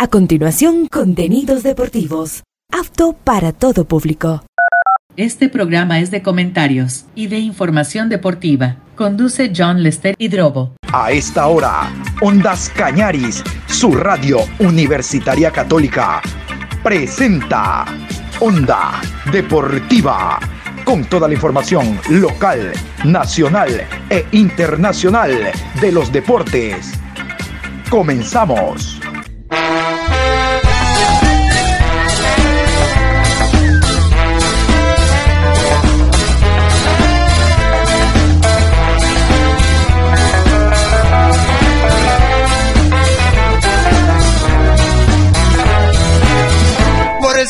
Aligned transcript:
A 0.00 0.06
continuación, 0.06 0.86
contenidos 0.86 1.64
deportivos. 1.64 2.44
Apto 2.72 3.14
para 3.14 3.50
todo 3.50 3.84
público. 3.84 4.44
Este 5.16 5.48
programa 5.48 5.98
es 5.98 6.12
de 6.12 6.22
comentarios 6.22 7.06
y 7.16 7.26
de 7.26 7.40
información 7.40 8.08
deportiva. 8.08 8.76
Conduce 8.94 9.50
John 9.52 9.82
Lester 9.82 10.14
Hidrobo. 10.16 10.76
A 10.92 11.10
esta 11.10 11.48
hora, 11.48 11.92
Ondas 12.20 12.70
Cañaris, 12.76 13.42
su 13.66 13.90
radio 13.90 14.38
universitaria 14.60 15.50
católica, 15.50 16.22
presenta 16.84 17.84
Onda 18.38 19.00
Deportiva, 19.32 20.38
con 20.84 21.06
toda 21.06 21.26
la 21.26 21.34
información 21.34 21.98
local, 22.08 22.72
nacional 23.04 23.84
e 24.10 24.24
internacional 24.30 25.50
de 25.80 25.90
los 25.90 26.12
deportes. 26.12 26.92
Comenzamos. 27.90 29.00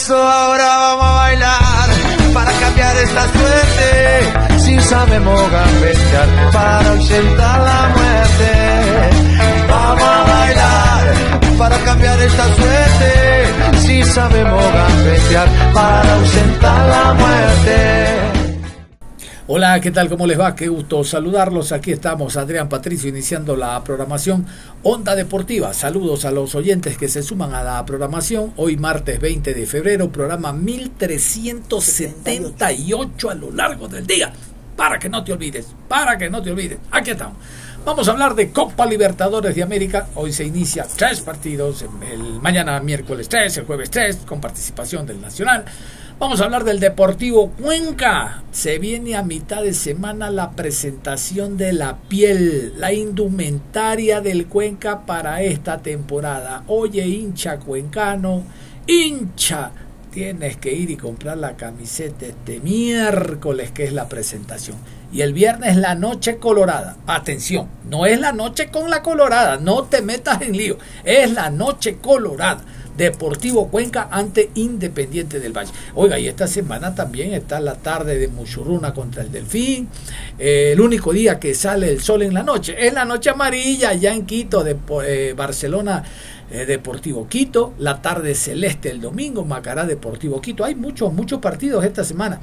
Eso 0.01 0.17
ahora 0.17 0.65
vamos 0.65 1.05
a 1.05 1.13
bailar 1.13 1.89
para 2.33 2.53
cambiar 2.53 2.97
esta 2.97 3.23
suerte. 3.23 4.59
Si 4.65 4.81
sabemos 4.81 5.51
gambetear 5.51 6.29
para 6.53 6.91
ausentar 6.91 7.61
la 7.61 7.89
muerte. 7.95 8.28
Para 11.59 11.77
cambiar 11.85 12.19
esta 12.23 12.55
suerte. 12.55 13.79
Si 13.79 14.03
sabemos 14.05 14.65
gambetear 14.73 15.49
para 15.75 16.15
ausentar 16.15 16.89
la 16.89 17.13
muerte. 17.15 18.07
Hola, 19.49 19.81
¿qué 19.81 19.91
tal? 19.91 20.09
¿Cómo 20.11 20.27
les 20.27 20.39
va? 20.39 20.55
Qué 20.55 20.69
gusto 20.69 21.03
saludarlos. 21.05 21.73
Aquí 21.73 21.91
estamos, 21.91 22.37
Adrián 22.37 22.69
Patricio, 22.69 23.09
iniciando 23.09 23.57
la 23.57 23.83
programación 23.83 24.45
Onda 24.83 25.17
Deportiva. 25.17 25.73
Saludos 25.73 26.27
a 26.27 26.31
los 26.31 26.55
oyentes 26.55 26.99
que 26.99 27.09
se 27.09 27.23
suman 27.23 27.55
a 27.55 27.63
la 27.63 27.83
programación. 27.87 28.53
Hoy 28.57 28.77
martes 28.77 29.19
20 29.19 29.55
de 29.55 29.67
febrero, 29.67 30.13
programa 30.13 30.53
1378 30.53 33.31
a 33.31 33.35
lo 33.35 33.51
largo 33.51 33.89
del 33.89 34.07
día. 34.07 34.31
Para 34.77 34.99
que 34.99 35.09
no 35.09 35.25
te 35.25 35.33
olvides, 35.33 35.75
para 35.89 36.19
que 36.19 36.29
no 36.31 36.43
te 36.43 36.51
olvides. 36.51 36.79
Aquí 36.91 37.13
estamos. 37.13 37.39
Vamos 37.85 38.07
a 38.09 38.13
hablar 38.13 38.35
de 38.35 38.51
Copa 38.51 38.85
Libertadores 38.85 39.55
de 39.55 39.63
América. 39.63 40.09
Hoy 40.15 40.33
se 40.33 40.45
inicia 40.45 40.87
tres 40.97 41.21
partidos. 41.21 41.83
El 41.83 42.41
mañana 42.41 42.79
miércoles 42.81 43.29
3, 43.29 43.59
el 43.59 43.65
jueves 43.65 43.91
3, 43.91 44.19
con 44.27 44.41
participación 44.41 45.07
del 45.07 45.21
Nacional. 45.21 45.65
Vamos 46.19 46.41
a 46.41 46.45
hablar 46.45 46.65
del 46.65 46.81
Deportivo 46.81 47.51
Cuenca. 47.53 48.43
Se 48.51 48.79
viene 48.79 49.17
a 49.17 49.23
mitad 49.23 49.63
de 49.63 49.73
semana 49.73 50.31
la 50.31 50.51
presentación 50.51 51.57
de 51.57 51.73
la 51.73 51.97
piel, 51.97 52.75
la 52.77 52.93
indumentaria 52.93 54.21
del 54.21 54.49
Cuenca 54.49 55.07
para 55.07 55.43
esta 55.43 55.79
temporada. 55.79 56.65
Oye, 56.67 57.07
hincha 57.07 57.59
cuencano, 57.59 58.43
hincha, 58.87 59.71
tienes 60.19 60.57
que 60.57 60.73
ir 60.73 60.91
y 60.91 60.97
comprar 60.97 61.39
la 61.39 61.57
camiseta 61.57 62.27
este 62.27 62.59
miércoles 62.59 63.71
que 63.71 63.85
es 63.85 63.93
la 63.93 64.09
presentación. 64.09 64.77
Y 65.13 65.21
el 65.21 65.33
viernes 65.33 65.77
la 65.77 65.95
noche 65.95 66.39
colorada. 66.39 66.97
Atención, 67.07 67.69
no 67.89 68.05
es 68.05 68.19
la 68.19 68.33
noche 68.33 68.69
con 68.69 68.91
la 68.91 69.01
colorada, 69.01 69.59
no 69.59 69.85
te 69.85 70.03
metas 70.03 70.43
en 70.43 70.57
lío, 70.57 70.77
es 71.05 71.31
la 71.31 71.51
noche 71.51 71.99
colorada 71.99 72.65
Deportivo 72.97 73.69
Cuenca 73.69 74.09
ante 74.11 74.51
Independiente 74.57 75.39
del 75.39 75.57
Valle. 75.57 75.71
Oiga, 75.95 76.19
y 76.19 76.27
esta 76.27 76.49
semana 76.49 76.97
también 76.97 77.33
está 77.33 77.61
la 77.61 77.77
tarde 77.77 78.19
de 78.19 78.27
Muchurruna 78.27 78.93
contra 78.93 79.23
el 79.23 79.31
Delfín. 79.31 79.89
Eh, 80.37 80.71
el 80.73 80.81
único 80.81 81.13
día 81.13 81.39
que 81.39 81.55
sale 81.55 81.91
el 81.91 82.03
sol 82.03 82.23
en 82.23 82.35
la 82.35 82.43
noche 82.43 82.75
es 82.77 82.93
la 82.93 83.05
noche 83.05 83.31
amarilla 83.31 83.95
ya 83.95 84.13
en 84.13 84.27
Quito, 84.27 84.65
de 84.65 84.77
eh, 85.07 85.33
Barcelona. 85.37 86.03
Eh, 86.51 86.65
Deportivo 86.65 87.29
Quito, 87.29 87.75
la 87.79 88.01
tarde 88.01 88.35
celeste 88.35 88.91
el 88.91 89.01
domingo, 89.01 89.45
Macará 89.45 89.85
Deportivo 89.85 90.41
Quito. 90.41 90.65
Hay 90.65 90.75
muchos, 90.75 91.13
muchos 91.13 91.41
partidos 91.41 91.85
esta 91.85 92.05
semana. 92.05 92.41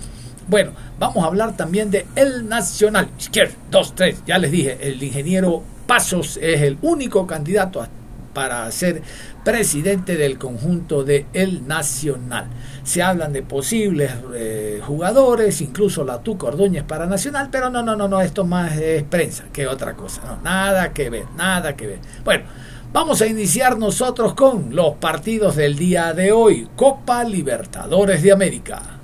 Bueno, 0.48 0.74
vamos 1.00 1.24
a 1.24 1.28
hablar 1.28 1.58
también 1.58 1.90
de 1.90 2.06
El 2.16 2.48
Nacional. 2.48 3.10
Izquierda, 3.18 3.56
dos, 3.72 3.96
tres, 3.96 4.22
ya 4.28 4.38
les 4.38 4.52
dije, 4.52 4.78
el 4.82 5.02
ingeniero 5.02 5.64
Pasos 5.88 6.38
es 6.42 6.62
el 6.62 6.78
único 6.82 7.26
candidato 7.28 7.88
para 8.34 8.70
ser 8.72 9.02
presidente 9.44 10.18
del 10.18 10.38
conjunto 10.38 11.04
de 11.04 11.26
El 11.34 11.68
Nacional. 11.68 12.48
Se 12.84 13.02
hablan 13.02 13.34
de 13.34 13.42
posibles 13.42 14.12
eh, 14.36 14.82
jugadores, 14.84 15.62
incluso 15.62 16.04
la 16.04 16.20
Tuca 16.22 16.48
Ordóñez 16.48 16.84
para 16.84 17.06
Nacional, 17.08 17.50
pero 17.52 17.70
no, 17.70 17.82
no, 17.82 17.96
no, 17.96 18.08
no, 18.08 18.22
esto 18.22 18.44
más 18.46 18.78
es 18.78 19.04
prensa 19.04 19.46
que 19.54 19.66
otra 19.68 19.94
cosa, 19.96 20.40
nada 20.44 20.92
que 20.92 21.10
ver, 21.10 21.26
nada 21.38 21.76
que 21.76 21.88
ver. 21.88 22.00
Bueno, 22.24 22.46
vamos 22.96 23.22
a 23.22 23.28
iniciar 23.28 23.78
nosotros 23.78 24.36
con 24.36 24.74
los 24.74 24.94
partidos 24.96 25.58
del 25.58 25.76
día 25.76 26.14
de 26.14 26.32
hoy, 26.32 26.70
Copa 26.78 27.26
Libertadores 27.26 28.24
de 28.24 28.32
América. 28.32 28.95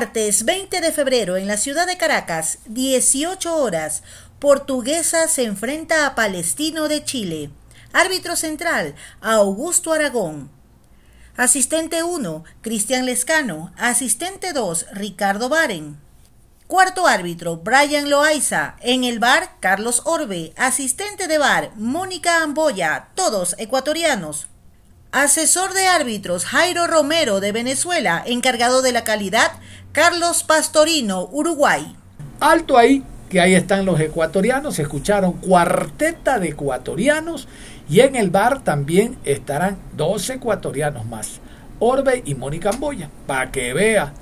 Martes 0.00 0.46
20 0.46 0.80
de 0.80 0.92
febrero 0.92 1.36
en 1.36 1.46
la 1.46 1.58
ciudad 1.58 1.86
de 1.86 1.98
Caracas, 1.98 2.60
18 2.64 3.54
horas, 3.54 4.02
Portuguesa 4.38 5.28
se 5.28 5.44
enfrenta 5.44 6.06
a 6.06 6.14
Palestino 6.14 6.88
de 6.88 7.04
Chile. 7.04 7.50
Árbitro 7.92 8.34
central, 8.34 8.94
Augusto 9.20 9.92
Aragón. 9.92 10.50
Asistente 11.36 12.02
1, 12.02 12.44
Cristian 12.62 13.04
Lescano. 13.04 13.74
Asistente 13.76 14.54
2, 14.54 14.86
Ricardo 14.94 15.50
Baren. 15.50 16.00
Cuarto 16.66 17.06
árbitro, 17.06 17.58
Brian 17.58 18.08
Loaiza. 18.08 18.76
En 18.80 19.04
el 19.04 19.18
bar, 19.18 19.56
Carlos 19.60 20.00
Orbe. 20.06 20.54
Asistente 20.56 21.28
de 21.28 21.36
bar, 21.36 21.72
Mónica 21.76 22.42
Amboya. 22.42 23.08
Todos 23.14 23.54
ecuatorianos. 23.58 24.46
Asesor 25.12 25.74
de 25.74 25.88
árbitros, 25.88 26.44
Jairo 26.44 26.86
Romero 26.86 27.40
de 27.40 27.50
Venezuela. 27.50 28.22
Encargado 28.24 28.80
de 28.80 28.92
la 28.92 29.02
calidad, 29.02 29.50
Carlos 29.92 30.44
Pastorino, 30.44 31.28
Uruguay. 31.32 31.96
Alto 32.38 32.78
ahí, 32.78 33.02
que 33.28 33.40
ahí 33.40 33.56
están 33.56 33.84
los 33.84 33.98
ecuatorianos, 33.98 34.78
escucharon 34.78 35.32
cuarteta 35.32 36.38
de 36.38 36.50
ecuatorianos 36.50 37.48
y 37.88 37.98
en 37.98 38.14
el 38.14 38.30
bar 38.30 38.62
también 38.62 39.18
estarán 39.24 39.78
dos 39.96 40.30
ecuatorianos 40.30 41.06
más, 41.06 41.40
Orbe 41.80 42.22
y 42.24 42.36
Mónica 42.36 42.70
Amboya, 42.70 43.10
para 43.26 43.50
que 43.50 43.72
vea 43.72 44.12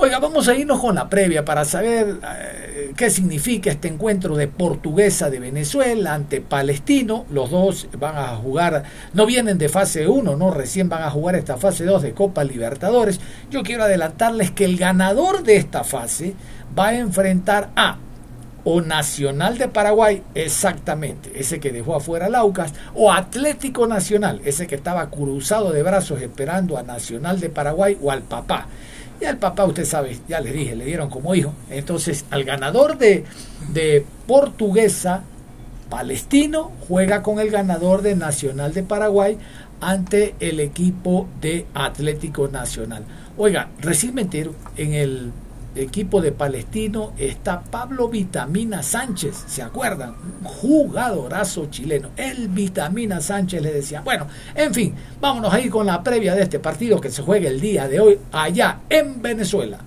Oiga, 0.00 0.20
vamos 0.20 0.46
a 0.46 0.54
irnos 0.54 0.78
con 0.78 0.94
la 0.94 1.08
previa 1.08 1.44
para 1.44 1.64
saber 1.64 2.20
eh, 2.24 2.92
qué 2.96 3.10
significa 3.10 3.72
este 3.72 3.88
encuentro 3.88 4.36
de 4.36 4.46
Portuguesa 4.46 5.28
de 5.28 5.40
Venezuela 5.40 6.14
ante 6.14 6.40
Palestino. 6.40 7.26
Los 7.32 7.50
dos 7.50 7.88
van 7.98 8.16
a 8.16 8.36
jugar, 8.36 8.84
no 9.12 9.26
vienen 9.26 9.58
de 9.58 9.68
fase 9.68 10.06
1, 10.06 10.36
no, 10.36 10.52
recién 10.52 10.88
van 10.88 11.02
a 11.02 11.10
jugar 11.10 11.34
esta 11.34 11.56
fase 11.56 11.84
2 11.84 12.02
de 12.02 12.12
Copa 12.12 12.44
Libertadores. 12.44 13.20
Yo 13.50 13.64
quiero 13.64 13.82
adelantarles 13.82 14.52
que 14.52 14.66
el 14.66 14.76
ganador 14.76 15.42
de 15.42 15.56
esta 15.56 15.82
fase 15.82 16.34
va 16.78 16.90
a 16.90 16.98
enfrentar 16.98 17.70
a 17.74 17.98
o 18.62 18.80
Nacional 18.80 19.58
de 19.58 19.66
Paraguay, 19.66 20.22
exactamente, 20.34 21.32
ese 21.34 21.58
que 21.58 21.72
dejó 21.72 21.96
afuera 21.96 22.28
Laucas, 22.28 22.72
o 22.94 23.10
Atlético 23.10 23.86
Nacional, 23.86 24.42
ese 24.44 24.66
que 24.66 24.74
estaba 24.74 25.10
cruzado 25.10 25.72
de 25.72 25.82
brazos 25.82 26.20
esperando 26.20 26.76
a 26.76 26.82
Nacional 26.82 27.40
de 27.40 27.48
Paraguay 27.48 27.98
o 28.00 28.12
al 28.12 28.22
papá. 28.22 28.68
Y 29.20 29.24
al 29.24 29.38
papá, 29.38 29.64
usted 29.64 29.84
sabe, 29.84 30.18
ya 30.28 30.40
les 30.40 30.52
dije, 30.52 30.76
le 30.76 30.84
dieron 30.84 31.10
como 31.10 31.34
hijo. 31.34 31.52
Entonces, 31.70 32.24
al 32.30 32.44
ganador 32.44 32.98
de, 32.98 33.24
de 33.72 34.04
Portuguesa, 34.26 35.24
Palestino, 35.90 36.70
juega 36.86 37.22
con 37.22 37.40
el 37.40 37.50
ganador 37.50 38.02
de 38.02 38.14
Nacional 38.14 38.74
de 38.74 38.82
Paraguay 38.82 39.38
ante 39.80 40.34
el 40.40 40.60
equipo 40.60 41.28
de 41.40 41.66
Atlético 41.74 42.48
Nacional. 42.48 43.04
Oiga, 43.36 43.68
recién 43.80 44.14
me 44.14 44.22
en 44.76 44.94
el 44.94 45.32
equipo 45.74 46.20
de 46.20 46.32
Palestino, 46.32 47.12
está 47.18 47.60
Pablo 47.62 48.08
Vitamina 48.08 48.82
Sánchez, 48.82 49.44
¿se 49.46 49.62
acuerdan? 49.62 50.14
Un 50.40 50.44
jugadorazo 50.44 51.66
chileno. 51.66 52.10
El 52.16 52.48
Vitamina 52.48 53.20
Sánchez 53.20 53.62
le 53.62 53.72
decía. 53.72 54.00
Bueno, 54.00 54.26
en 54.54 54.74
fin, 54.74 54.94
vámonos 55.20 55.52
ahí 55.52 55.68
con 55.68 55.86
la 55.86 56.02
previa 56.02 56.34
de 56.34 56.42
este 56.42 56.58
partido 56.58 57.00
que 57.00 57.10
se 57.10 57.22
juega 57.22 57.48
el 57.48 57.60
día 57.60 57.88
de 57.88 58.00
hoy 58.00 58.18
allá 58.32 58.80
en 58.88 59.22
Venezuela. 59.22 59.78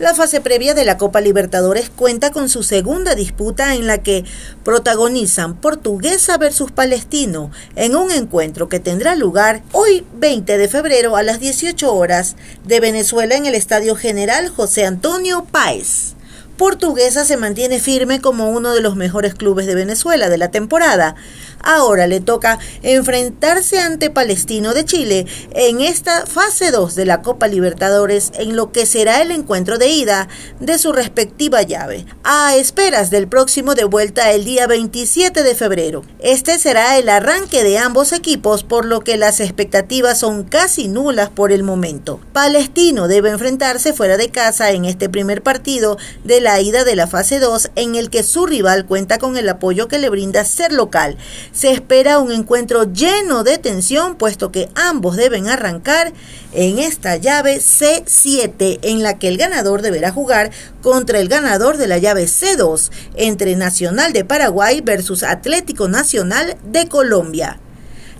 La 0.00 0.14
fase 0.14 0.40
previa 0.40 0.72
de 0.72 0.86
la 0.86 0.96
Copa 0.96 1.20
Libertadores 1.20 1.90
cuenta 1.90 2.30
con 2.30 2.48
su 2.48 2.62
segunda 2.62 3.14
disputa 3.14 3.74
en 3.74 3.86
la 3.86 3.98
que 3.98 4.24
protagonizan 4.64 5.56
Portuguesa 5.56 6.38
versus 6.38 6.72
Palestino 6.72 7.50
en 7.76 7.94
un 7.94 8.10
encuentro 8.10 8.70
que 8.70 8.80
tendrá 8.80 9.14
lugar 9.14 9.60
hoy 9.72 10.06
20 10.14 10.56
de 10.56 10.68
febrero 10.68 11.16
a 11.16 11.22
las 11.22 11.38
18 11.38 11.94
horas 11.94 12.36
de 12.64 12.80
Venezuela 12.80 13.34
en 13.34 13.44
el 13.44 13.54
Estadio 13.54 13.94
General 13.94 14.48
José 14.48 14.86
Antonio 14.86 15.44
Páez. 15.44 16.14
Portuguesa 16.56 17.26
se 17.26 17.36
mantiene 17.38 17.78
firme 17.78 18.22
como 18.22 18.50
uno 18.50 18.74
de 18.74 18.82
los 18.82 18.96
mejores 18.96 19.34
clubes 19.34 19.66
de 19.66 19.74
Venezuela 19.74 20.28
de 20.28 20.36
la 20.38 20.50
temporada, 20.50 21.14
Ahora 21.62 22.06
le 22.06 22.20
toca 22.20 22.58
enfrentarse 22.82 23.78
ante 23.78 24.10
Palestino 24.10 24.72
de 24.72 24.84
Chile 24.84 25.26
en 25.52 25.80
esta 25.80 26.24
fase 26.24 26.70
2 26.70 26.94
de 26.94 27.04
la 27.04 27.20
Copa 27.20 27.48
Libertadores 27.48 28.32
en 28.34 28.56
lo 28.56 28.72
que 28.72 28.86
será 28.86 29.20
el 29.20 29.30
encuentro 29.30 29.76
de 29.76 29.88
ida 29.88 30.28
de 30.58 30.78
su 30.78 30.92
respectiva 30.92 31.62
llave, 31.62 32.06
a 32.24 32.56
esperas 32.56 33.10
del 33.10 33.28
próximo 33.28 33.74
de 33.74 33.84
vuelta 33.84 34.30
el 34.32 34.44
día 34.44 34.66
27 34.66 35.42
de 35.42 35.54
febrero. 35.54 36.02
Este 36.18 36.58
será 36.58 36.96
el 36.96 37.08
arranque 37.08 37.62
de 37.62 37.78
ambos 37.78 38.12
equipos 38.12 38.64
por 38.64 38.86
lo 38.86 39.00
que 39.00 39.18
las 39.18 39.40
expectativas 39.40 40.18
son 40.18 40.44
casi 40.44 40.88
nulas 40.88 41.28
por 41.28 41.52
el 41.52 41.62
momento. 41.62 42.20
Palestino 42.32 43.06
debe 43.06 43.30
enfrentarse 43.30 43.92
fuera 43.92 44.16
de 44.16 44.30
casa 44.30 44.70
en 44.70 44.86
este 44.86 45.10
primer 45.10 45.42
partido 45.42 45.98
de 46.24 46.40
la 46.40 46.60
ida 46.60 46.84
de 46.84 46.96
la 46.96 47.06
fase 47.06 47.38
2 47.38 47.70
en 47.76 47.96
el 47.96 48.08
que 48.08 48.22
su 48.22 48.46
rival 48.46 48.86
cuenta 48.86 49.18
con 49.18 49.36
el 49.36 49.48
apoyo 49.48 49.88
que 49.88 49.98
le 49.98 50.08
brinda 50.08 50.44
ser 50.44 50.72
local 50.72 51.18
se 51.52 51.70
espera 51.70 52.18
un 52.18 52.32
encuentro 52.32 52.84
lleno 52.84 53.44
de 53.44 53.58
tensión, 53.58 54.16
puesto 54.16 54.52
que 54.52 54.68
ambos 54.74 55.16
deben 55.16 55.48
arrancar 55.48 56.12
en 56.52 56.78
esta 56.78 57.16
llave 57.16 57.58
C7, 57.58 58.78
en 58.82 59.02
la 59.02 59.18
que 59.18 59.28
el 59.28 59.36
ganador 59.36 59.82
deberá 59.82 60.10
jugar 60.10 60.50
contra 60.82 61.18
el 61.18 61.28
ganador 61.28 61.76
de 61.76 61.86
la 61.88 61.98
llave 61.98 62.24
C2, 62.24 62.90
entre 63.16 63.56
Nacional 63.56 64.12
de 64.12 64.24
Paraguay 64.24 64.80
versus 64.80 65.22
Atlético 65.22 65.88
Nacional 65.88 66.56
de 66.64 66.88
Colombia. 66.88 67.58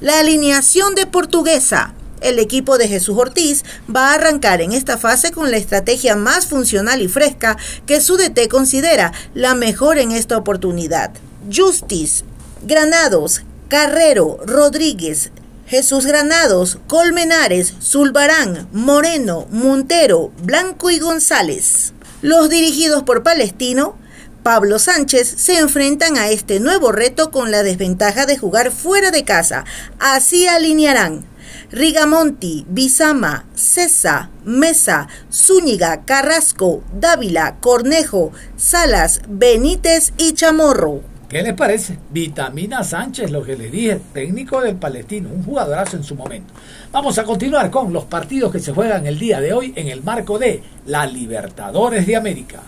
La 0.01 0.21
alineación 0.21 0.95
de 0.95 1.07
Portuguesa. 1.07 1.95
El 2.21 2.39
equipo 2.39 2.77
de 2.77 2.87
Jesús 2.87 3.17
Ortiz 3.17 3.65
va 3.95 4.11
a 4.11 4.15
arrancar 4.15 4.61
en 4.61 4.73
esta 4.73 4.99
fase 4.99 5.31
con 5.31 5.51
la 5.51 5.57
estrategia 5.57 6.17
más 6.17 6.47
funcional 6.47 7.01
y 7.01 7.09
fresca 7.09 7.57
que 7.87 8.01
su 8.01 8.19
DT 8.19 8.49
considera 8.49 9.13
la 9.35 9.55
mejor 9.55 9.99
en 9.99 10.13
esta 10.13 10.37
oportunidad. 10.37 11.13
Justice, 11.51 12.25
Granados, 12.63 13.43
Carrero, 13.69 14.39
Rodríguez, 14.45 15.31
Jesús 15.67 16.05
Granados, 16.05 16.79
Colmenares, 16.87 17.75
Zulbarán, 17.81 18.69
Moreno, 18.73 19.47
Montero, 19.51 20.33
Blanco 20.43 20.91
y 20.91 20.99
González. 20.99 21.93
Los 22.23 22.51
dirigidos 22.51 23.05
por 23.05 23.23
Palestino, 23.23 23.97
Pablo 24.43 24.79
Sánchez, 24.79 25.29
se 25.29 25.59
enfrentan 25.59 26.17
a 26.17 26.29
este 26.31 26.61
nuevo 26.61 26.93
reto 26.93 27.31
con 27.31 27.51
la 27.51 27.63
desventaja 27.63 28.27
de 28.27 28.37
jugar 28.37 28.71
fuera 28.73 29.11
de 29.11 29.25
casa. 29.25 29.65
Así 29.99 30.47
alinearán 30.47 31.25
Rigamonti, 31.71 32.67
Bizama, 32.69 33.47
Cesa, 33.55 34.31
Mesa, 34.45 35.07
Zúñiga, 35.33 36.05
Carrasco, 36.05 36.83
Dávila, 36.93 37.59
Cornejo, 37.61 38.33
Salas, 38.57 39.23
Benítez 39.29 40.13
y 40.19 40.33
Chamorro. 40.33 41.10
¿Qué 41.31 41.43
les 41.43 41.55
parece? 41.55 41.97
Vitamina 42.11 42.83
Sánchez, 42.83 43.31
lo 43.31 43.45
que 43.45 43.57
les 43.57 43.71
dije, 43.71 44.01
técnico 44.13 44.61
del 44.61 44.75
Palestino, 44.75 45.29
un 45.29 45.45
jugadorazo 45.45 45.97
en 45.97 46.03
su 46.03 46.17
momento. 46.17 46.53
Vamos 46.91 47.19
a 47.19 47.25
continuar 47.25 47.71
con 47.71 47.93
los 47.93 48.07
partidos 48.07 48.51
que 48.51 48.59
se 48.59 48.73
juegan 48.73 49.07
el 49.07 49.17
día 49.17 49.41
de 49.41 49.53
hoy 49.53 49.73
en 49.77 49.87
el 49.87 50.03
marco 50.03 50.41
de 50.41 50.65
la 50.87 51.07
Libertadores 51.07 52.05
de 52.05 52.17
América. 52.17 52.65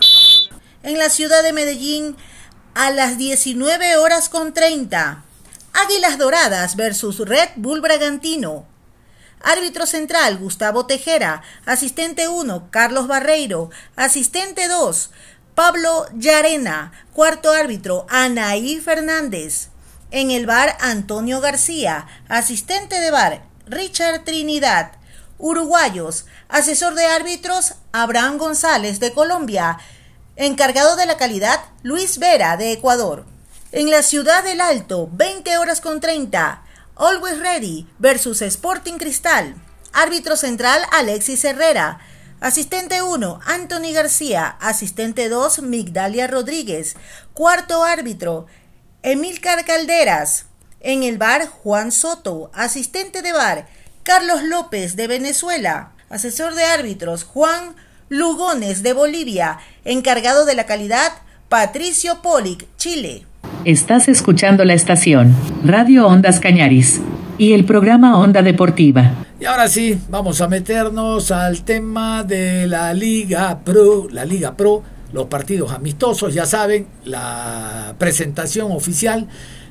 En 0.81 0.97
la 0.97 1.09
ciudad 1.09 1.43
de 1.43 1.51
Medellín, 1.51 2.15
a 2.73 2.89
las 2.91 3.17
19 3.17 3.97
horas 3.97 4.29
con 4.29 4.53
30, 4.53 5.25
Águilas 5.73 6.17
Doradas 6.17 6.77
versus 6.77 7.19
Red 7.19 7.49
Bull 7.57 7.81
Bragantino. 7.81 8.65
Árbitro 9.43 9.85
central, 9.85 10.37
Gustavo 10.37 10.85
Tejera. 10.85 11.41
Asistente 11.65 12.29
1, 12.29 12.69
Carlos 12.71 13.07
Barreiro. 13.07 13.71
Asistente 13.97 14.69
2, 14.69 15.11
Pablo 15.55 16.07
Yarena, 16.17 16.91
cuarto 17.13 17.51
árbitro, 17.51 18.07
Anaí 18.09 18.79
Fernández. 18.79 19.69
En 20.09 20.31
el 20.31 20.47
bar, 20.47 20.75
Antonio 20.79 21.41
García, 21.41 22.07
asistente 22.27 22.99
de 22.99 23.11
bar, 23.11 23.43
Richard 23.67 24.23
Trinidad. 24.23 24.93
Uruguayos, 25.37 26.25
asesor 26.49 26.95
de 26.95 27.05
árbitros, 27.05 27.75
Abraham 27.91 28.39
González 28.39 28.99
de 28.99 29.13
Colombia. 29.13 29.77
Encargado 30.37 30.95
de 30.95 31.05
la 31.05 31.17
calidad, 31.17 31.59
Luis 31.83 32.17
Vera 32.17 32.57
de 32.57 32.71
Ecuador. 32.71 33.25
En 33.71 33.91
la 33.91 34.01
ciudad 34.01 34.43
del 34.43 34.59
Alto, 34.59 35.07
20 35.11 35.59
horas 35.59 35.81
con 35.81 35.99
30. 35.99 36.63
Always 36.95 37.37
Ready 37.37 37.87
versus 37.99 38.41
Sporting 38.41 38.97
Cristal. 38.97 39.53
Árbitro 39.91 40.35
central, 40.35 40.81
Alexis 40.91 41.43
Herrera. 41.43 41.99
Asistente 42.43 43.01
1, 43.01 43.39
Anthony 43.45 43.93
García. 43.93 44.57
Asistente 44.59 45.29
2, 45.29 45.61
Migdalia 45.61 46.27
Rodríguez. 46.27 46.97
Cuarto 47.33 47.85
árbitro, 47.85 48.47
Emilcar 49.01 49.63
Calderas. 49.63 50.47
En 50.81 51.03
el 51.03 51.17
bar, 51.17 51.47
Juan 51.47 51.93
Soto. 51.93 52.51
Asistente 52.53 53.21
de 53.21 53.31
bar, 53.31 53.67
Carlos 54.03 54.43
López 54.43 54.97
de 54.97 55.07
Venezuela. 55.07 55.93
Asesor 56.09 56.53
de 56.53 56.65
árbitros, 56.65 57.23
Juan 57.23 57.77
Lugones 58.09 58.83
de 58.83 58.91
Bolivia. 58.91 59.59
Encargado 59.85 60.43
de 60.43 60.55
la 60.55 60.65
calidad, 60.65 61.13
Patricio 61.47 62.21
Polic, 62.21 62.67
Chile. 62.75 63.25
Estás 63.63 64.09
escuchando 64.09 64.65
la 64.65 64.73
estación 64.73 65.33
Radio 65.63 66.07
Ondas 66.07 66.41
Cañaris 66.41 66.99
y 67.37 67.53
el 67.53 67.65
programa 67.65 68.17
Onda 68.17 68.41
Deportiva. 68.41 69.25
Y 69.39 69.45
ahora 69.45 69.67
sí, 69.67 69.99
vamos 70.09 70.41
a 70.41 70.47
meternos 70.47 71.31
al 71.31 71.63
tema 71.63 72.23
de 72.23 72.67
la 72.67 72.93
Liga 72.93 73.59
Pro, 73.63 74.07
la 74.09 74.25
Liga 74.25 74.55
Pro, 74.55 74.83
los 75.11 75.25
partidos 75.27 75.71
amistosos, 75.71 76.33
ya 76.33 76.45
saben, 76.45 76.87
la 77.05 77.95
presentación 77.97 78.71
oficial 78.71 79.27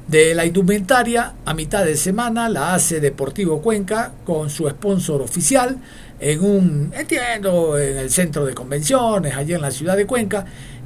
de 0.06 0.34
la 0.34 0.44
indumentaria 0.44 1.32
a 1.44 1.54
mitad 1.54 1.84
de 1.84 1.96
semana 1.96 2.48
la 2.48 2.74
hace 2.74 3.00
Deportivo 3.00 3.62
Cuenca 3.62 4.12
con 4.24 4.50
su 4.50 4.68
sponsor 4.68 5.22
oficial 5.22 5.78
en 6.20 6.44
un, 6.44 6.92
entiendo, 6.94 7.78
en 7.78 7.98
el 7.98 8.10
centro 8.10 8.44
de 8.44 8.54
convenciones, 8.54 9.34
allí 9.34 9.54
en 9.54 9.60
la 9.60 9.70
ciudad 9.70 9.96
de 9.96 10.06
Cuenca. 10.06 10.44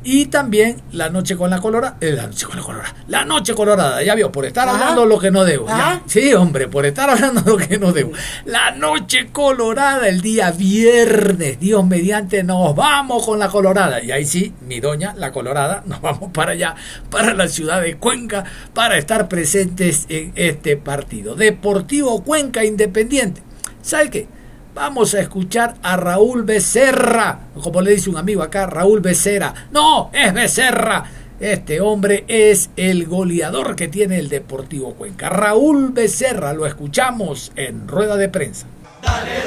Y 0.08 0.26
también 0.26 0.80
La 0.92 1.10
Noche 1.10 1.36
con 1.36 1.50
la 1.50 1.60
Colorada. 1.60 1.96
Eh, 2.00 2.12
la 2.12 2.28
Noche 2.28 2.46
con 2.46 2.56
la 2.56 2.62
Colorada. 2.62 2.94
La 3.08 3.24
Noche 3.24 3.54
Colorada, 3.54 4.00
ya 4.04 4.14
vio, 4.14 4.30
por 4.30 4.44
estar 4.44 4.68
hablando 4.68 5.04
lo 5.04 5.18
que 5.18 5.32
no 5.32 5.44
debo. 5.44 5.66
Sí, 6.06 6.32
hombre, 6.32 6.68
por 6.68 6.86
estar 6.86 7.10
hablando 7.10 7.42
lo 7.44 7.56
que 7.56 7.76
no 7.76 7.92
debo. 7.92 8.12
La 8.44 8.70
Noche 8.70 9.30
Colorada, 9.32 10.06
el 10.06 10.20
día 10.20 10.52
viernes, 10.52 11.58
Dios 11.58 11.84
mediante, 11.84 12.44
nos 12.44 12.76
vamos 12.76 13.26
con 13.26 13.40
la 13.40 13.48
Colorada. 13.48 14.00
Y 14.00 14.12
ahí 14.12 14.24
sí, 14.24 14.54
mi 14.60 14.78
doña, 14.78 15.12
la 15.16 15.32
Colorada, 15.32 15.82
nos 15.86 16.00
vamos 16.00 16.30
para 16.32 16.52
allá, 16.52 16.76
para 17.10 17.34
la 17.34 17.48
ciudad 17.48 17.82
de 17.82 17.96
Cuenca, 17.96 18.44
para 18.74 18.98
estar 18.98 19.26
presentes 19.26 20.06
en 20.08 20.32
este 20.36 20.76
partido. 20.76 21.34
Deportivo 21.34 22.22
Cuenca 22.22 22.64
Independiente. 22.64 23.42
¿Sabe 23.82 24.10
qué? 24.10 24.35
Vamos 24.76 25.14
a 25.14 25.20
escuchar 25.20 25.76
a 25.82 25.96
Raúl 25.96 26.42
Becerra, 26.42 27.38
como 27.62 27.80
le 27.80 27.92
dice 27.92 28.10
un 28.10 28.18
amigo 28.18 28.42
acá, 28.42 28.66
Raúl 28.66 29.00
Becerra. 29.00 29.54
No, 29.70 30.10
es 30.12 30.34
Becerra. 30.34 31.02
Este 31.40 31.80
hombre 31.80 32.26
es 32.28 32.68
el 32.76 33.06
goleador 33.06 33.74
que 33.74 33.88
tiene 33.88 34.18
el 34.18 34.28
Deportivo 34.28 34.92
Cuenca. 34.92 35.30
Raúl 35.30 35.92
Becerra, 35.92 36.52
lo 36.52 36.66
escuchamos 36.66 37.52
en 37.56 37.88
rueda 37.88 38.18
de 38.18 38.28
prensa. 38.28 38.66
Eh, 39.02 39.46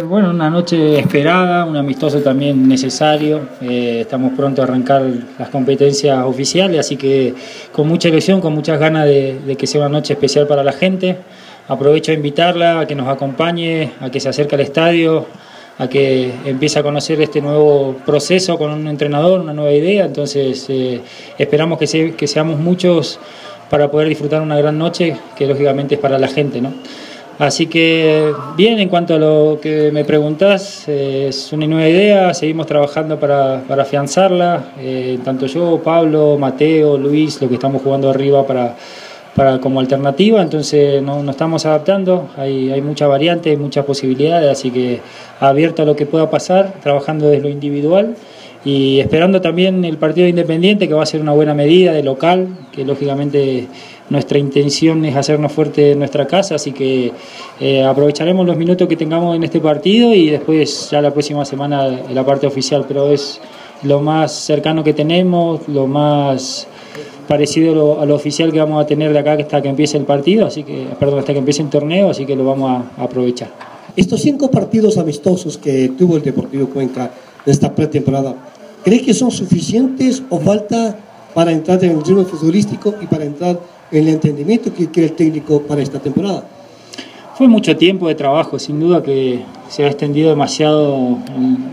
bueno, 0.00 0.30
una 0.30 0.48
noche 0.48 0.98
esperada, 0.98 1.64
un 1.64 1.76
amistoso 1.76 2.20
también 2.20 2.68
necesario. 2.68 3.48
Eh, 3.60 4.00
estamos 4.00 4.32
pronto 4.36 4.62
a 4.62 4.64
arrancar 4.64 5.02
las 5.38 5.48
competencias 5.50 6.24
oficiales, 6.24 6.80
así 6.80 6.96
que 6.96 7.34
con 7.72 7.86
mucha 7.86 8.08
ilusión, 8.08 8.40
con 8.40 8.54
muchas 8.54 8.78
ganas 8.78 9.06
de, 9.06 9.56
que 9.58 9.66
sea 9.66 9.80
una 9.82 9.90
noche 9.90 10.14
especial 10.14 10.46
para 10.46 10.62
la 10.62 10.72
gente. 10.72 11.16
Aprovecho 11.68 12.12
a 12.12 12.14
invitarla 12.14 12.80
a 12.80 12.86
que 12.86 12.94
nos 12.94 13.08
acompañe, 13.08 13.92
a 14.00 14.10
que 14.10 14.20
se 14.20 14.28
acerque 14.28 14.54
al 14.54 14.62
estadio, 14.62 15.26
a 15.78 15.88
que 15.88 16.32
empiece 16.44 16.78
a 16.78 16.82
conocer 16.82 17.20
este 17.20 17.40
nuevo 17.40 17.96
proceso 18.06 18.58
con 18.58 18.70
un 18.70 18.86
entrenador, 18.88 19.40
una 19.40 19.52
nueva 19.52 19.72
idea. 19.72 20.04
Entonces, 20.04 20.64
eh, 20.68 21.00
esperamos 21.38 21.78
que, 21.78 22.14
que 22.14 22.26
seamos 22.26 22.58
muchos 22.58 23.18
para 23.68 23.90
poder 23.90 24.08
disfrutar 24.08 24.42
una 24.42 24.56
gran 24.58 24.78
noche 24.78 25.16
que 25.36 25.46
lógicamente 25.46 25.94
es 25.94 26.00
para 26.00 26.18
la 26.18 26.28
gente. 26.28 26.60
¿no? 26.60 26.72
Así 27.38 27.66
que 27.66 28.32
bien, 28.56 28.78
en 28.78 28.88
cuanto 28.88 29.14
a 29.14 29.18
lo 29.18 29.58
que 29.60 29.90
me 29.90 30.04
preguntás, 30.04 30.86
eh, 30.86 31.26
es 31.28 31.52
una 31.52 31.66
nueva 31.66 31.88
idea, 31.88 32.34
seguimos 32.34 32.66
trabajando 32.66 33.18
para, 33.18 33.62
para 33.66 33.82
afianzarla, 33.82 34.72
eh, 34.78 35.18
tanto 35.24 35.46
yo, 35.46 35.80
Pablo, 35.82 36.36
Mateo, 36.38 36.98
Luis, 36.98 37.40
lo 37.40 37.48
que 37.48 37.54
estamos 37.54 37.82
jugando 37.82 38.10
arriba 38.10 38.46
para, 38.46 38.76
para 39.34 39.58
como 39.60 39.80
alternativa, 39.80 40.42
entonces 40.42 41.02
nos 41.02 41.24
no 41.24 41.30
estamos 41.30 41.64
adaptando, 41.64 42.28
hay, 42.36 42.70
hay 42.70 42.82
muchas 42.82 43.08
variantes, 43.08 43.58
muchas 43.58 43.86
posibilidades, 43.86 44.50
así 44.50 44.70
que 44.70 45.00
abierto 45.40 45.82
a 45.82 45.86
lo 45.86 45.96
que 45.96 46.04
pueda 46.04 46.30
pasar, 46.30 46.74
trabajando 46.82 47.28
desde 47.28 47.42
lo 47.42 47.48
individual 47.48 48.14
y 48.64 49.00
esperando 49.00 49.40
también 49.40 49.84
el 49.84 49.96
partido 49.96 50.28
independiente, 50.28 50.86
que 50.86 50.94
va 50.94 51.02
a 51.02 51.06
ser 51.06 51.20
una 51.20 51.32
buena 51.32 51.54
medida 51.54 51.92
de 51.92 52.02
local, 52.02 52.48
que 52.72 52.84
lógicamente 52.84 53.66
nuestra 54.12 54.38
intención 54.38 55.04
es 55.04 55.16
hacernos 55.16 55.50
fuerte 55.50 55.92
en 55.92 55.98
nuestra 55.98 56.26
casa, 56.26 56.54
así 56.54 56.72
que 56.72 57.10
eh, 57.58 57.82
aprovecharemos 57.82 58.46
los 58.46 58.56
minutos 58.56 58.86
que 58.86 58.96
tengamos 58.96 59.34
en 59.34 59.42
este 59.42 59.58
partido 59.58 60.14
y 60.14 60.30
después 60.30 60.88
ya 60.90 61.00
la 61.00 61.10
próxima 61.10 61.44
semana 61.44 61.88
la 61.88 62.24
parte 62.24 62.46
oficial, 62.46 62.84
pero 62.86 63.10
es 63.10 63.40
lo 63.82 64.00
más 64.00 64.32
cercano 64.32 64.84
que 64.84 64.92
tenemos, 64.92 65.66
lo 65.66 65.86
más 65.86 66.68
parecido 67.26 67.72
a 67.72 67.74
lo, 67.74 68.00
a 68.00 68.06
lo, 68.06 68.14
oficial 68.14 68.52
que 68.52 68.58
vamos 68.58 68.82
a 68.82 68.86
tener 68.86 69.12
de 69.12 69.18
acá 69.18 69.32
hasta 69.32 69.60
que 69.60 69.68
empiece 69.68 69.96
el 69.96 70.04
partido, 70.04 70.46
así 70.46 70.62
que, 70.62 70.86
perdón, 71.00 71.18
hasta 71.18 71.32
que 71.32 71.38
empiece 71.38 71.62
el 71.62 71.70
torneo, 71.70 72.10
así 72.10 72.26
que 72.26 72.36
lo 72.36 72.44
vamos 72.44 72.70
a, 72.70 73.00
a 73.00 73.04
aprovechar. 73.04 73.50
Estos 73.96 74.20
cinco 74.20 74.50
partidos 74.50 74.98
amistosos 74.98 75.58
que 75.58 75.90
tuvo 75.98 76.16
el 76.16 76.22
Deportivo 76.22 76.68
Cuenca 76.68 77.10
de 77.44 77.50
esta 77.50 77.74
pretemporada, 77.74 78.36
¿Crees 78.84 79.02
que 79.02 79.14
son 79.14 79.30
suficientes 79.30 80.24
o 80.28 80.40
falta 80.40 80.96
para 81.34 81.52
entrar 81.52 81.82
en 81.84 81.92
el 81.92 82.04
ritmo 82.04 82.24
futbolístico 82.24 82.94
y 83.00 83.06
para 83.06 83.24
entrar 83.24 83.50
en 83.52 83.81
el 83.92 84.08
entendimiento 84.08 84.72
que 84.74 84.90
quiere 84.90 85.10
el 85.10 85.14
técnico 85.14 85.62
para 85.62 85.82
esta 85.82 85.98
temporada? 85.98 86.44
Fue 87.34 87.48
mucho 87.48 87.76
tiempo 87.76 88.08
de 88.08 88.14
trabajo, 88.14 88.58
sin 88.58 88.78
duda 88.78 89.02
que 89.02 89.40
se 89.68 89.84
ha 89.84 89.86
extendido 89.86 90.30
demasiado 90.30 91.18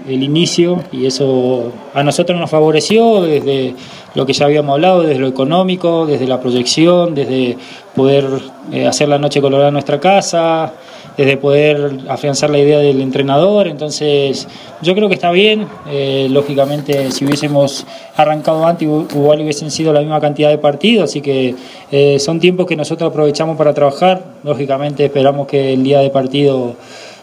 el 0.08 0.24
inicio 0.24 0.82
y 0.92 1.06
eso 1.06 1.72
a 1.94 2.02
nosotros 2.02 2.40
nos 2.40 2.50
favoreció 2.50 3.22
desde 3.22 3.76
lo 4.16 4.26
que 4.26 4.34
ya 4.34 4.46
habíamos 4.46 4.74
hablado, 4.74 5.02
desde 5.02 5.20
lo 5.20 5.28
económico, 5.28 6.06
desde 6.06 6.28
la 6.28 6.40
proyección, 6.40 7.14
desde 7.14 7.58
poder 7.94 8.26
eh, 8.72 8.88
hacer 8.88 9.10
la 9.10 9.20
noche 9.20 9.42
colorada 9.42 9.68
en 9.68 9.74
nuestra 9.74 10.00
casa, 10.00 10.74
desde 11.18 11.38
poder 11.38 12.00
afianzar 12.08 12.50
la 12.50 12.60
idea 12.60 12.80
del 12.80 13.02
entrenador. 13.02 13.68
Entonces, 13.68 14.48
yo 14.82 14.96
creo 14.96 15.10
que 15.10 15.16
está 15.16 15.32
bien. 15.32 15.68
Eh, 15.90 16.28
lógicamente, 16.30 17.12
si 17.12 17.26
hubiésemos 17.26 17.86
arrancado 18.16 18.66
antes, 18.66 18.88
igual 18.88 19.42
hubiesen 19.42 19.72
sido 19.72 19.94
la 19.94 20.00
misma 20.00 20.20
cantidad 20.20 20.50
de 20.50 20.58
partidos. 20.58 21.10
Así 21.10 21.22
que 21.22 21.56
eh, 21.92 22.20
son 22.20 22.40
tiempos 22.40 22.66
que 22.66 22.76
nosotros 22.76 23.10
aprovechamos 23.10 23.58
para 23.58 23.74
trabajar. 23.74 24.24
Lógicamente, 24.44 25.06
esperamos 25.06 25.48
que 25.48 25.74
el 25.74 25.84
día 25.84 26.00
de 26.00 26.10
partido. 26.10 26.76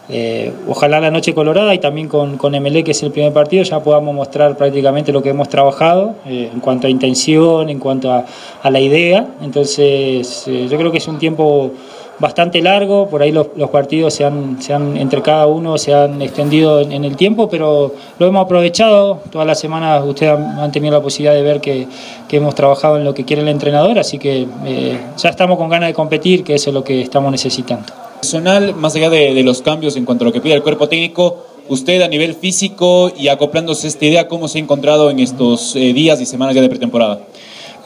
Eh, 0.08 0.52
ojalá 0.68 1.00
la 1.00 1.10
noche 1.10 1.34
colorada 1.34 1.74
y 1.74 1.80
también 1.80 2.06
con, 2.06 2.36
con 2.36 2.52
MLE, 2.52 2.84
que 2.84 2.92
es 2.92 3.02
el 3.02 3.10
primer 3.10 3.32
partido, 3.32 3.64
ya 3.64 3.80
podamos 3.80 4.14
mostrar 4.14 4.56
prácticamente 4.56 5.10
lo 5.10 5.20
que 5.20 5.30
hemos 5.30 5.48
trabajado 5.48 6.14
en 6.24 6.60
cuanto 6.60 6.86
a 6.86 6.90
intención, 6.90 7.68
en 7.68 7.80
cuanto 7.80 8.12
a, 8.12 8.24
la 8.70 8.78
idea. 8.78 9.26
Entonces, 9.42 10.44
yo 10.46 10.78
creo 10.78 10.92
que 10.92 10.98
es 10.98 11.08
un 11.08 11.18
tiempo 11.18 11.72
bastante 12.18 12.62
largo, 12.62 13.08
por 13.08 13.22
ahí 13.22 13.32
los, 13.32 13.48
los, 13.56 13.70
partidos 13.70 14.14
se 14.14 14.24
han, 14.24 14.60
se 14.62 14.72
han, 14.72 14.96
entre 14.96 15.22
cada 15.22 15.46
uno 15.46 15.76
se 15.78 15.94
han 15.94 16.22
extendido 16.22 16.80
en, 16.80 16.92
en, 16.92 17.04
el 17.04 17.16
tiempo, 17.16 17.48
pero 17.48 17.94
lo 18.18 18.26
hemos 18.26 18.44
aprovechado, 18.44 19.20
todas 19.30 19.46
las 19.46 19.60
semanas 19.60 20.02
ustedes 20.04 20.32
han, 20.32 20.58
han 20.58 20.72
tenido 20.72 20.94
la 20.94 21.02
posibilidad 21.02 21.34
de 21.34 21.42
ver 21.42 21.60
que, 21.60 21.86
que, 22.28 22.36
hemos 22.38 22.54
trabajado 22.54 22.96
en 22.96 23.04
lo 23.04 23.12
que 23.14 23.24
quiere 23.24 23.42
el 23.42 23.48
entrenador, 23.48 23.98
así 23.98 24.18
que 24.18 24.46
eh, 24.64 24.98
ya 25.16 25.28
estamos 25.28 25.58
con 25.58 25.68
ganas 25.68 25.88
de 25.88 25.94
competir, 25.94 26.42
que 26.42 26.54
eso 26.54 26.70
es 26.70 26.74
lo 26.74 26.82
que 26.82 27.02
estamos 27.02 27.30
necesitando. 27.30 27.86
Personal, 28.20 28.74
más 28.74 28.96
allá 28.96 29.10
de, 29.10 29.34
de 29.34 29.42
los 29.42 29.60
cambios 29.60 29.96
en 29.96 30.04
cuanto 30.04 30.24
a 30.24 30.26
lo 30.26 30.32
que 30.32 30.40
pide 30.40 30.54
el 30.54 30.62
cuerpo 30.62 30.88
técnico, 30.88 31.36
usted 31.68 32.02
a 32.02 32.08
nivel 32.08 32.34
físico 32.34 33.12
y 33.16 33.28
acoplándose 33.28 33.86
a 33.86 33.90
esta 33.90 34.04
idea, 34.04 34.28
¿cómo 34.28 34.48
se 34.48 34.58
ha 34.58 34.60
encontrado 34.60 35.10
en 35.10 35.20
estos 35.20 35.74
eh, 35.76 35.92
días 35.92 36.20
y 36.20 36.26
semanas 36.26 36.54
ya 36.54 36.62
de 36.62 36.68
pretemporada? 36.68 37.20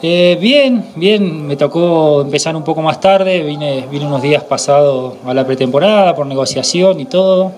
Eh, 0.03 0.35
bien, 0.41 0.83
bien, 0.95 1.45
me 1.45 1.55
tocó 1.55 2.21
empezar 2.21 2.55
un 2.55 2.63
poco 2.63 2.81
más 2.81 2.99
tarde, 2.99 3.43
vine, 3.43 3.85
vine 3.91 4.07
unos 4.07 4.23
días 4.23 4.43
pasados 4.43 5.13
a 5.23 5.31
la 5.31 5.45
pretemporada 5.45 6.15
por 6.15 6.25
negociación 6.25 6.99
y 6.99 7.05
todo. 7.05 7.51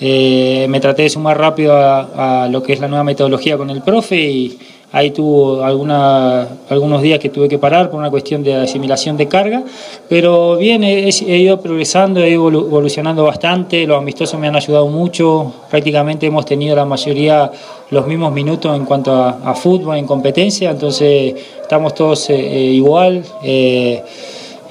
Eh, 0.00 0.66
me 0.68 0.80
traté 0.80 1.02
de 1.02 1.10
sumar 1.10 1.38
rápido 1.38 1.76
a, 1.76 2.42
a, 2.42 2.48
lo 2.48 2.64
que 2.64 2.72
es 2.72 2.80
la 2.80 2.88
nueva 2.88 3.04
metodología 3.04 3.56
con 3.56 3.70
el 3.70 3.80
profe 3.82 4.16
y 4.16 4.58
ahí 4.94 5.10
tuvo 5.10 5.64
alguna, 5.64 6.46
algunos 6.68 7.02
días 7.02 7.18
que 7.18 7.28
tuve 7.28 7.48
que 7.48 7.58
parar 7.58 7.90
por 7.90 7.98
una 7.98 8.10
cuestión 8.10 8.44
de 8.44 8.54
asimilación 8.54 9.16
de 9.16 9.26
carga, 9.26 9.64
pero 10.08 10.56
bien, 10.56 10.84
he, 10.84 11.08
ido 11.08 11.60
progresando, 11.60 12.20
he 12.20 12.30
ido 12.30 12.48
evolucionando 12.48 13.24
bastante, 13.24 13.88
los 13.88 13.98
amistosos 13.98 14.38
me 14.38 14.46
han 14.46 14.54
ayudado 14.54 14.86
mucho, 14.86 15.52
prácticamente 15.68 16.26
hemos 16.26 16.46
tenido 16.46 16.76
la 16.76 16.84
mayoría 16.84 17.50
los 17.90 18.06
mismos 18.06 18.32
minutos 18.32 18.74
en 18.76 18.84
cuanto 18.84 19.12
a, 19.12 19.30
a 19.44 19.54
fútbol, 19.54 19.96
en 19.96 20.06
competencia, 20.06 20.70
entonces 20.70 21.34
estamos 21.60 21.92
todos 21.92 22.30
eh, 22.30 22.34
eh, 22.36 22.70
igual. 22.70 23.24
Eh, 23.42 24.00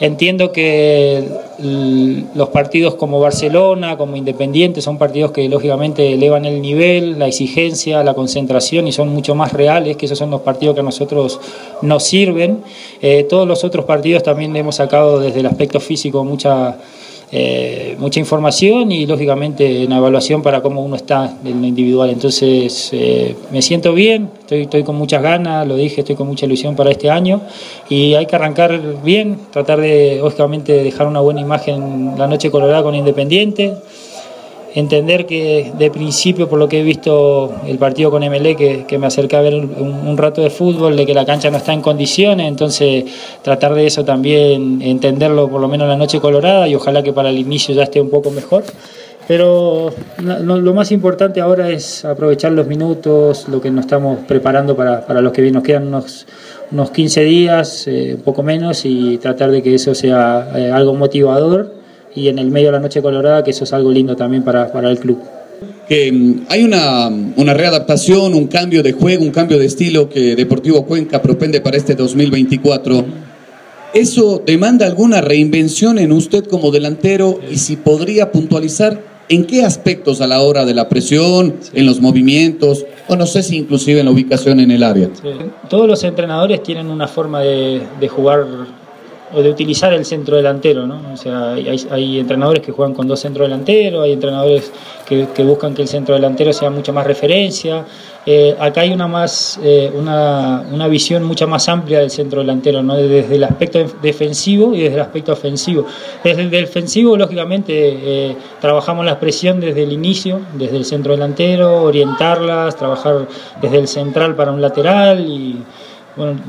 entiendo 0.03 0.51
que 0.51 1.25
los 2.35 2.49
partidos 2.49 2.95
como 2.95 3.21
Barcelona, 3.21 3.95
como 3.97 4.17
Independiente, 4.17 4.81
son 4.81 4.97
partidos 4.97 5.31
que 5.31 5.47
lógicamente 5.47 6.11
elevan 6.11 6.43
el 6.43 6.61
nivel, 6.61 7.17
la 7.17 7.27
exigencia, 7.27 8.03
la 8.03 8.13
concentración 8.13 8.85
y 8.85 8.91
son 8.91 9.07
mucho 9.07 9.33
más 9.33 9.53
reales, 9.53 9.95
que 9.95 10.05
esos 10.07 10.17
son 10.17 10.29
los 10.29 10.41
partidos 10.41 10.75
que 10.75 10.81
a 10.81 10.83
nosotros 10.83 11.39
nos 11.81 12.03
sirven. 12.03 12.63
Eh, 13.01 13.25
todos 13.29 13.47
los 13.47 13.63
otros 13.63 13.85
partidos 13.85 14.23
también 14.23 14.53
hemos 14.57 14.75
sacado 14.75 15.19
desde 15.21 15.39
el 15.39 15.45
aspecto 15.45 15.79
físico 15.79 16.25
mucha 16.25 16.75
eh, 17.31 17.95
mucha 17.99 18.19
información 18.19 18.91
y 18.91 19.05
lógicamente 19.05 19.85
una 19.85 19.97
evaluación 19.97 20.41
para 20.41 20.61
cómo 20.61 20.83
uno 20.83 20.95
está 20.95 21.37
en 21.43 21.61
lo 21.61 21.67
individual. 21.67 22.09
Entonces 22.09 22.89
eh, 22.93 23.35
me 23.51 23.61
siento 23.61 23.93
bien, 23.93 24.29
estoy, 24.39 24.61
estoy 24.61 24.83
con 24.83 24.95
muchas 24.95 25.21
ganas, 25.21 25.67
lo 25.67 25.75
dije, 25.75 26.01
estoy 26.01 26.15
con 26.15 26.27
mucha 26.27 26.45
ilusión 26.45 26.75
para 26.75 26.91
este 26.91 27.09
año 27.09 27.41
y 27.89 28.13
hay 28.13 28.25
que 28.25 28.35
arrancar 28.35 28.79
bien, 29.03 29.37
tratar 29.51 29.81
de 29.81 30.19
lógicamente 30.21 30.83
dejar 30.83 31.07
una 31.07 31.21
buena 31.21 31.41
imagen 31.41 32.13
la 32.17 32.27
noche 32.27 32.51
colorada 32.51 32.83
con 32.83 32.95
Independiente 32.95 33.73
entender 34.75 35.25
que 35.25 35.71
de 35.77 35.91
principio, 35.91 36.49
por 36.49 36.57
lo 36.57 36.67
que 36.67 36.79
he 36.79 36.83
visto 36.83 37.53
el 37.65 37.77
partido 37.77 38.09
con 38.09 38.23
MLE, 38.23 38.55
que, 38.55 38.85
que 38.87 38.97
me 38.97 39.07
acerqué 39.07 39.35
a 39.35 39.41
ver 39.41 39.53
un, 39.53 40.17
rato 40.17 40.41
de 40.41 40.49
fútbol, 40.49 40.95
de 40.95 41.05
que 41.05 41.13
la 41.13 41.25
cancha 41.25 41.49
no 41.51 41.57
está 41.57 41.73
en 41.73 41.81
condiciones, 41.81 42.47
entonces 42.47 43.05
tratar 43.41 43.73
de 43.73 43.85
eso 43.85 44.03
también, 44.03 44.81
entenderlo 44.81 45.49
por 45.49 45.61
lo 45.61 45.67
menos 45.67 45.87
la 45.87 45.95
noche 45.95 46.19
colorada 46.19 46.67
y 46.67 46.75
ojalá 46.75 47.03
que 47.03 47.13
para 47.13 47.29
el 47.29 47.37
inicio 47.37 47.75
ya 47.75 47.83
esté 47.83 48.01
un 48.01 48.09
poco 48.09 48.31
mejor. 48.31 48.63
Pero 49.25 49.93
no, 50.21 50.57
lo 50.57 50.73
más 50.73 50.91
importante 50.91 51.39
ahora 51.39 51.69
es 51.69 52.03
aprovechar 52.03 52.51
los 52.51 52.67
minutos, 52.67 53.47
lo 53.47 53.61
que 53.61 53.71
nos 53.71 53.85
estamos 53.85 54.19
preparando 54.27 54.75
para, 54.75 55.05
para 55.05 55.21
los 55.21 55.31
que 55.31 55.49
nos 55.49 55.63
quedan 55.63 55.87
unos, 55.87 56.27
unos 56.71 56.91
15 56.91 57.23
días, 57.23 57.87
eh, 57.87 58.17
poco 58.21 58.43
menos, 58.43 58.83
y 58.83 59.17
tratar 59.19 59.51
de 59.51 59.63
que 59.63 59.75
eso 59.75 59.95
sea 59.95 60.49
eh, 60.57 60.69
algo 60.69 60.93
motivador 60.93 61.82
y 62.15 62.27
en 62.27 62.39
el 62.39 62.51
medio 62.51 62.67
de 62.67 62.73
la 62.73 62.79
noche 62.79 63.01
colorada, 63.01 63.43
que 63.43 63.51
eso 63.51 63.63
es 63.63 63.73
algo 63.73 63.91
lindo 63.91 64.15
también 64.15 64.43
para, 64.43 64.71
para 64.71 64.89
el 64.89 64.99
club. 64.99 65.19
Que 65.87 66.11
um, 66.11 66.45
hay 66.49 66.63
una, 66.63 67.07
una, 67.35 67.53
readaptación, 67.53 68.33
un 68.33 68.47
cambio 68.47 68.83
de 68.83 68.93
juego, 68.93 69.23
un 69.23 69.31
cambio 69.31 69.59
de 69.59 69.65
estilo 69.65 70.09
que 70.09 70.35
Deportivo 70.35 70.85
Cuenca 70.85 71.21
propende 71.21 71.61
para 71.61 71.77
este 71.77 71.95
2024. 71.95 73.05
¿Eso 73.93 74.41
demanda 74.43 74.85
alguna 74.85 75.21
reinvención 75.21 75.99
en 75.99 76.11
usted 76.11 76.45
como 76.45 76.71
delantero 76.71 77.39
y 77.51 77.57
si 77.57 77.75
podría 77.75 78.31
puntualizar 78.31 78.99
en 79.29 79.45
qué 79.45 79.63
aspectos 79.63 80.19
a 80.21 80.27
la 80.27 80.41
hora 80.41 80.65
de 80.65 80.73
la 80.73 80.89
presión, 80.89 81.55
en 81.73 81.85
los 81.85 82.01
movimientos, 82.01 82.85
o 83.07 83.15
no 83.15 83.25
sé 83.25 83.43
si 83.43 83.57
inclusive 83.57 83.99
en 83.99 84.05
la 84.05 84.11
ubicación 84.11 84.59
en 84.59 84.71
el 84.71 84.83
área? 84.83 85.09
Sí. 85.21 85.29
Todos 85.69 85.87
los 85.87 86.03
entrenadores 86.03 86.63
tienen 86.63 86.87
una 86.87 87.07
forma 87.07 87.41
de, 87.41 87.81
de 87.99 88.07
jugar 88.07 88.45
o 89.33 89.41
de 89.41 89.49
utilizar 89.49 89.93
el 89.93 90.05
centro 90.05 90.37
delantero, 90.37 90.85
¿no? 90.85 91.01
O 91.13 91.17
sea, 91.17 91.53
hay, 91.53 91.87
hay, 91.89 92.19
entrenadores 92.19 92.61
que 92.61 92.71
juegan 92.71 92.93
con 92.93 93.07
dos 93.07 93.19
centros 93.19 93.47
delanteros, 93.47 94.03
hay 94.03 94.13
entrenadores 94.13 94.71
que, 95.05 95.43
buscan 95.43 95.73
que 95.73 95.81
el 95.81 95.87
centro 95.87 96.15
delantero 96.15 96.53
sea 96.53 96.69
mucha 96.69 96.91
más 96.91 97.05
referencia. 97.05 97.85
Eh, 98.25 98.55
acá 98.57 98.81
hay 98.81 98.93
una, 98.93 99.07
más, 99.07 99.59
eh, 99.61 99.91
una, 99.93 100.65
una, 100.71 100.87
visión 100.87 101.23
mucha 101.23 101.45
más 101.45 101.67
amplia 101.67 101.99
del 101.99 102.09
centro 102.09 102.39
delantero, 102.39 102.81
¿no? 102.81 102.95
desde 102.95 103.35
el 103.35 103.43
aspecto 103.43 103.85
defensivo 104.01 104.73
y 104.73 104.81
desde 104.81 104.95
el 104.95 105.01
aspecto 105.01 105.33
ofensivo. 105.33 105.85
Desde 106.23 106.41
el 106.41 106.49
defensivo, 106.49 107.17
lógicamente, 107.17 107.73
eh, 107.73 108.37
trabajamos 108.61 109.05
la 109.05 109.19
presión 109.19 109.59
desde 109.59 109.83
el 109.83 109.91
inicio, 109.91 110.39
desde 110.53 110.77
el 110.77 110.85
centro 110.85 111.13
delantero, 111.13 111.83
orientarlas, 111.83 112.77
trabajar 112.77 113.27
desde 113.61 113.79
el 113.79 113.87
central 113.87 114.35
para 114.35 114.51
un 114.51 114.61
lateral 114.61 115.19
y 115.19 115.57
bueno, 116.15 116.39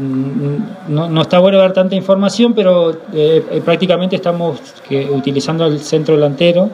no, 0.88 1.22
está 1.22 1.38
bueno 1.38 1.58
dar 1.58 1.72
tanta 1.72 1.94
información, 1.94 2.52
pero 2.52 2.94
eh, 3.12 3.62
prácticamente 3.64 4.16
estamos 4.16 4.60
que, 4.86 5.08
utilizando 5.10 5.64
el 5.66 5.80
centro 5.80 6.14
delantero 6.14 6.70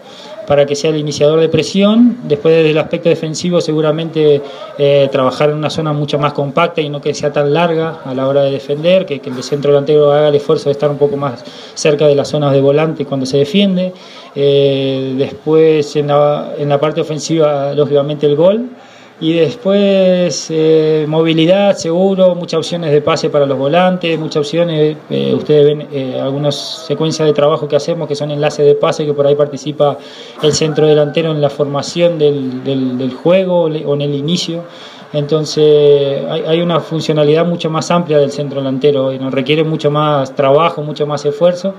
para 0.51 0.67
que 0.67 0.75
sea 0.75 0.91
el 0.91 0.97
iniciador 0.97 1.39
de 1.39 1.49
presión. 1.49 2.19
Después 2.25 2.57
desde 2.57 2.71
el 2.71 2.79
aspecto 2.79 3.09
defensivo 3.09 3.61
seguramente 3.61 4.43
eh, 4.77 5.09
trabajar 5.13 5.51
en 5.51 5.57
una 5.57 5.71
zona 5.71 5.93
mucho 5.93 6.19
más 6.19 6.33
compacta 6.33 6.81
y 6.81 6.89
no 6.89 7.01
que 7.01 7.15
sea 7.15 7.33
tan 7.33 7.55
larga 7.55 8.01
a 8.05 8.13
la 8.15 8.27
hora 8.27 8.43
de 8.43 8.51
defender, 8.51 9.07
que, 9.07 9.21
el 9.25 9.43
centro 9.45 9.71
delantero 9.71 10.11
haga 10.13 10.27
el 10.27 10.35
esfuerzo 10.35 10.65
de 10.65 10.73
estar 10.73 10.91
un 10.91 10.99
poco 10.99 11.17
más 11.17 11.45
cerca 11.75 12.09
de 12.09 12.17
las 12.17 12.27
zonas 12.27 12.53
de 12.53 12.61
volante 12.61 13.07
cuando 13.07 13.25
se 13.25 13.37
defiende. 13.37 13.93
Eh, 14.35 15.15
después 15.17 15.95
en 15.95 16.09
la, 16.09 16.55
en 16.59 16.69
la 16.69 16.81
parte 16.81 17.01
ofensiva, 17.01 17.73
lógicamente 17.73 18.27
el 18.27 18.35
gol. 18.35 18.71
Y 19.23 19.35
después 19.35 20.47
eh, 20.49 21.05
movilidad, 21.07 21.77
seguro, 21.77 22.35
muchas 22.35 22.59
opciones 22.59 22.91
de 22.91 23.03
pase 23.03 23.29
para 23.29 23.45
los 23.45 23.59
volantes, 23.59 24.19
muchas 24.19 24.39
opciones, 24.39 24.97
eh, 25.11 25.35
ustedes 25.35 25.67
ven 25.67 25.89
eh, 25.93 26.19
algunas 26.19 26.87
secuencias 26.87 27.29
de 27.29 27.35
trabajo 27.35 27.69
que 27.69 27.77
hacemos 27.77 28.09
que 28.09 28.15
son 28.15 28.31
enlaces 28.31 28.65
de 28.65 28.75
pase, 28.75 29.05
que 29.05 29.13
por 29.13 29.27
ahí 29.27 29.35
participa 29.35 29.99
el 30.43 30.55
centro 30.55 30.87
delantero 30.87 31.33
en 31.33 31.41
la 31.43 31.51
formación 31.51 32.19
del, 32.19 32.65
del, 32.65 32.97
del 32.97 33.13
juego 33.13 33.65
o 33.65 33.95
en 33.95 34.01
el 34.01 34.15
inicio. 34.15 34.65
Entonces 35.13 36.25
hay, 36.27 36.43
hay, 36.47 36.63
una 36.63 36.81
funcionalidad 36.81 37.45
mucho 37.45 37.69
más 37.69 37.91
amplia 37.91 38.17
del 38.17 38.31
centro 38.31 38.61
delantero 38.61 39.13
y 39.13 39.19
nos 39.19 39.35
requiere 39.35 39.65
mucho 39.65 39.91
más 39.91 40.35
trabajo, 40.35 40.83
mucho 40.83 41.07
más 41.07 41.27
esfuerzo. 41.27 41.75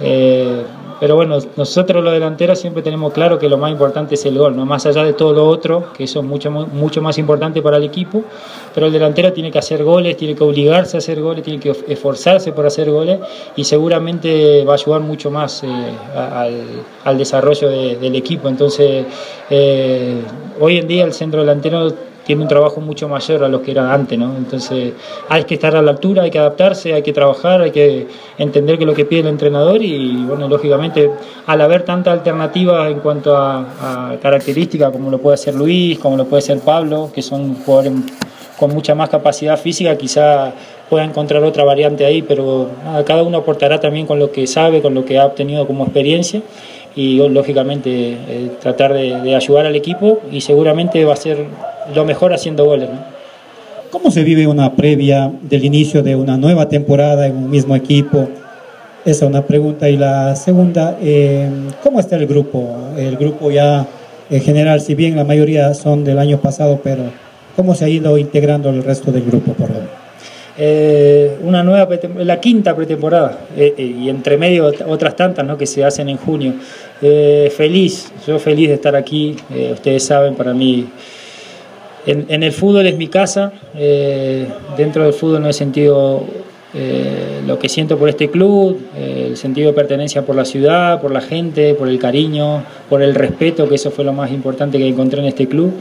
Eh, 0.00 0.64
pero 1.00 1.16
bueno, 1.16 1.38
nosotros 1.56 2.04
los 2.04 2.12
delanteros 2.12 2.58
siempre 2.58 2.82
tenemos 2.82 3.14
claro 3.14 3.38
que 3.38 3.48
lo 3.48 3.56
más 3.56 3.72
importante 3.72 4.16
es 4.16 4.26
el 4.26 4.36
gol, 4.36 4.54
no 4.54 4.66
más 4.66 4.84
allá 4.84 5.02
de 5.02 5.14
todo 5.14 5.32
lo 5.32 5.48
otro, 5.48 5.94
que 5.94 6.04
eso 6.04 6.20
es 6.20 6.26
mucho, 6.26 6.50
mucho 6.50 7.00
más 7.00 7.16
importante 7.16 7.62
para 7.62 7.78
el 7.78 7.84
equipo, 7.84 8.22
pero 8.74 8.88
el 8.88 8.92
delantero 8.92 9.32
tiene 9.32 9.50
que 9.50 9.58
hacer 9.58 9.82
goles, 9.82 10.18
tiene 10.18 10.34
que 10.34 10.44
obligarse 10.44 10.98
a 10.98 10.98
hacer 10.98 11.22
goles, 11.22 11.42
tiene 11.42 11.58
que 11.58 11.74
esforzarse 11.88 12.52
por 12.52 12.66
hacer 12.66 12.90
goles 12.90 13.18
y 13.56 13.64
seguramente 13.64 14.62
va 14.66 14.72
a 14.72 14.74
ayudar 14.74 15.00
mucho 15.00 15.30
más 15.30 15.64
eh, 15.64 15.68
al, 17.04 17.16
desarrollo 17.16 17.70
de, 17.70 17.96
del 17.96 18.14
equipo. 18.14 18.48
Entonces, 18.48 19.06
eh, 19.48 20.20
hoy 20.60 20.76
en 20.76 20.86
día 20.86 21.04
el 21.04 21.14
centro 21.14 21.40
delantero 21.40 22.09
tiene 22.24 22.42
un 22.42 22.48
trabajo 22.48 22.80
mucho 22.80 23.08
mayor 23.08 23.44
a 23.44 23.48
lo 23.48 23.62
que 23.62 23.72
era 23.72 23.92
antes, 23.92 24.18
¿no? 24.18 24.36
Entonces 24.36 24.92
hay 25.28 25.44
que 25.44 25.54
estar 25.54 25.74
a 25.76 25.82
la 25.82 25.90
altura, 25.90 26.22
hay 26.22 26.30
que 26.30 26.38
adaptarse, 26.38 26.92
hay 26.92 27.02
que 27.02 27.12
trabajar, 27.12 27.62
hay 27.62 27.70
que 27.70 28.06
entender 28.38 28.78
que 28.78 28.86
lo 28.86 28.94
que 28.94 29.04
pide 29.04 29.20
el 29.20 29.28
entrenador 29.28 29.82
y, 29.82 30.16
bueno, 30.24 30.48
lógicamente 30.48 31.10
al 31.46 31.60
haber 31.60 31.82
tanta 31.82 32.12
alternativa 32.12 32.88
en 32.88 33.00
cuanto 33.00 33.36
a, 33.36 34.12
a 34.12 34.16
características 34.20 34.90
como 34.90 35.10
lo 35.10 35.18
puede 35.18 35.34
hacer 35.34 35.54
Luis, 35.54 35.98
como 35.98 36.16
lo 36.16 36.26
puede 36.26 36.42
ser 36.42 36.60
Pablo, 36.60 37.10
que 37.14 37.22
son 37.22 37.54
jugadores 37.54 37.92
con 38.58 38.74
mucha 38.74 38.94
más 38.94 39.08
capacidad 39.08 39.58
física, 39.58 39.96
quizá 39.96 40.52
pueda 40.90 41.04
encontrar 41.04 41.42
otra 41.44 41.64
variante 41.64 42.04
ahí, 42.04 42.20
pero 42.20 42.68
nada, 42.84 43.04
cada 43.04 43.22
uno 43.22 43.38
aportará 43.38 43.80
también 43.80 44.06
con 44.06 44.18
lo 44.18 44.30
que 44.30 44.46
sabe, 44.46 44.82
con 44.82 44.92
lo 44.92 45.04
que 45.04 45.18
ha 45.18 45.24
obtenido 45.24 45.66
como 45.66 45.84
experiencia 45.84 46.42
y 47.00 47.16
lógicamente 47.16 47.90
eh, 47.90 48.50
tratar 48.60 48.92
de, 48.92 49.22
de, 49.22 49.34
ayudar 49.34 49.64
al 49.64 49.74
equipo 49.74 50.20
y 50.30 50.42
seguramente 50.42 51.02
va 51.06 51.14
a 51.14 51.16
ser 51.16 51.46
lo 51.94 52.04
mejor 52.04 52.34
haciendo 52.34 52.66
goles. 52.66 52.90
¿no? 52.90 52.98
¿Cómo 53.90 54.10
se 54.10 54.22
vive 54.22 54.46
una 54.46 54.74
previa 54.74 55.32
del 55.40 55.64
inicio 55.64 56.02
de 56.02 56.14
una 56.14 56.36
nueva 56.36 56.68
temporada 56.68 57.26
en 57.26 57.38
un 57.38 57.48
mismo 57.48 57.74
equipo? 57.74 58.28
Esa 59.06 59.24
es 59.24 59.30
una 59.30 59.46
pregunta. 59.46 59.88
Y 59.88 59.96
la 59.96 60.36
segunda, 60.36 60.98
eh, 61.00 61.48
¿cómo 61.82 62.00
está 62.00 62.16
el 62.16 62.26
grupo? 62.26 62.68
El 62.98 63.16
grupo 63.16 63.50
ya 63.50 63.86
en 64.28 64.42
general, 64.42 64.82
si 64.82 64.94
bien 64.94 65.16
la 65.16 65.24
mayoría 65.24 65.72
son 65.72 66.04
del 66.04 66.18
año 66.18 66.38
pasado, 66.38 66.80
pero 66.84 67.04
¿cómo 67.56 67.74
se 67.74 67.86
ha 67.86 67.88
ido 67.88 68.18
integrando 68.18 68.68
el 68.68 68.84
resto 68.84 69.10
del 69.10 69.24
grupo, 69.24 69.54
por 69.54 69.70
menos? 69.70 70.00
Eh, 70.62 71.38
una 71.42 71.62
nueva 71.62 71.88
la 72.18 72.38
quinta 72.38 72.76
pretemporada 72.76 73.38
eh, 73.56 73.72
eh, 73.78 73.82
y 73.82 74.10
entre 74.10 74.36
medio 74.36 74.70
otras 74.86 75.16
tantas 75.16 75.46
¿no? 75.46 75.56
que 75.56 75.64
se 75.66 75.82
hacen 75.82 76.10
en 76.10 76.18
junio. 76.18 76.52
Eh, 77.02 77.52
feliz, 77.56 78.12
yo 78.26 78.38
feliz 78.38 78.68
de 78.68 78.74
estar 78.74 78.94
aquí. 78.94 79.36
ustedes 79.72 80.04
saben, 80.04 80.34
para 80.34 80.52
mí 80.52 80.86
en, 82.06 82.42
el 82.42 82.52
fútbol 82.52 82.86
es 82.86 82.96
mi 82.96 83.08
casa. 83.08 83.52
dentro 84.76 85.04
del 85.04 85.12
fútbol 85.12 85.42
no 85.42 85.48
he 85.48 85.52
sentido 85.52 86.24
eh, 86.72 87.42
lo 87.48 87.58
que 87.58 87.68
siento 87.68 87.98
por 87.98 88.08
este 88.08 88.30
club, 88.30 88.80
eh, 88.96 89.26
el 89.30 89.36
sentido 89.36 89.68
de 89.68 89.72
pertenencia 89.74 90.22
por 90.22 90.36
la 90.36 90.44
ciudad, 90.44 91.00
por 91.00 91.10
la 91.10 91.20
gente, 91.20 91.74
por 91.74 91.88
el 91.88 91.98
cariño, 91.98 92.62
por 92.88 93.02
el 93.02 93.16
respeto, 93.16 93.68
que 93.68 93.74
eso 93.74 93.90
fue 93.90 94.04
lo 94.04 94.12
más 94.12 94.30
importante 94.30 94.78
que 94.78 94.86
encontré 94.86 95.20
en 95.20 95.26
este 95.26 95.48
club. 95.48 95.72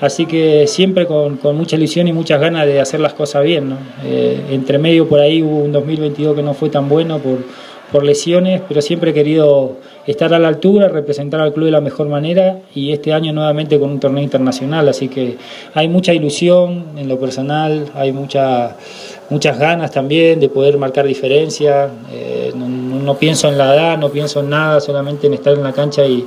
Así 0.00 0.24
que 0.24 0.66
siempre 0.66 1.04
con, 1.06 1.38
mucha 1.54 1.76
ilusión 1.76 2.08
y 2.08 2.14
muchas 2.14 2.40
ganas 2.40 2.66
de 2.66 2.80
hacer 2.80 3.00
las 3.00 3.12
cosas 3.12 3.44
bien. 3.44 3.76
Eh, 4.06 4.40
entre 4.50 4.78
medio 4.78 5.06
por 5.06 5.20
ahí 5.20 5.42
hubo 5.42 5.58
un 5.58 5.72
2022 5.72 6.36
que 6.36 6.42
no 6.42 6.54
fue 6.54 6.70
tan 6.70 6.88
bueno 6.88 7.18
por, 7.18 7.40
por 7.92 8.04
lesiones, 8.04 8.60
pero 8.68 8.82
siempre 8.82 9.10
he 9.10 9.14
querido 9.14 9.76
estar 10.06 10.32
a 10.34 10.38
la 10.38 10.48
altura, 10.48 10.88
representar 10.88 11.40
al 11.40 11.52
club 11.52 11.66
de 11.66 11.72
la 11.72 11.80
mejor 11.80 12.08
manera 12.08 12.60
y 12.74 12.92
este 12.92 13.12
año 13.12 13.32
nuevamente 13.32 13.78
con 13.78 13.90
un 13.90 14.00
torneo 14.00 14.22
internacional, 14.22 14.88
así 14.88 15.08
que 15.08 15.36
hay 15.74 15.88
mucha 15.88 16.12
ilusión 16.12 16.84
en 16.96 17.08
lo 17.08 17.18
personal, 17.18 17.86
hay 17.94 18.12
mucha 18.12 18.76
muchas 19.30 19.58
ganas 19.58 19.90
también 19.90 20.40
de 20.40 20.48
poder 20.48 20.78
marcar 20.78 21.06
diferencia. 21.06 21.90
Eh, 22.12 22.52
no, 23.08 23.18
pienso 23.18 23.48
en 23.48 23.56
la 23.56 23.74
edad, 23.74 23.98
no 23.98 24.10
pienso 24.10 24.40
en 24.40 24.50
nada, 24.50 24.80
solamente 24.82 25.26
en 25.26 25.32
estar 25.32 25.54
en 25.54 25.62
la 25.62 25.72
cancha 25.72 26.04
y, 26.04 26.26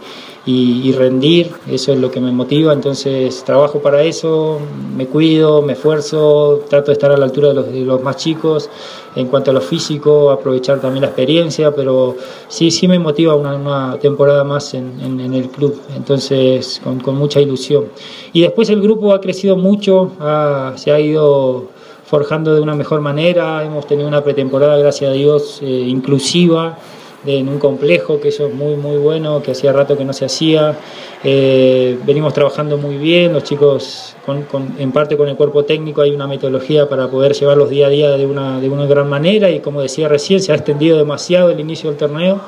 rendir. 0.98 1.52
Eso 1.70 1.94
es 1.94 2.00
lo 2.00 2.10
que 2.10 2.20
me 2.20 2.32
motiva. 2.32 2.74
Entonces 2.74 3.44
trabajo 3.46 3.80
para 3.80 4.02
eso, 4.02 4.60
me 4.98 5.06
cuido, 5.06 5.62
me 5.62 5.74
esfuerzo, 5.74 6.64
trato 6.68 6.88
de 6.88 6.94
estar 6.94 7.12
a 7.12 7.18
la 7.18 7.26
altura 7.26 7.54
de 7.54 7.86
los, 7.86 8.02
más 8.02 8.18
chicos 8.18 8.68
en 9.16 9.28
cuanto 9.28 9.52
a 9.52 9.54
lo 9.54 9.62
físico, 9.62 10.32
aprovechar 10.32 10.82
también 10.82 11.02
la 11.02 11.10
experiencia, 11.10 11.72
pero 11.72 12.16
sí, 12.48 12.72
sí 12.72 12.88
me 12.88 12.98
motiva 12.98 13.36
una, 13.36 14.00
temporada 14.00 14.44
más 14.44 14.74
en, 14.74 15.34
el 15.34 15.50
club. 15.50 15.80
Entonces 15.96 16.82
con, 16.84 17.00
con, 17.00 17.16
mucha 17.16 17.40
ilusión. 17.40 17.86
Y 18.34 18.42
después 18.42 18.70
el 18.70 18.82
grupo 18.82 19.14
ha 19.14 19.22
crecido 19.22 19.56
mucho, 19.56 20.14
ha, 20.20 20.74
se 20.78 20.92
ha 20.92 21.00
ido 21.00 21.68
forjando 22.12 22.54
de 22.54 22.60
una 22.60 22.76
mejor 22.76 23.00
manera. 23.00 23.64
Hemos 23.64 23.88
tenido 23.88 24.06
una 24.06 24.22
pretemporada, 24.22 24.78
gracias 24.78 25.10
a 25.10 25.14
Dios, 25.14 25.62
eh, 25.62 25.66
inclusiva, 25.66 26.78
en 27.26 27.48
un 27.48 27.58
complejo, 27.58 28.20
que 28.20 28.28
eso 28.28 28.48
es 28.48 28.54
muy, 28.54 28.76
muy 28.76 28.98
bueno, 28.98 29.42
que 29.42 29.52
hacía 29.52 29.72
rato 29.72 29.98
que 29.98 30.04
no 30.04 30.12
se 30.12 30.26
hacía. 30.26 30.78
Eh, 31.24 31.98
venimos 32.06 32.34
trabajando 32.34 32.78
muy 32.78 32.98
bien, 32.98 33.32
los 33.32 33.46
chicos, 33.46 34.18
con, 34.26 34.42
con, 34.44 34.76
en 34.78 34.92
parte 34.92 35.16
con 35.16 35.30
el 35.30 35.38
cuerpo 35.38 35.64
técnico, 35.64 36.02
hay 36.02 36.12
una 36.12 36.28
metodología 36.28 36.90
para 36.90 37.08
poder 37.08 37.32
llevarlos 37.32 37.70
día 37.70 37.88
a 37.88 37.90
día 37.90 38.10
de 38.18 38.26
una, 38.26 38.60
de 38.60 38.68
una 38.68 38.86
gran 38.88 39.08
manera 39.08 39.50
y 39.50 39.62
como 39.62 39.82
decía 39.82 40.10
recién, 40.10 40.42
se 40.42 40.52
ha 40.52 40.56
extendido 40.56 40.98
demasiado 40.98 41.50
el 41.50 41.62
inicio 41.62 41.90
del 41.90 41.98
torneo 41.98 42.42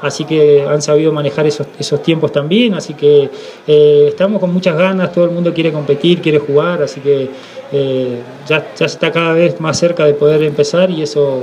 así 0.00 0.24
que 0.24 0.62
han 0.62 0.82
sabido 0.82 1.12
manejar 1.12 1.46
esos, 1.46 1.66
esos 1.78 2.02
tiempos 2.02 2.32
también, 2.32 2.74
así 2.74 2.94
que 2.94 3.30
eh, 3.66 4.06
estamos 4.08 4.40
con 4.40 4.52
muchas 4.52 4.76
ganas, 4.76 5.12
todo 5.12 5.24
el 5.24 5.30
mundo 5.30 5.52
quiere 5.52 5.72
competir, 5.72 6.20
quiere 6.20 6.38
jugar, 6.38 6.82
así 6.82 7.00
que 7.00 7.28
eh, 7.72 8.18
ya, 8.46 8.74
ya 8.74 8.86
está 8.86 9.10
cada 9.10 9.32
vez 9.32 9.60
más 9.60 9.78
cerca 9.78 10.04
de 10.04 10.14
poder 10.14 10.42
empezar 10.42 10.90
y 10.90 11.02
eso 11.02 11.42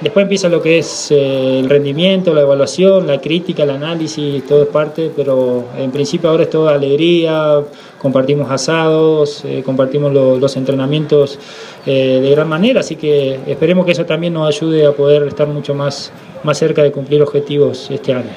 Después 0.00 0.24
empieza 0.24 0.48
lo 0.48 0.60
que 0.60 0.78
es 0.78 1.12
eh, 1.12 1.60
el 1.60 1.70
rendimiento, 1.70 2.34
la 2.34 2.40
evaluación, 2.40 3.06
la 3.06 3.20
crítica, 3.20 3.62
el 3.62 3.70
análisis, 3.70 4.44
todo 4.44 4.64
es 4.64 4.68
parte, 4.68 5.12
pero 5.14 5.66
en 5.78 5.92
principio 5.92 6.28
ahora 6.28 6.42
es 6.42 6.50
toda 6.50 6.74
alegría, 6.74 7.62
compartimos 7.98 8.50
asados, 8.50 9.44
compartimos 9.64 10.12
lo, 10.12 10.38
los 10.38 10.56
entrenamientos 10.56 11.38
de 11.86 12.30
gran 12.32 12.48
manera, 12.48 12.80
así 12.80 12.96
que 12.96 13.38
esperemos 13.46 13.86
que 13.86 13.92
eso 13.92 14.04
también 14.04 14.32
nos 14.32 14.48
ayude 14.48 14.84
a 14.84 14.90
poder 14.90 15.22
estar 15.22 15.46
mucho 15.46 15.72
más, 15.72 16.10
más 16.44 16.58
cerca 16.58 16.82
de 16.82 16.92
cumplir 16.92 17.22
objetivos 17.22 17.88
este 17.90 18.12
año. 18.12 18.30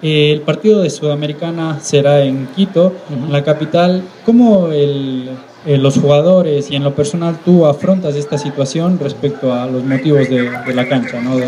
El 0.00 0.42
partido 0.42 0.80
de 0.80 0.90
Sudamericana 0.90 1.80
será 1.80 2.22
en 2.22 2.46
Quito, 2.54 2.86
uh 2.86 3.26
-huh. 3.26 3.30
la 3.30 3.42
capital. 3.42 4.02
¿Cómo 4.24 4.68
el, 4.68 5.28
eh, 5.66 5.76
los 5.76 5.98
jugadores 5.98 6.70
y 6.70 6.76
en 6.76 6.84
lo 6.84 6.94
personal 6.94 7.36
tú 7.44 7.66
afrontas 7.66 8.14
esta 8.14 8.38
situación 8.38 8.98
respecto 9.02 9.52
a 9.52 9.66
los 9.66 9.82
motivos 9.84 10.28
de, 10.28 10.50
de 10.50 10.74
la 10.74 10.86
cancha? 10.88 11.20
¿no? 11.20 11.36
De... 11.36 11.46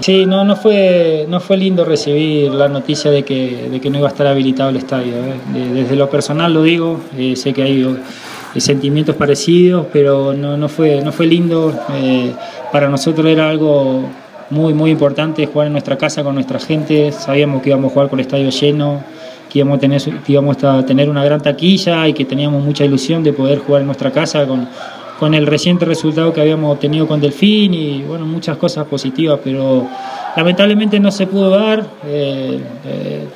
Sí, 0.00 0.24
no, 0.26 0.44
no, 0.44 0.54
fue, 0.54 1.26
no 1.28 1.40
fue 1.40 1.56
lindo 1.56 1.84
recibir 1.84 2.52
la 2.52 2.68
noticia 2.68 3.10
de 3.10 3.24
que, 3.24 3.68
de 3.70 3.80
que 3.80 3.90
no 3.90 3.98
iba 3.98 4.08
a 4.08 4.10
estar 4.10 4.26
habilitado 4.26 4.70
el 4.70 4.76
estadio. 4.76 5.14
¿eh? 5.14 5.34
De, 5.52 5.82
desde 5.82 5.96
lo 5.96 6.08
personal 6.08 6.52
lo 6.54 6.62
digo, 6.62 7.00
eh, 7.16 7.34
sé 7.34 7.52
que 7.52 7.62
hay 7.62 7.82
eh, 8.54 8.60
sentimientos 8.60 9.16
parecidos, 9.16 9.86
pero 9.92 10.32
no, 10.32 10.56
no, 10.56 10.68
fue, 10.68 11.00
no 11.00 11.10
fue 11.10 11.26
lindo. 11.26 11.72
Eh, 11.94 12.32
para 12.72 12.88
nosotros 12.88 13.26
era 13.26 13.48
algo 13.50 14.04
muy, 14.54 14.72
muy 14.72 14.90
importante 14.92 15.44
jugar 15.46 15.66
en 15.66 15.72
nuestra 15.72 15.98
casa 15.98 16.22
con 16.22 16.36
nuestra 16.36 16.58
gente. 16.60 17.10
Sabíamos 17.12 17.60
que 17.60 17.70
íbamos 17.70 17.90
a 17.90 17.94
jugar 17.94 18.08
con 18.08 18.20
el 18.20 18.26
estadio 18.26 18.48
lleno, 18.50 19.02
que 19.50 19.58
íbamos 19.58 19.78
a 19.78 19.80
tener, 19.80 20.00
que 20.00 20.32
íbamos 20.32 20.62
a 20.62 20.86
tener 20.86 21.10
una 21.10 21.24
gran 21.24 21.42
taquilla 21.42 22.06
y 22.08 22.12
que 22.14 22.24
teníamos 22.24 22.62
mucha 22.64 22.84
ilusión 22.84 23.22
de 23.24 23.32
poder 23.32 23.58
jugar 23.58 23.82
en 23.82 23.86
nuestra 23.86 24.12
casa 24.12 24.46
con, 24.46 24.68
con 25.18 25.34
el 25.34 25.46
reciente 25.46 25.84
resultado 25.84 26.32
que 26.32 26.40
habíamos 26.40 26.72
obtenido 26.72 27.06
con 27.06 27.20
Delfín 27.20 27.74
y 27.74 28.02
bueno, 28.02 28.26
muchas 28.26 28.56
cosas 28.56 28.86
positivas, 28.86 29.40
pero 29.42 29.88
lamentablemente 30.36 31.00
no 31.00 31.10
se 31.10 31.26
pudo 31.26 31.50
dar. 31.50 31.84
Eh, 32.06 32.60
eh, 32.86 33.26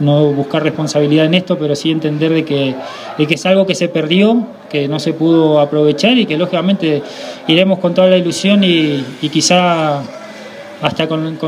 no, 0.00 0.32
buscar 0.32 0.62
responsabilidad 0.62 1.26
en 1.26 1.34
esto, 1.34 1.58
pero 1.58 1.74
sí 1.74 1.90
entender 1.90 2.32
de 2.32 2.44
que, 2.44 2.74
es 3.18 3.46
algo 3.46 3.66
que 3.66 3.74
se 3.74 3.88
perdió, 3.88 4.46
que 4.68 4.86
no 4.86 4.98
se 5.00 5.12
pudo 5.12 5.60
aprovechar 5.60 6.16
y 6.18 6.26
que 6.26 6.36
lógicamente 6.36 7.02
iremos 7.46 7.78
con 7.78 7.94
toda 7.94 8.08
la 8.08 8.18
ilusión 8.18 8.62
y, 8.64 9.02
quizá 9.32 10.02
hasta 10.82 11.08
con, 11.08 11.38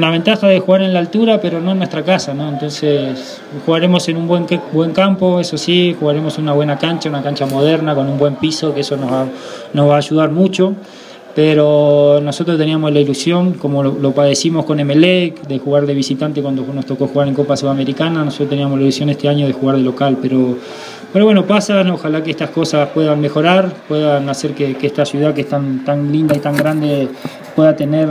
la 0.00 0.10
ventaja 0.10 0.46
de 0.46 0.60
jugar 0.60 0.82
en 0.82 0.94
la 0.94 1.00
altura, 1.00 1.40
pero 1.40 1.60
no 1.60 1.72
en 1.72 1.78
nuestra 1.78 2.02
casa, 2.02 2.32
¿no? 2.32 2.48
Entonces 2.48 3.42
jugaremos 3.66 4.08
en 4.08 4.16
un 4.16 4.26
buen, 4.26 4.46
buen 4.72 4.92
campo, 4.92 5.40
eso 5.40 5.58
sí, 5.58 5.94
jugaremos 5.98 6.38
en 6.38 6.44
una 6.44 6.52
buena 6.52 6.78
cancha, 6.78 7.08
una 7.08 7.22
cancha 7.22 7.44
moderna, 7.44 7.94
con 7.94 8.08
un 8.08 8.16
buen 8.16 8.36
piso, 8.36 8.72
que 8.72 8.80
eso 8.80 8.96
nos 8.96 9.12
va, 9.12 9.26
nos 9.72 9.88
va 9.88 9.94
a 9.94 9.98
ayudar 9.98 10.30
mucho. 10.30 10.74
Pero 11.34 12.20
nosotros 12.22 12.56
teníamos 12.56 12.92
la 12.92 13.00
ilusión, 13.00 13.54
como 13.54 13.82
lo, 13.82 14.12
padecimos 14.12 14.64
con 14.64 14.78
Emelec, 14.78 15.46
de 15.48 15.58
jugar 15.58 15.84
de 15.84 15.94
visitante 15.94 16.40
cuando 16.40 16.64
nos 16.72 16.86
tocó 16.86 17.08
jugar 17.08 17.26
en 17.26 17.34
Copa 17.34 17.56
Sudamericana, 17.56 18.24
nosotros 18.24 18.50
teníamos 18.50 18.78
la 18.78 18.84
ilusión 18.84 19.10
este 19.10 19.28
año 19.28 19.46
de 19.46 19.52
jugar 19.52 19.76
de 19.76 19.82
local, 19.82 20.18
pero, 20.22 20.56
pero 21.12 21.24
bueno, 21.24 21.44
pasan, 21.44 21.90
ojalá 21.90 22.22
que 22.22 22.30
estas 22.30 22.50
cosas 22.50 22.88
puedan 22.90 23.20
mejorar, 23.20 23.72
puedan 23.88 24.28
hacer 24.28 24.52
que, 24.52 24.76
esta 24.80 25.04
ciudad 25.04 25.34
que 25.34 25.40
es 25.40 25.48
tan, 25.48 25.84
tan 25.84 26.12
linda 26.12 26.36
y 26.36 26.38
tan 26.38 26.56
grande 26.56 27.08
pueda 27.56 27.74
tener 27.74 28.08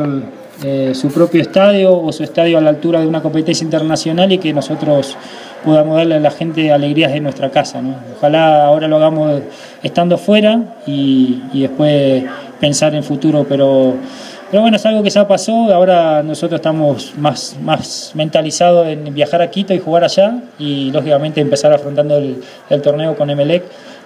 eh, 0.64 0.92
su 0.94 1.10
propio 1.10 1.42
estadio 1.42 1.98
o 1.98 2.12
su 2.12 2.24
estadio 2.24 2.58
a 2.58 2.62
la 2.62 2.70
altura 2.70 3.02
de 3.02 3.08
una 3.08 3.22
competencia 3.22 3.66
internacional 3.66 4.32
y 4.32 4.38
que 4.38 4.54
nosotros 4.54 5.18
podamos 5.64 5.98
darle 5.98 6.16
a 6.16 6.20
la 6.20 6.32
gente 6.32 6.72
alegrías 6.72 7.12
de 7.12 7.20
nuestra 7.20 7.50
casa. 7.50 7.82
Ojalá 8.18 8.66
ahora 8.66 8.88
lo 8.88 8.98
hagamos 8.98 9.42
estando 9.82 10.18
fuera 10.18 10.78
y, 10.86 11.42
después 11.54 12.24
pensar 12.64 12.96
en 12.96 13.04
futuro, 13.04 13.46
pero, 13.50 13.94
pero 14.50 14.62
bueno, 14.62 14.78
es 14.78 14.86
algo 14.86 15.04
que 15.04 15.10
ya 15.10 15.28
pasó, 15.28 15.74
ahora 15.74 16.24
nosotros 16.24 16.60
estamos 16.60 17.14
más, 17.18 17.58
más 17.62 18.14
mentalizados 18.16 18.88
en 18.88 19.14
viajar 19.14 19.42
a 19.42 19.52
Quito 19.52 19.74
y 19.74 19.80
jugar 19.80 20.06
allá 20.06 20.36
y 20.58 20.90
lógicamente 20.90 21.42
empezar 21.42 21.74
afrontando 21.74 22.18
el, 22.18 22.42
el 22.70 22.82
torneo 22.82 23.18
con 23.18 23.30
Emelec 23.30 23.64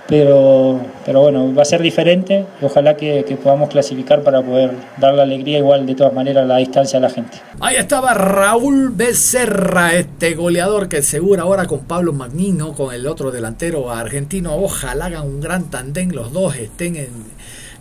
pero, 0.07 0.79
pero 1.05 1.21
bueno, 1.21 1.53
va 1.53 1.63
a 1.63 1.65
ser 1.65 1.81
diferente. 1.81 2.45
Ojalá 2.61 2.95
que, 2.95 3.37
podamos 3.43 3.69
clasificar 3.69 4.23
para 4.23 4.41
poder 4.41 4.71
dar 4.97 5.13
la 5.13 5.23
alegría 5.23 5.57
igual 5.57 5.85
de 5.85 5.95
todas 5.95 6.13
maneras 6.13 6.47
la 6.47 6.57
distancia 6.57 6.97
a 6.97 7.01
la 7.01 7.09
gente. 7.09 7.37
Ahí 7.59 7.75
estaba 7.75 8.13
Raúl 8.13 8.91
Becerra, 8.95 9.93
este 9.95 10.33
goleador 10.33 10.87
que 10.87 11.01
seguro 11.01 11.43
ahora 11.43 11.65
con 11.65 11.81
Pablo 11.81 12.13
Magnino, 12.13 12.73
con 12.73 12.93
el 12.93 13.05
otro 13.05 13.31
delantero 13.31 13.91
argentino. 13.91 14.55
Ojalá 14.55 15.05
hagan 15.05 15.23
un 15.23 15.41
gran 15.41 15.69
tandem, 15.69 16.11
los 16.11 16.31
dos 16.31 16.55
estén 16.55 16.95
en 16.95 17.09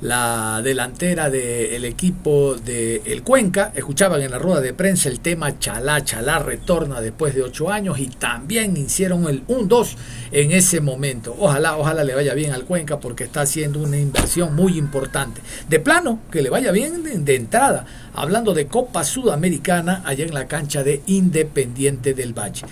la 0.01 0.61
delantera 0.63 1.31
del 1.31 1.85
equipo 1.85 2.57
de 2.57 3.03
El 3.07 3.23
Cuenca. 3.23 3.73
Escuchaban 3.75 4.21
en 4.23 4.31
la 4.31 4.39
rueda 4.39 4.61
de 4.61 4.75
prensa 4.75 5.09
el 5.09 5.21
tema 5.21 5.59
Chalá, 5.59 6.05
Chalá 6.05 6.39
retorna 6.39 7.01
después 7.01 7.35
de 7.35 7.43
ocho 7.43 7.71
años 7.71 7.99
y 7.99 8.09
también 8.09 8.77
hicieron 8.77 9.29
el 9.29 9.47
1-2 9.47 9.97
en 10.33 10.53
ese 10.53 10.81
momento. 10.81 11.35
Ojalá, 11.39 11.77
ojalá 11.77 12.05
le 12.05 12.15
vaya 12.15 12.35
bien 12.35 12.53
al 12.53 12.65
Cuenca 12.65 13.01
porque 13.01 13.25
está 13.25 13.43
haciendo 13.43 13.81
una 13.81 13.97
inversión 13.97 14.55
muy 14.55 14.79
importante. 14.79 15.41
De 15.69 15.81
plano, 15.81 16.21
que 16.31 16.43
le 16.43 16.51
vaya 16.51 16.73
bien 16.73 17.25
de 17.25 17.35
entrada. 17.35 17.87
Hablando 18.15 18.55
de 18.55 18.67
Copa 18.67 19.05
Sudamericana 19.05 20.03
allá 20.05 20.25
en 20.25 20.35
la 20.35 20.47
cancha 20.47 20.83
de 20.83 21.03
Independiente 21.07 22.15
del 22.15 22.33
Valle. 22.33 22.67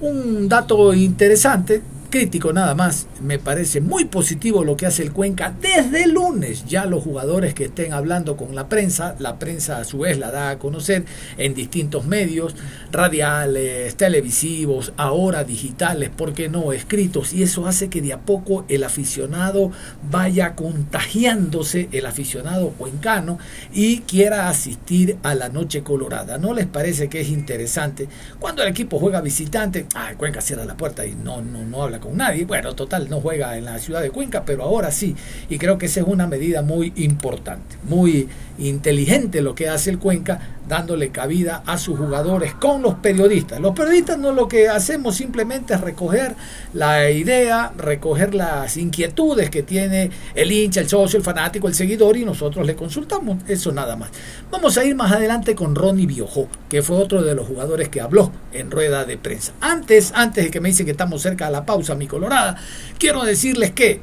Un 0.00 0.48
dato 0.48 0.94
interesante, 0.94 1.82
crítico 2.10 2.52
nada 2.52 2.74
más. 2.74 3.06
Me 3.22 3.38
parece 3.38 3.80
muy 3.80 4.04
positivo 4.04 4.64
lo 4.64 4.76
que 4.76 4.86
hace 4.86 5.02
el 5.02 5.12
Cuenca 5.12 5.54
desde 5.60 6.06
lunes. 6.06 6.64
Ya 6.66 6.84
los 6.84 7.02
jugadores 7.02 7.54
que 7.54 7.66
estén 7.66 7.92
hablando 7.92 8.36
con 8.36 8.54
la 8.54 8.68
prensa, 8.68 9.14
la 9.18 9.38
prensa 9.38 9.78
a 9.78 9.84
su 9.84 10.00
vez 10.00 10.18
la 10.18 10.30
da 10.30 10.50
a 10.50 10.58
conocer 10.58 11.04
en 11.38 11.54
distintos 11.54 12.04
medios, 12.04 12.56
radiales, 12.90 13.94
televisivos, 13.94 14.92
ahora 14.96 15.44
digitales, 15.44 16.10
¿por 16.10 16.34
qué 16.34 16.48
no? 16.48 16.72
Escritos. 16.72 17.32
Y 17.32 17.44
eso 17.44 17.66
hace 17.66 17.88
que 17.88 18.02
de 18.02 18.12
a 18.12 18.20
poco 18.20 18.64
el 18.68 18.84
aficionado 18.84 19.70
vaya 20.10 20.54
contagiándose, 20.54 21.88
el 21.92 22.06
aficionado 22.06 22.70
cuencano, 22.70 23.38
y 23.72 24.00
quiera 24.00 24.48
asistir 24.48 25.16
a 25.22 25.34
la 25.34 25.48
Noche 25.48 25.82
Colorada. 25.82 26.38
¿No 26.38 26.54
les 26.54 26.66
parece 26.66 27.08
que 27.08 27.20
es 27.20 27.28
interesante? 27.28 28.08
Cuando 28.38 28.62
el 28.62 28.68
equipo 28.68 28.98
juega 28.98 29.20
visitante, 29.20 29.86
ah, 29.94 30.12
Cuenca 30.16 30.40
cierra 30.40 30.64
la 30.64 30.76
puerta 30.76 31.06
y 31.06 31.14
no, 31.14 31.40
no, 31.40 31.64
no 31.64 31.82
habla 31.84 31.99
con 32.00 32.16
nadie. 32.16 32.44
Bueno, 32.44 32.74
total, 32.74 33.08
no 33.08 33.20
juega 33.20 33.56
en 33.56 33.64
la 33.64 33.78
ciudad 33.78 34.02
de 34.02 34.10
Cuenca, 34.10 34.44
pero 34.44 34.64
ahora 34.64 34.90
sí. 34.90 35.14
Y 35.48 35.58
creo 35.58 35.78
que 35.78 35.86
esa 35.86 36.00
es 36.00 36.06
una 36.06 36.26
medida 36.26 36.62
muy 36.62 36.92
importante, 36.96 37.76
muy 37.84 38.28
inteligente 38.58 39.40
lo 39.40 39.54
que 39.54 39.68
hace 39.68 39.90
el 39.90 39.98
Cuenca, 39.98 40.59
dándole 40.70 41.10
cabida 41.10 41.62
a 41.66 41.76
sus 41.76 41.98
jugadores 41.98 42.54
con 42.54 42.80
los 42.80 42.94
periodistas. 42.94 43.60
Los 43.60 43.74
periodistas 43.74 44.16
no 44.18 44.32
lo 44.32 44.48
que 44.48 44.68
hacemos 44.68 45.16
simplemente 45.16 45.74
es 45.74 45.80
recoger 45.80 46.36
la 46.72 47.10
idea, 47.10 47.72
recoger 47.76 48.34
las 48.34 48.76
inquietudes 48.76 49.50
que 49.50 49.62
tiene 49.62 50.10
el 50.34 50.50
hincha, 50.50 50.80
el 50.80 50.88
socio, 50.88 51.18
el 51.18 51.24
fanático, 51.24 51.68
el 51.68 51.74
seguidor 51.74 52.16
y 52.16 52.24
nosotros 52.24 52.64
le 52.64 52.76
consultamos. 52.76 53.38
Eso 53.48 53.72
nada 53.72 53.96
más. 53.96 54.10
Vamos 54.50 54.78
a 54.78 54.84
ir 54.84 54.94
más 54.94 55.12
adelante 55.12 55.54
con 55.54 55.74
Ronnie 55.74 56.06
Biojo, 56.06 56.48
que 56.68 56.82
fue 56.82 56.96
otro 56.96 57.22
de 57.22 57.34
los 57.34 57.46
jugadores 57.46 57.88
que 57.88 58.00
habló 58.00 58.30
en 58.52 58.70
rueda 58.70 59.04
de 59.04 59.18
prensa. 59.18 59.52
Antes, 59.60 60.12
antes 60.14 60.44
de 60.44 60.50
que 60.50 60.60
me 60.60 60.68
dice 60.68 60.84
que 60.84 60.92
estamos 60.92 61.20
cerca 61.20 61.46
de 61.46 61.52
la 61.52 61.66
pausa, 61.66 61.96
mi 61.96 62.06
colorada, 62.06 62.56
quiero 62.96 63.24
decirles 63.24 63.72
que 63.72 64.00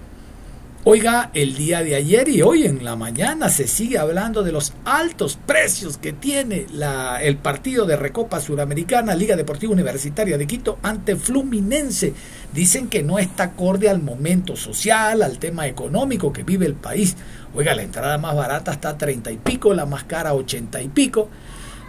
Oiga, 0.90 1.32
el 1.34 1.54
día 1.54 1.84
de 1.84 1.96
ayer 1.96 2.30
y 2.30 2.42
hoy 2.42 2.66
en 2.66 2.86
la 2.86 2.96
mañana 2.96 3.50
se 3.50 3.68
sigue 3.68 3.98
hablando 3.98 4.42
de 4.42 4.54
los 4.54 4.72
altos 4.86 5.38
precios 5.46 5.98
que 5.98 6.14
tiene 6.14 6.66
la, 6.72 7.22
el 7.22 7.36
partido 7.36 7.86
de 7.86 7.98
Recopa 7.98 8.40
Suramericana, 8.40 9.14
Liga 9.14 9.36
Deportiva 9.36 9.74
Universitaria 9.74 10.38
de 10.38 10.48
Quito 10.48 10.80
ante 10.82 11.18
Fluminense. 11.18 12.14
Dicen 12.54 12.88
que 12.88 13.04
no 13.04 13.20
está 13.20 13.44
acorde 13.44 13.90
al 13.90 14.02
momento 14.02 14.56
social, 14.56 15.24
al 15.24 15.40
tema 15.40 15.68
económico 15.68 16.32
que 16.32 16.44
vive 16.44 16.66
el 16.66 16.76
país. 16.76 17.18
Oiga, 17.54 17.76
la 17.76 17.84
entrada 17.84 18.18
más 18.18 18.34
barata 18.34 18.72
está 18.72 18.92
a 18.92 18.98
30 18.98 19.30
y 19.34 19.38
pico, 19.40 19.74
la 19.74 19.86
más 19.86 20.06
cara 20.06 20.30
a 20.30 20.36
80 20.36 20.82
y 20.84 20.88
pico. 20.88 21.28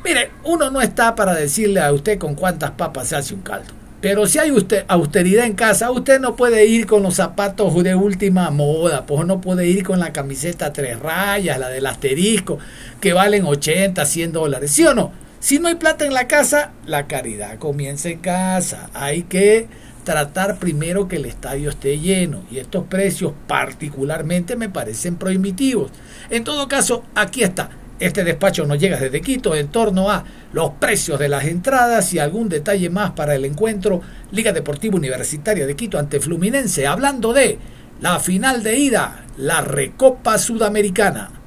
Mire, 0.05 0.33
uno 0.43 0.73
no 0.73 0.81
está 0.81 1.15
para 1.15 1.37
decirle 1.37 1.79
a 1.79 1.93
usted 1.93 2.19
con 2.19 2.35
cuántas 2.35 2.73
papas 2.73 3.07
se 3.07 3.15
hace 3.15 3.33
un 3.33 3.43
caldo. 3.43 3.79
Pero 4.01 4.27
si 4.27 4.39
hay 4.39 4.53
usted 4.53 4.85
austeridad 4.87 5.45
en 5.45 5.55
casa, 5.55 5.91
usted 5.91 6.21
no 6.21 6.37
puede 6.37 6.67
ir 6.67 6.87
con 6.87 7.03
los 7.03 7.15
zapatos 7.15 7.83
de 7.83 7.97
última 7.97 8.51
moda, 8.51 9.07
pues 9.07 9.27
no 9.27 9.41
puede 9.41 9.67
ir 9.67 9.83
con 9.83 9.99
la 9.99 10.13
camiseta 10.13 10.73
tres 10.73 11.01
rayas, 11.01 11.59
la 11.59 11.69
del 11.69 11.87
asterisco, 11.87 12.59
que 13.01 13.13
valen 13.13 13.45
80, 13.45 14.05
100 14.05 14.33
dólares, 14.33 14.71
¿sí 14.71 14.85
o 14.85 14.95
no? 14.95 15.11
Si 15.41 15.59
no 15.59 15.67
hay 15.67 15.75
plata 15.75 16.05
en 16.05 16.15
la 16.15 16.29
casa, 16.29 16.71
la 16.87 17.07
caridad 17.09 17.59
comienza 17.59 18.09
en 18.09 18.19
casa. 18.19 18.91
Hay 18.95 19.23
que 19.25 19.67
tratar 20.05 20.59
primero 20.59 21.09
que 21.09 21.17
el 21.17 21.27
estadio 21.27 21.71
esté 21.71 21.99
lleno 21.99 22.43
y 22.51 22.59
estos 22.59 22.85
precios 22.85 23.33
particularmente 23.47 24.57
me 24.57 24.69
parecen 24.69 25.17
prohibitivos. 25.17 25.91
En 26.31 26.45
todo 26.45 26.69
caso, 26.69 27.05
aquí 27.15 27.43
está 27.43 27.71
este 27.99 28.25
despacho 28.25 28.65
nos 28.67 28.79
llega 28.79 28.97
desde 28.97 29.21
Quito 29.21 29.55
en 29.55 29.69
torno 29.69 30.11
a 30.11 30.25
los 30.53 30.73
precios 30.73 31.19
de 31.19 31.29
las 31.29 31.45
entradas 31.45 32.13
y 32.15 32.19
algún 32.19 32.49
detalle 32.49 32.91
más 32.91 33.13
para 33.13 33.35
el 33.35 33.45
encuentro 33.45 34.01
Liga 34.31 34.53
Deportiva 34.53 34.97
Universitaria 34.97 35.67
de 35.67 35.77
Quito 35.77 35.99
ante 35.99 36.21
Fluminense, 36.21 36.87
hablando 36.87 37.33
de 37.33 37.59
la 38.01 38.21
final 38.21 38.63
de 38.63 38.77
ida, 38.77 39.25
la 39.37 39.61
Recopa 39.61 40.39
Sudamericana. 40.39 41.38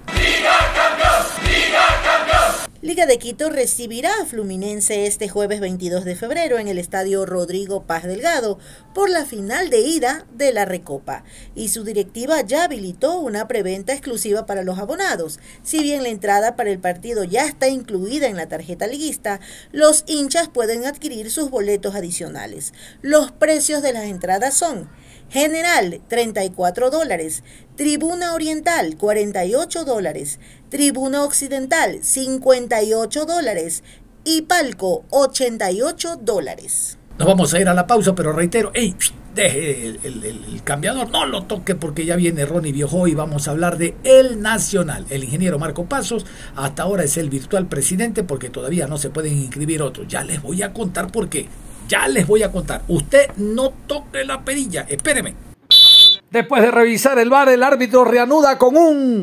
Liga 2.84 3.06
de 3.06 3.20
Quito 3.20 3.52
recibirá 3.52 4.10
a 4.20 4.26
Fluminense 4.26 5.06
este 5.06 5.30
jueves 5.30 5.60
22 5.60 6.04
de 6.04 6.16
febrero 6.16 6.58
en 6.58 6.68
el 6.68 6.80
estadio 6.80 7.28
Rodrigo 7.28 7.84
Paz 7.84 8.06
Delgado 8.06 8.58
por 8.96 9.08
la 9.08 9.24
final 9.24 9.70
de 9.70 9.82
ida 9.82 10.26
de 10.34 10.52
la 10.52 10.66
Recopa 10.66 11.24
y 11.54 11.68
su 11.68 11.84
directiva 11.84 12.42
ya 12.42 12.64
habilitó 12.64 13.20
una 13.20 13.48
preventa 13.48 13.94
exclusiva 13.94 14.48
para 14.48 14.64
los 14.64 14.80
abonados. 14.80 15.40
Si 15.62 15.84
bien 15.84 16.02
la 16.02 16.10
entrada 16.10 16.56
para 16.56 16.72
el 16.72 16.80
partido 16.80 17.24
ya 17.24 17.46
está 17.46 17.68
incluida 17.70 18.26
en 18.26 18.36
la 18.36 18.48
tarjeta 18.48 18.88
liguista, 18.88 19.42
los 19.72 20.04
hinchas 20.08 20.50
pueden 20.50 20.88
adquirir 20.88 21.30
sus 21.30 21.52
boletos 21.52 21.94
adicionales. 21.94 22.74
Los 23.04 23.32
precios 23.32 23.84
de 23.84 23.94
las 23.94 24.06
entradas 24.06 24.56
son 24.56 24.90
General 25.32 26.02
34 26.10 26.90
dólares, 26.90 27.44
Tribuna 27.78 28.34
Oriental 28.34 28.98
48 28.98 29.86
dólares, 29.86 30.40
Tribuna 30.68 31.24
Occidental 31.24 32.00
58 32.04 33.26
dólares 33.26 33.82
y 34.26 34.42
Palco 34.42 35.06
88 35.10 36.18
dólares. 36.22 36.98
Nos 37.18 37.30
vamos 37.30 37.54
a 37.54 37.62
ir 37.62 37.70
a 37.70 37.74
la 37.74 37.88
pausa, 37.88 38.14
pero 38.14 38.34
reitero, 38.34 38.72
¡ey! 38.74 38.94
Deje 39.34 39.88
el, 40.04 40.62
cambiador, 40.66 41.10
no 41.10 41.26
lo 41.26 41.44
toque 41.44 41.76
porque 41.76 42.04
ya 42.04 42.18
viene 42.18 42.46
Ronnie 42.46 42.74
Viejo 42.74 43.08
y 43.08 43.16
vamos 43.16 43.48
a 43.48 43.52
hablar 43.52 43.78
de 43.78 43.96
El 44.04 44.42
Nacional. 44.42 45.06
El 45.10 45.24
ingeniero 45.24 45.58
Marco 45.58 45.86
Pasos 45.86 46.26
hasta 46.58 46.84
ahora 46.84 47.06
es 47.06 47.16
el 47.16 47.30
virtual 47.30 47.68
presidente 47.68 48.24
porque 48.24 48.50
todavía 48.50 48.88
no 48.88 48.98
se 48.98 49.10
pueden 49.10 49.38
inscribir 49.38 49.82
otros. 49.82 50.10
Ya 50.10 50.26
les 50.26 50.42
voy 50.42 50.62
a 50.62 50.74
contar 50.74 51.10
por 51.10 51.30
qué. 51.30 51.48
Ya 51.92 52.08
les 52.08 52.26
voy 52.26 52.42
a 52.42 52.50
contar. 52.50 52.84
Usted 52.88 53.32
no 53.36 53.74
toque 53.86 54.24
la 54.24 54.40
perilla, 54.40 54.86
espéreme. 54.88 55.36
Después 56.30 56.62
de 56.62 56.72
revisar 56.72 57.20
el 57.20 57.30
bar, 57.30 57.50
el 57.50 57.62
árbitro 57.62 58.06
reanuda 58.06 58.58
con 58.58 58.78
un... 58.78 59.20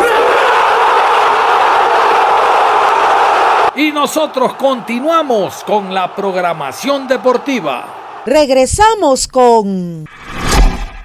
Y 3.75 3.91
nosotros 3.91 4.53
continuamos 4.57 5.65
con 5.65 5.95
la 5.95 6.15
programación 6.15 7.09
deportiva. 7.09 8.23
Regresamos 8.27 9.27
con 9.29 10.05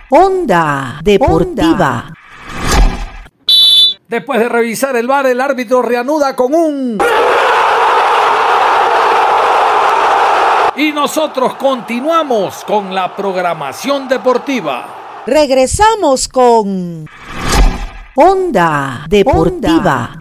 Onda 0.10 1.00
Deportiva. 1.02 2.14
Después 4.10 4.42
de 4.42 4.50
revisar 4.50 4.98
el 4.98 5.08
bar, 5.08 5.28
el 5.28 5.40
árbitro 5.40 5.82
reanuda 5.82 6.36
con 6.36 6.54
un... 6.54 6.98
Y 10.76 10.92
nosotros 10.92 11.54
continuamos 11.54 12.64
con 12.64 12.96
la 12.96 13.16
programación 13.16 14.08
deportiva. 14.08 15.24
Regresamos 15.28 16.28
con 16.28 17.08
Onda 18.16 19.06
Deportiva. 19.08 20.18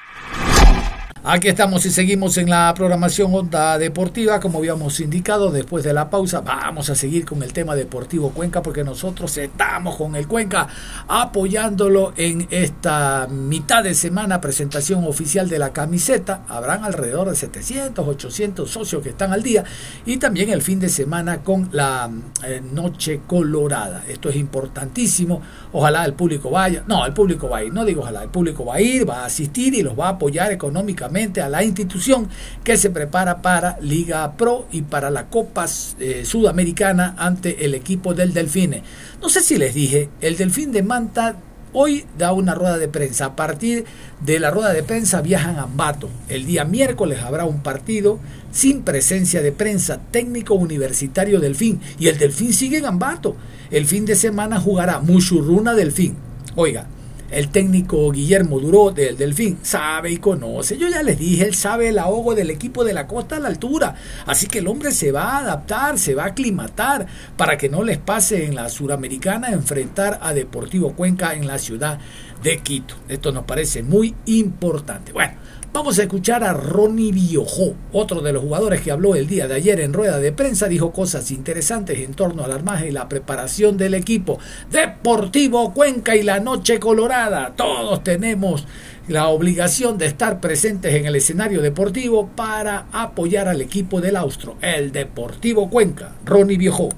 Aquí 1.25 1.47
estamos 1.47 1.87
y 1.87 1.91
seguimos 1.93 2.37
en 2.37 2.51
la 2.51 2.75
programación 2.75 3.33
Onda 3.33 3.79
Deportiva, 3.79 4.41
como 4.41 4.59
habíamos 4.59 4.99
indicado 4.99 5.53
después 5.53 5.85
de 5.85 5.93
la 5.93 6.11
pausa. 6.11 6.41
Vamos 6.41 6.91
a 6.91 6.97
seguir 6.97 7.25
con 7.25 7.45
el 7.45 7.53
tema 7.53 7.77
Deportivo 7.77 8.31
Cuenca 8.31 8.61
porque 8.61 8.83
nosotros 8.83 9.37
estamos 9.37 9.95
con 9.95 10.17
el 10.17 10.27
Cuenca 10.27 10.67
apoyándolo 11.07 12.13
en 12.17 12.49
esta 12.51 13.29
mitad 13.31 13.85
de 13.85 13.95
semana 13.95 14.41
presentación 14.41 15.05
oficial 15.05 15.49
de 15.49 15.61
la 15.61 15.73
camiseta. 15.73 16.43
Habrán 16.49 16.83
alrededor 16.83 17.31
de 17.31 17.37
700, 17.37 18.05
800 18.05 18.69
socios 18.69 19.01
que 19.01 19.11
están 19.11 19.33
al 19.33 19.45
día 19.45 19.63
y 20.05 20.17
también 20.17 20.51
el 20.51 20.61
fin 20.61 20.81
de 20.81 20.89
semana 20.89 21.45
con 21.45 21.69
la 21.71 22.11
eh, 22.45 22.61
Noche 22.61 23.21
Colorada. 23.29 24.03
Esto 24.09 24.29
es 24.29 24.35
importantísimo. 24.35 25.41
Ojalá 25.71 26.05
el 26.05 26.15
público 26.15 26.51
vaya. 26.51 26.83
No, 26.89 27.07
el 27.07 27.13
público 27.13 27.49
va 27.49 27.59
a 27.59 27.63
ir. 27.63 27.73
No 27.73 27.85
digo 27.85 28.01
ojalá, 28.01 28.25
el 28.25 28.31
público 28.31 28.65
va 28.65 28.75
a 28.75 28.81
ir, 28.81 29.09
va 29.09 29.21
a 29.21 29.27
asistir 29.27 29.73
y 29.75 29.83
los 29.83 29.97
va 29.97 30.07
a 30.07 30.11
apoyar 30.11 30.51
económicamente 30.51 31.12
a 31.43 31.49
la 31.49 31.63
institución 31.63 32.29
que 32.65 32.79
se 32.79 32.89
prepara 32.89 33.43
para 33.43 33.79
Liga 33.81 34.33
Pro 34.37 34.67
y 34.73 34.81
para 34.81 35.11
la 35.11 35.27
Copa 35.27 35.67
eh, 36.01 36.25
Sudamericana 36.25 37.15
ante 37.19 37.67
el 37.67 37.75
equipo 37.75 38.15
del 38.15 38.33
Delfine. 38.33 38.83
No 39.21 39.29
sé 39.29 39.43
si 39.43 39.59
les 39.59 39.75
dije, 39.75 40.09
el 40.23 40.39
Delfín 40.39 40.73
de 40.73 40.83
Manta 40.83 41.37
hoy 41.75 42.07
da 42.17 42.33
una 42.33 42.55
rueda 42.55 42.79
de 42.79 42.89
prensa. 42.89 43.27
A 43.27 43.37
partir 43.37 43.85
de 44.21 44.41
la 44.41 44.51
rueda 44.51 44.73
de 44.73 44.83
prensa 44.83 45.21
viajan 45.21 45.57
a 45.57 45.65
Ambato. 45.65 46.09
El 46.31 46.47
día 46.47 46.65
miércoles 46.65 47.21
habrá 47.21 47.45
un 47.45 47.63
partido 47.63 48.19
sin 48.51 48.83
presencia 48.83 49.43
de 49.43 49.53
prensa 49.53 50.01
técnico 50.11 50.55
universitario 50.55 51.41
Delfín 51.41 51.81
y 51.99 52.09
el 52.09 52.19
Delfín 52.19 52.55
sigue 52.55 52.79
en 52.79 52.87
Ambato. 52.87 53.37
El 53.71 53.85
fin 53.85 54.07
de 54.07 54.17
semana 54.17 54.59
jugará 54.59 55.01
Mushurruna 55.01 55.75
Delfín. 55.75 56.17
Oiga, 56.57 56.87
el 57.33 57.49
técnico 57.49 58.11
Guillermo 58.13 58.61
Duró 58.61 58.91
del 58.91 59.17
Delfín 59.17 59.59
sabe 59.63 60.13
y 60.13 60.19
conoce. 60.19 60.77
Yo 60.77 60.89
ya 60.89 61.03
les 61.03 61.19
dije, 61.19 61.45
él 61.45 61.55
sabe 61.55 61.89
el 61.89 61.99
ahogo 61.99 62.35
del 62.35 62.51
equipo 62.51 62.85
de 62.85 62.93
la 62.93 63.07
costa 63.07 63.37
a 63.37 63.41
la 63.41 63.49
altura. 63.49 63.97
Así 64.27 64.47
que 64.47 64.59
el 64.59 64.69
hombre 64.69 64.93
se 64.93 65.13
va 65.13 65.31
a 65.31 65.39
adaptar, 65.39 65.99
se 65.99 66.15
va 66.15 66.25
a 66.25 66.29
aclimatar 66.29 67.07
para 67.37 67.57
que 67.57 67.69
no 67.69 67.83
les 67.83 67.99
pase 67.99 68.45
en 68.45 68.55
la 68.55 68.69
suramericana 68.69 69.49
enfrentar 69.49 70.19
a 70.23 70.35
Deportivo 70.35 70.93
Cuenca 70.93 71.35
en 71.35 71.47
la 71.47 71.59
ciudad 71.59 71.99
de 72.43 72.59
Quito. 72.59 72.95
Esto 73.09 73.33
nos 73.33 73.45
parece 73.45 73.83
muy 73.83 74.15
importante. 74.27 75.13
Bueno. 75.13 75.43
Vamos 75.73 75.99
a 75.99 76.03
escuchar 76.03 76.45
a 76.45 76.53
Ronnie 76.53 77.13
Biojó, 77.13 77.75
otro 77.93 78.21
de 78.21 78.35
los 78.35 78.43
jugadores 78.43 78.83
que 78.83 78.91
habló 78.91 79.15
el 79.15 79.27
día 79.27 79.49
de 79.49 79.55
ayer 79.55 79.81
en 79.81 79.95
rueda 79.95 80.19
de 80.19 80.31
prensa, 80.31 80.69
dijo 80.69 80.93
cosas 80.93 81.31
interesantes 81.31 81.99
en 81.99 82.13
torno 82.13 82.45
al 82.45 82.53
armaje 82.53 82.89
y 82.89 82.93
la 82.93 83.09
preparación 83.09 83.79
del 83.79 83.95
equipo. 83.95 84.39
Deportivo 84.71 85.73
Cuenca 85.73 86.15
y 86.15 86.23
la 86.25 86.41
Noche 86.41 86.79
Colorada, 86.79 87.55
todos 87.57 88.05
tenemos 88.05 88.67
la 89.09 89.29
obligación 89.29 89.97
de 89.97 90.07
estar 90.07 90.41
presentes 90.41 90.95
en 90.95 91.07
el 91.07 91.17
escenario 91.17 91.63
deportivo 91.63 92.29
para 92.37 92.87
apoyar 92.93 93.49
al 93.49 93.63
equipo 93.63 94.03
del 94.03 94.17
Austro, 94.17 94.57
el 94.61 94.93
Deportivo 94.93 95.71
Cuenca. 95.71 96.13
Ronnie 96.27 96.59
Biojó. 96.59 96.91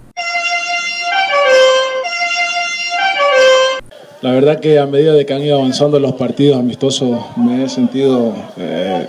La 4.24 4.30
verdad 4.30 4.58
que 4.58 4.78
a 4.78 4.86
medida 4.86 5.12
de 5.12 5.26
que 5.26 5.34
han 5.34 5.42
ido 5.42 5.58
avanzando 5.58 6.00
los 6.00 6.14
partidos 6.14 6.58
amistosos 6.58 7.20
me 7.36 7.62
he 7.62 7.68
sentido 7.68 8.32
eh, 8.56 9.06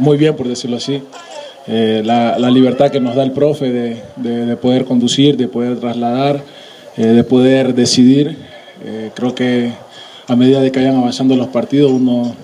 muy 0.00 0.18
bien, 0.18 0.36
por 0.36 0.46
decirlo 0.46 0.76
así. 0.76 1.02
Eh, 1.66 2.02
la, 2.04 2.36
libertad 2.50 2.90
que 2.90 3.00
nos 3.00 3.16
da 3.16 3.22
el 3.22 3.32
profe 3.32 3.72
de, 3.72 4.56
poder 4.56 4.84
conducir, 4.84 5.38
de 5.38 5.48
poder 5.48 5.80
trasladar, 5.80 6.42
eh, 6.98 7.06
de 7.06 7.24
poder 7.24 7.74
decidir. 7.74 8.36
creo 9.14 9.34
que 9.34 9.72
a 10.28 10.36
medida 10.36 10.60
de 10.60 10.70
que 10.70 10.80
vayan 10.80 10.96
avanzando 10.96 11.34
los 11.36 11.48
partidos 11.48 11.90
uno 11.90 12.36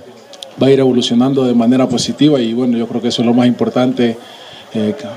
va 0.56 0.68
a 0.68 0.70
ir 0.70 0.80
evolucionando 0.80 1.44
de 1.44 1.52
manera 1.52 1.86
positiva 1.86 2.40
y 2.40 2.54
bueno, 2.54 2.78
yo 2.78 2.86
creo 2.86 3.02
que 3.02 3.08
eso 3.08 3.20
es 3.20 3.26
lo 3.26 3.34
más 3.34 3.46
importante 3.46 4.16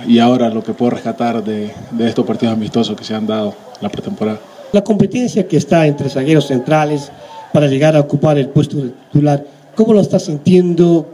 y 0.05 0.19
ahora 0.19 0.49
lo 0.49 0.61
que 0.61 0.73
puedo 0.73 0.91
rescatar 0.91 1.45
de, 1.45 1.71
de 1.91 2.09
estos 2.09 2.25
partidos 2.25 2.55
amistosos 2.55 2.97
que 2.97 3.05
se 3.05 3.15
han 3.15 3.25
dado 3.25 3.55
en 3.77 3.83
la 3.83 3.87
pretemporada 3.87 4.39
la 4.73 4.83
competencia 4.83 5.47
que 5.47 5.55
está 5.55 5.85
entre 5.85 6.09
zagueros 6.09 6.47
centrales 6.47 7.11
para 7.53 7.67
llegar 7.67 7.95
a 7.95 7.99
ocupar 7.99 8.39
el 8.39 8.49
puesto 8.49 8.77
titular, 8.81 9.45
¿cómo 9.75 9.93
lo 9.93 10.01
está 10.01 10.17
sintiendo? 10.17 11.07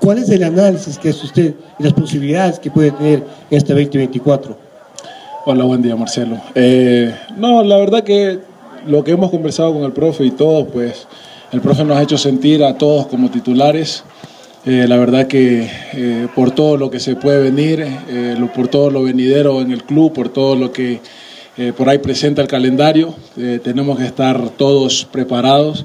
¿Cuál 0.00 0.18
es 0.18 0.30
el 0.30 0.42
análisis 0.42 0.98
que 0.98 1.10
hace 1.10 1.26
usted 1.26 1.54
y 1.78 1.82
las 1.82 1.92
posibilidades 1.92 2.58
que 2.58 2.70
puede 2.70 2.90
tener 2.92 3.22
en 3.50 3.58
este 3.58 3.74
2024? 3.74 4.56
Hola, 5.44 5.64
buen 5.64 5.82
día 5.82 5.96
Marcelo. 5.96 6.38
Eh, 6.54 7.14
no, 7.36 7.62
la 7.62 7.76
verdad 7.76 8.02
que 8.02 8.38
lo 8.86 9.04
que 9.04 9.12
hemos 9.12 9.30
conversado 9.30 9.74
con 9.74 9.84
el 9.84 9.92
profe 9.92 10.24
y 10.24 10.30
todos, 10.30 10.68
pues 10.72 11.06
el 11.52 11.60
profe 11.60 11.84
nos 11.84 11.98
ha 11.98 12.02
hecho 12.02 12.16
sentir 12.16 12.64
a 12.64 12.78
todos 12.78 13.06
como 13.08 13.30
titulares. 13.30 14.02
Eh, 14.64 14.86
la 14.88 14.96
verdad 14.96 15.26
que 15.26 15.68
eh, 15.92 16.26
por 16.34 16.52
todo 16.52 16.78
lo 16.78 16.90
que 16.90 17.00
se 17.00 17.16
puede 17.16 17.50
venir, 17.50 17.86
por 18.54 18.68
todo 18.68 18.90
lo 18.90 19.02
venidero 19.02 19.60
en 19.60 19.72
el 19.72 19.84
club, 19.84 20.14
por 20.14 20.30
todo 20.30 20.56
lo 20.56 20.72
que 20.72 21.00
eh, 21.58 21.72
por 21.76 21.88
ahí 21.88 21.98
presenta 21.98 22.40
el 22.40 22.46
calendario, 22.46 23.12
eh, 23.36 23.58
tenemos 23.60 23.98
que 23.98 24.04
estar 24.04 24.50
todos 24.50 25.04
preparados 25.10 25.84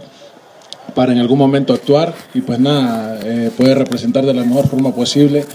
para 0.94 1.14
en 1.14 1.18
algún 1.18 1.40
momento 1.40 1.74
actuar 1.74 2.14
y 2.36 2.42
pues 2.42 2.60
nada, 2.60 3.20
eh, 3.24 3.50
poder 3.58 3.80
representar 3.80 4.24
de 4.24 4.36
la 4.36 4.44
mejor 4.44 4.68
forma 4.68 4.94
posible 4.94 5.46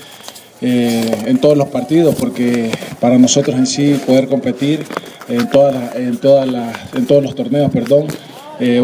en 0.60 1.40
todos 1.40 1.56
los 1.56 1.68
partidos, 1.68 2.16
porque 2.16 2.72
para 2.98 3.16
nosotros 3.16 3.54
en 3.54 3.68
sí 3.68 3.96
poder 4.04 4.26
competir 4.26 4.84
en, 5.28 5.48
todas 5.50 5.94
en, 5.94 6.16
todas 6.16 6.48
en 6.96 7.06
todos 7.06 7.22
los 7.22 7.36
torneos, 7.36 7.70
perdón, 7.70 8.08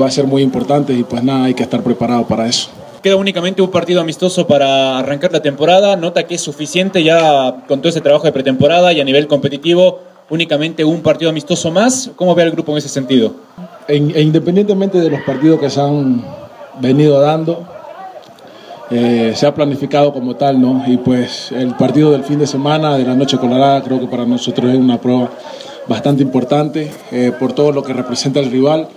va 0.00 0.06
a 0.06 0.10
ser 0.12 0.24
muy 0.24 0.42
importante 0.42 0.92
y 0.92 1.02
pues 1.02 1.24
nada, 1.24 1.46
hay 1.46 1.54
que 1.54 1.64
estar 1.64 1.82
preparado 1.82 2.28
para 2.28 2.46
eso. 2.46 2.70
Queda 3.02 3.16
únicamente 3.16 3.60
un 3.60 3.72
partido 3.72 4.00
amistoso 4.00 4.46
para 4.46 5.00
arrancar 5.00 5.32
la 5.32 5.42
temporada. 5.42 5.96
Nota 5.96 6.28
que 6.28 6.36
es 6.36 6.40
suficiente 6.40 7.02
ya 7.02 7.64
con 7.66 7.80
todo 7.80 7.88
ese 7.88 8.00
trabajo 8.00 8.24
de 8.24 8.32
pretemporada 8.32 8.92
y 8.92 9.00
a 9.00 9.04
nivel 9.04 9.26
competitivo 9.26 10.00
únicamente 10.30 10.84
un 10.84 11.02
partido 11.02 11.30
amistoso 11.30 11.70
más. 11.70 12.10
¿Cómo 12.16 12.34
ve 12.34 12.44
el 12.44 12.50
grupo 12.50 12.72
en 12.72 12.78
ese 12.78 12.88
sentido? 12.88 13.34
E 13.86 13.96
independientemente 13.96 14.98
de 14.98 15.10
los 15.10 15.20
partidos 15.22 15.60
que 15.60 15.70
se 15.70 15.80
han 15.80 16.24
venido 16.80 17.20
dando, 17.20 17.66
eh, 18.90 19.32
se 19.34 19.46
ha 19.46 19.54
planificado 19.54 20.12
como 20.12 20.36
tal, 20.36 20.60
¿no? 20.60 20.84
Y 20.86 20.96
pues 20.98 21.52
el 21.52 21.74
partido 21.74 22.10
del 22.12 22.24
fin 22.24 22.38
de 22.38 22.46
semana, 22.46 22.96
de 22.96 23.04
la 23.04 23.14
Noche 23.14 23.38
Colorada, 23.38 23.82
creo 23.82 24.00
que 24.00 24.06
para 24.06 24.24
nosotros 24.24 24.72
es 24.72 24.78
una 24.78 25.00
prueba 25.00 25.30
bastante 25.86 26.22
importante 26.22 26.90
eh, 27.12 27.32
por 27.38 27.52
todo 27.52 27.72
lo 27.72 27.82
que 27.82 27.92
representa 27.92 28.40
el 28.40 28.50
rival 28.50 28.88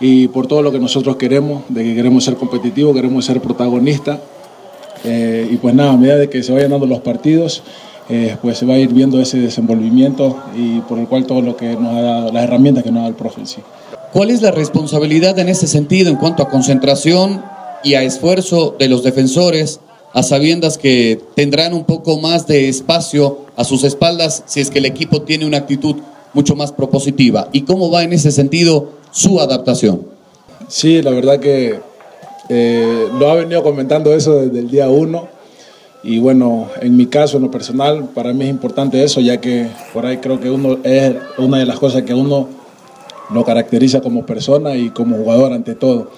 y 0.00 0.28
por 0.28 0.46
todo 0.46 0.62
lo 0.62 0.72
que 0.72 0.78
nosotros 0.78 1.16
queremos, 1.16 1.62
de 1.68 1.84
que 1.84 1.94
queremos 1.94 2.24
ser 2.24 2.36
competitivos, 2.36 2.94
queremos 2.94 3.24
ser 3.24 3.40
protagonistas. 3.40 4.18
Eh, 5.04 5.48
y 5.50 5.56
pues 5.56 5.74
nada, 5.74 5.92
a 5.92 5.96
medida 5.96 6.16
de 6.16 6.28
que 6.28 6.42
se 6.42 6.52
vayan 6.52 6.70
dando 6.70 6.86
los 6.86 7.00
partidos, 7.00 7.62
eh, 8.12 8.36
pues 8.42 8.58
se 8.58 8.66
va 8.66 8.74
a 8.74 8.78
ir 8.78 8.92
viendo 8.92 9.20
ese 9.20 9.38
desenvolvimiento 9.38 10.36
y 10.56 10.80
por 10.80 10.98
el 10.98 11.06
cual 11.06 11.26
todo 11.26 11.42
lo 11.42 11.56
que 11.56 11.76
nos 11.76 11.94
ha 11.94 12.02
dado, 12.02 12.32
las 12.32 12.42
herramientas 12.42 12.82
que 12.82 12.90
nos 12.90 13.02
da 13.02 13.08
el 13.08 13.14
profe 13.14 13.40
en 13.40 13.46
sí. 13.46 13.60
¿Cuál 14.12 14.30
es 14.30 14.42
la 14.42 14.50
responsabilidad 14.50 15.38
en 15.38 15.48
ese 15.48 15.68
sentido 15.68 16.10
en 16.10 16.16
cuanto 16.16 16.42
a 16.42 16.48
concentración 16.48 17.44
y 17.84 17.94
a 17.94 18.02
esfuerzo 18.02 18.74
de 18.76 18.88
los 18.88 19.04
defensores, 19.04 19.78
a 20.12 20.24
sabiendas 20.24 20.76
que 20.76 21.20
tendrán 21.36 21.72
un 21.72 21.84
poco 21.84 22.18
más 22.18 22.48
de 22.48 22.68
espacio 22.68 23.46
a 23.54 23.62
sus 23.62 23.84
espaldas 23.84 24.42
si 24.46 24.60
es 24.60 24.70
que 24.70 24.80
el 24.80 24.86
equipo 24.86 25.22
tiene 25.22 25.46
una 25.46 25.58
actitud 25.58 25.94
mucho 26.34 26.56
más 26.56 26.72
propositiva? 26.72 27.48
¿Y 27.52 27.62
cómo 27.62 27.92
va 27.92 28.02
en 28.02 28.12
ese 28.12 28.32
sentido 28.32 28.90
su 29.12 29.40
adaptación? 29.40 30.04
Sí, 30.66 31.00
la 31.00 31.12
verdad 31.12 31.38
que 31.38 31.78
eh, 32.48 33.08
lo 33.16 33.30
ha 33.30 33.36
venido 33.36 33.62
comentando 33.62 34.12
eso 34.12 34.34
desde 34.34 34.58
el 34.58 34.68
día 34.68 34.88
uno 34.88 35.28
y 36.02 36.18
bueno, 36.18 36.68
en 36.80 36.96
mi 36.96 37.06
caso, 37.06 37.36
en 37.36 37.42
lo 37.42 37.50
personal, 37.50 38.08
para 38.14 38.32
mí 38.32 38.44
es 38.44 38.50
importante 38.50 39.02
eso, 39.02 39.20
ya 39.20 39.40
que 39.40 39.66
por 39.92 40.06
ahí 40.06 40.18
creo 40.18 40.40
que 40.40 40.50
uno 40.50 40.78
es 40.82 41.14
una 41.36 41.58
de 41.58 41.66
las 41.66 41.78
cosas 41.78 42.02
que 42.02 42.14
uno 42.14 42.48
lo 43.32 43.44
caracteriza 43.44 44.00
como 44.00 44.24
persona 44.24 44.74
y 44.76 44.90
como 44.90 45.16
jugador 45.16 45.52
ante 45.52 45.74
todo. 45.74 46.10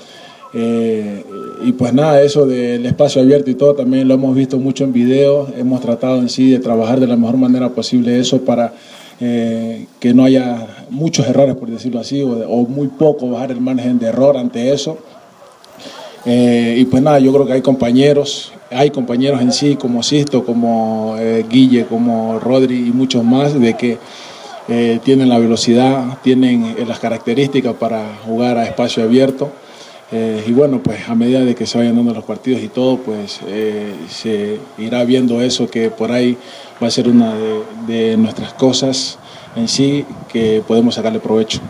Eh, 0.55 1.25
y 1.65 1.73
pues 1.73 1.93
nada, 1.95 2.23
eso 2.23 2.47
del 2.47 2.85
espacio 2.87 3.23
abierto 3.23 3.51
y 3.51 3.55
todo 3.55 3.75
también 3.75 4.07
lo 4.07 4.15
hemos 4.15 4.35
visto 4.37 4.59
mucho 4.59 4.85
en 4.85 4.93
videos, 4.93 5.49
hemos 5.57 5.81
tratado 5.81 6.19
en 6.19 6.29
sí 6.29 6.51
de 6.51 6.59
trabajar 6.59 7.01
de 7.01 7.07
la 7.07 7.17
mejor 7.17 7.37
manera 7.37 7.71
posible 7.71 8.19
eso 8.19 8.43
para 8.43 8.73
eh, 9.21 9.87
que 9.99 10.13
no 10.13 10.25
haya 10.25 10.67
muchos 10.91 11.27
errores, 11.27 11.55
por 11.55 11.71
decirlo 11.71 12.01
así, 12.01 12.23
o, 12.23 12.67
muy 12.67 12.89
poco 12.89 13.31
bajar 13.31 13.53
el 13.53 13.61
margen 13.61 13.99
de 13.99 14.07
error 14.07 14.37
ante 14.37 14.73
eso. 14.73 14.99
Eh, 16.25 16.77
y 16.79 16.85
pues 16.85 17.03
nada, 17.03 17.19
yo 17.19 17.33
creo 17.33 17.47
que 17.47 17.55
hay 17.55 17.63
compañeros, 17.63 18.53
hay 18.75 18.91
compañeros 18.91 19.41
en 19.41 19.53
sí, 19.53 19.77
como 19.77 20.03
Sisto, 20.03 20.45
como 20.45 21.17
eh, 21.19 21.45
Guille, 21.49 21.87
como 21.87 22.39
Rodri 22.39 22.89
y 22.89 22.93
muchos 22.93 23.25
más, 23.25 23.59
de 23.59 23.75
que 23.75 23.99
eh, 24.69 25.01
tienen 25.03 25.29
la 25.29 25.39
velocidad, 25.39 26.19
tienen 26.23 26.77
las 26.87 26.99
características 26.99 27.75
para 27.75 28.17
jugar 28.25 28.59
a 28.59 28.65
espacio 28.65 29.03
abierto. 29.03 29.51
Eh, 30.15 30.45
y 30.47 30.53
bueno, 30.53 30.83
pues 30.83 31.09
a 31.09 31.15
medida 31.15 31.41
de 31.41 31.55
que 31.55 31.67
se 31.67 31.79
vayan 31.79 31.97
dando 31.97 32.13
los 32.13 32.25
partidos 32.25 32.61
y 32.63 32.69
todo, 32.69 32.99
pues 32.99 33.41
eh, 33.47 33.95
se 34.11 34.61
irá 34.77 35.05
viendo 35.05 35.41
eso 35.41 35.71
que 35.71 35.89
por 35.89 36.13
ahí 36.13 36.37
va 36.83 36.89
a 36.89 36.91
ser 36.91 37.09
una 37.09 37.33
de, 37.87 38.17
nuestras 38.19 38.53
cosas 38.53 39.19
en 39.57 39.69
sí 39.69 40.05
que 40.31 40.63
podemos 40.67 40.97
sacarle 40.97 41.19
provecho. 41.19 41.61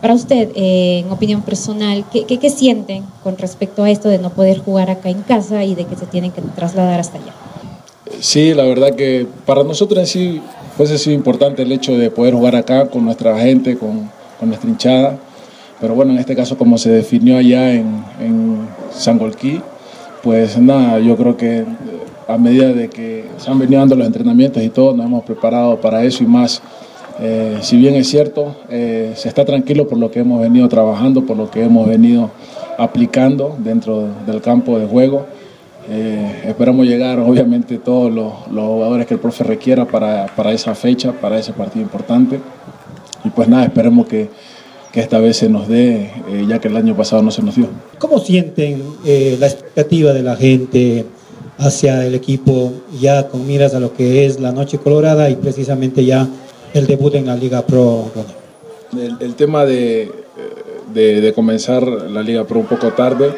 Para 0.00 0.14
usted, 0.14 0.50
eh, 0.54 0.98
en 1.04 1.10
opinión 1.10 1.42
personal, 1.42 2.04
¿qué, 2.12 2.24
¿qué, 2.24 2.50
sienten 2.50 3.04
con 3.22 3.38
respecto 3.38 3.82
a 3.82 3.90
esto 3.90 4.08
de 4.08 4.18
no 4.18 4.30
poder 4.30 4.58
jugar 4.58 4.90
acá 4.90 5.08
en 5.08 5.22
casa 5.22 5.64
y 5.64 5.74
de 5.74 5.84
que 5.84 5.96
se 5.96 6.06
tienen 6.06 6.32
que 6.32 6.42
trasladar 6.42 7.00
hasta 7.00 7.18
allá? 7.18 7.32
Sí, 8.20 8.54
la 8.54 8.64
verdad 8.64 8.94
que 8.94 9.26
para 9.44 9.64
nosotros 9.64 9.98
en 9.98 10.06
sí 10.06 10.42
pues 10.76 10.90
ha 10.90 10.98
sido 10.98 11.16
importante 11.16 11.62
el 11.62 11.72
hecho 11.72 11.96
de 11.96 12.10
poder 12.10 12.34
jugar 12.34 12.56
acá 12.56 12.88
con 12.88 13.04
nuestra 13.04 13.38
gente, 13.40 13.78
con, 13.78 14.10
con 14.38 14.48
nuestra 14.48 14.68
hinchada. 14.68 15.18
Pero 15.80 15.94
bueno, 15.94 16.12
en 16.12 16.18
este 16.18 16.36
caso 16.36 16.56
como 16.56 16.78
se 16.78 16.90
definió 16.90 17.36
allá 17.38 17.72
en, 17.72 18.04
en 18.20 18.68
Sangolquí, 18.92 19.60
pues 20.22 20.58
nada, 20.58 20.98
yo 20.98 21.16
creo 21.16 21.36
que 21.36 21.58
eh, 21.58 21.64
a 22.28 22.36
medida 22.36 22.72
de 22.72 22.88
que 22.88 23.24
se 23.38 23.50
han 23.50 23.58
venido 23.58 23.80
dando 23.80 23.96
los 23.96 24.06
entrenamientos 24.06 24.62
y 24.62 24.68
todo, 24.68 24.94
nos 24.94 25.06
hemos 25.06 25.24
preparado 25.24 25.80
para 25.80 26.02
eso 26.04 26.24
y 26.24 26.26
más. 26.26 26.62
Eh, 27.20 27.58
si 27.62 27.76
bien 27.76 27.94
es 27.94 28.08
cierto, 28.08 28.56
eh, 28.68 29.12
se 29.16 29.28
está 29.28 29.44
tranquilo 29.44 29.88
por 29.88 29.98
lo 29.98 30.10
que 30.10 30.20
hemos 30.20 30.40
venido 30.40 30.68
trabajando, 30.68 31.24
por 31.24 31.36
lo 31.36 31.50
que 31.50 31.62
hemos 31.62 31.88
venido 31.88 32.30
aplicando 32.78 33.56
dentro 33.58 34.08
del 34.26 34.40
campo 34.40 34.78
de 34.78 34.86
juego. 34.86 35.26
esperamos 35.88 36.86
llegar, 36.86 37.20
obviamente, 37.20 37.78
todos 37.78 38.12
los, 38.12 38.32
jugadores 38.50 39.06
que 39.06 39.14
el 39.14 39.20
profe 39.20 39.44
requiera 39.44 39.84
para, 39.84 40.26
para 40.34 40.52
esa 40.52 40.74
fecha, 40.74 41.12
para 41.12 41.38
ese 41.38 41.52
partido 41.52 41.82
importante. 41.82 42.40
Y 43.24 43.30
pues 43.30 43.48
nada, 43.48 43.64
esperemos 43.64 44.06
que, 44.06 44.28
que 44.96 45.02
esta 45.02 45.20
vez 45.20 45.36
se 45.36 45.50
nos 45.50 45.68
dé, 45.68 46.10
eh, 46.26 46.46
ya 46.48 46.58
que 46.58 46.68
el 46.68 46.76
año 46.78 46.96
pasado 46.96 47.22
no 47.22 47.30
se 47.30 47.42
nos 47.42 47.54
dio. 47.54 47.68
¿Cómo 47.98 48.18
sienten 48.18 48.82
eh, 49.04 49.36
la 49.38 49.46
expectativa 49.46 50.14
de 50.14 50.22
la 50.22 50.36
gente 50.36 51.04
hacia 51.58 52.06
el 52.06 52.14
equipo 52.14 52.72
ya 52.98 53.28
con 53.28 53.46
miras 53.46 53.74
a 53.74 53.80
lo 53.80 53.92
que 53.92 54.24
es 54.24 54.40
la 54.40 54.52
Noche 54.52 54.78
Colorada 54.78 55.28
y 55.28 55.36
precisamente 55.36 56.02
ya 56.06 56.26
el 56.76 56.86
debut 56.86 57.14
en 57.14 57.26
la 57.26 57.36
Liga 57.36 57.62
Pro? 57.62 58.10
El, 59.20 59.34
tema 59.34 59.64
de, 59.64 60.10
de, 60.92 61.32
comenzar 61.34 61.82
la 61.86 62.22
Liga 62.22 62.44
Pro 62.44 62.60
un 62.60 62.66
poco 62.66 62.92
tarde, 62.92 63.32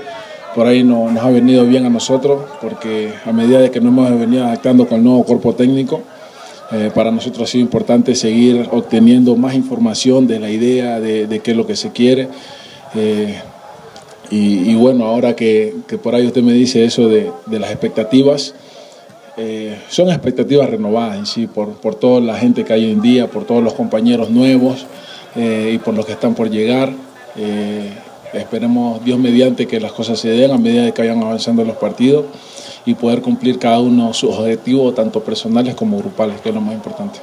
por 0.54 0.66
ahí 0.66 0.82
no, 0.82 1.10
nos 1.10 1.22
ha 1.22 1.30
venido 1.30 1.64
bien 1.64 1.86
a 1.86 1.90
nosotros, 1.90 2.42
porque 2.60 3.12
a 3.24 3.32
medida 3.32 3.60
de 3.60 3.70
que 3.70 3.80
nos 3.80 3.92
hemos 3.92 4.18
venido 4.18 4.44
adaptando 4.44 4.86
con 4.86 4.98
el 4.98 5.04
nuevo 5.04 5.24
cuerpo 5.24 5.54
técnico, 5.54 6.02
eh, 6.70 6.90
para 6.94 7.10
nosotros 7.10 7.48
ha 7.48 7.50
sido 7.50 7.62
importante 7.62 8.14
seguir 8.14 8.68
obteniendo 8.70 9.34
más 9.36 9.54
información 9.54 10.26
de 10.26 10.38
la 10.38 10.50
idea, 10.50 11.00
de, 11.00 11.40
qué 11.42 11.52
es 11.52 11.56
lo 11.56 11.66
que 11.66 11.76
se 11.76 11.92
quiere. 11.92 12.28
Eh, 12.94 13.40
y, 14.30 14.74
bueno, 14.74 15.06
ahora 15.06 15.34
que, 15.34 15.74
por 16.02 16.14
ahí 16.14 16.26
usted 16.26 16.42
me 16.42 16.52
dice 16.52 16.84
eso 16.84 17.08
de, 17.08 17.32
las 17.50 17.70
expectativas, 17.70 18.54
eh, 19.38 19.78
son 19.88 20.08
expectativas 20.10 20.68
renovadas 20.68 21.16
en 21.16 21.26
sí, 21.26 21.46
por, 21.46 21.74
por, 21.74 21.94
toda 21.94 22.20
la 22.20 22.36
gente 22.36 22.64
que 22.64 22.72
hay 22.72 22.84
hoy 22.86 22.92
en 22.92 23.00
día, 23.00 23.26
por 23.28 23.44
todos 23.44 23.62
los 23.62 23.74
compañeros 23.74 24.30
nuevos 24.30 24.86
y 25.36 25.78
por 25.78 25.94
los 25.94 26.04
que 26.04 26.12
están 26.12 26.34
por 26.34 26.50
llegar. 26.50 26.90
esperemos 28.32 29.04
Dios 29.04 29.18
mediante 29.20 29.66
que 29.66 29.78
las 29.78 29.92
cosas 29.92 30.18
se 30.18 30.30
den 30.30 30.50
a 30.50 30.58
medida 30.58 30.82
de 30.82 30.92
que 30.92 31.02
vayan 31.02 31.22
avanzando 31.22 31.64
los 31.64 31.76
partidos 31.76 32.24
y 32.88 32.94
poder 32.94 33.20
cumplir 33.20 33.58
cada 33.58 33.80
uno 33.80 34.14
sus 34.14 34.34
objetivos, 34.34 34.94
tanto 34.94 35.20
personales 35.20 35.74
como 35.74 35.98
grupales, 35.98 36.40
que 36.40 36.48
es 36.48 36.54
lo 36.54 36.60
más 36.60 36.74
importante. 36.74 37.20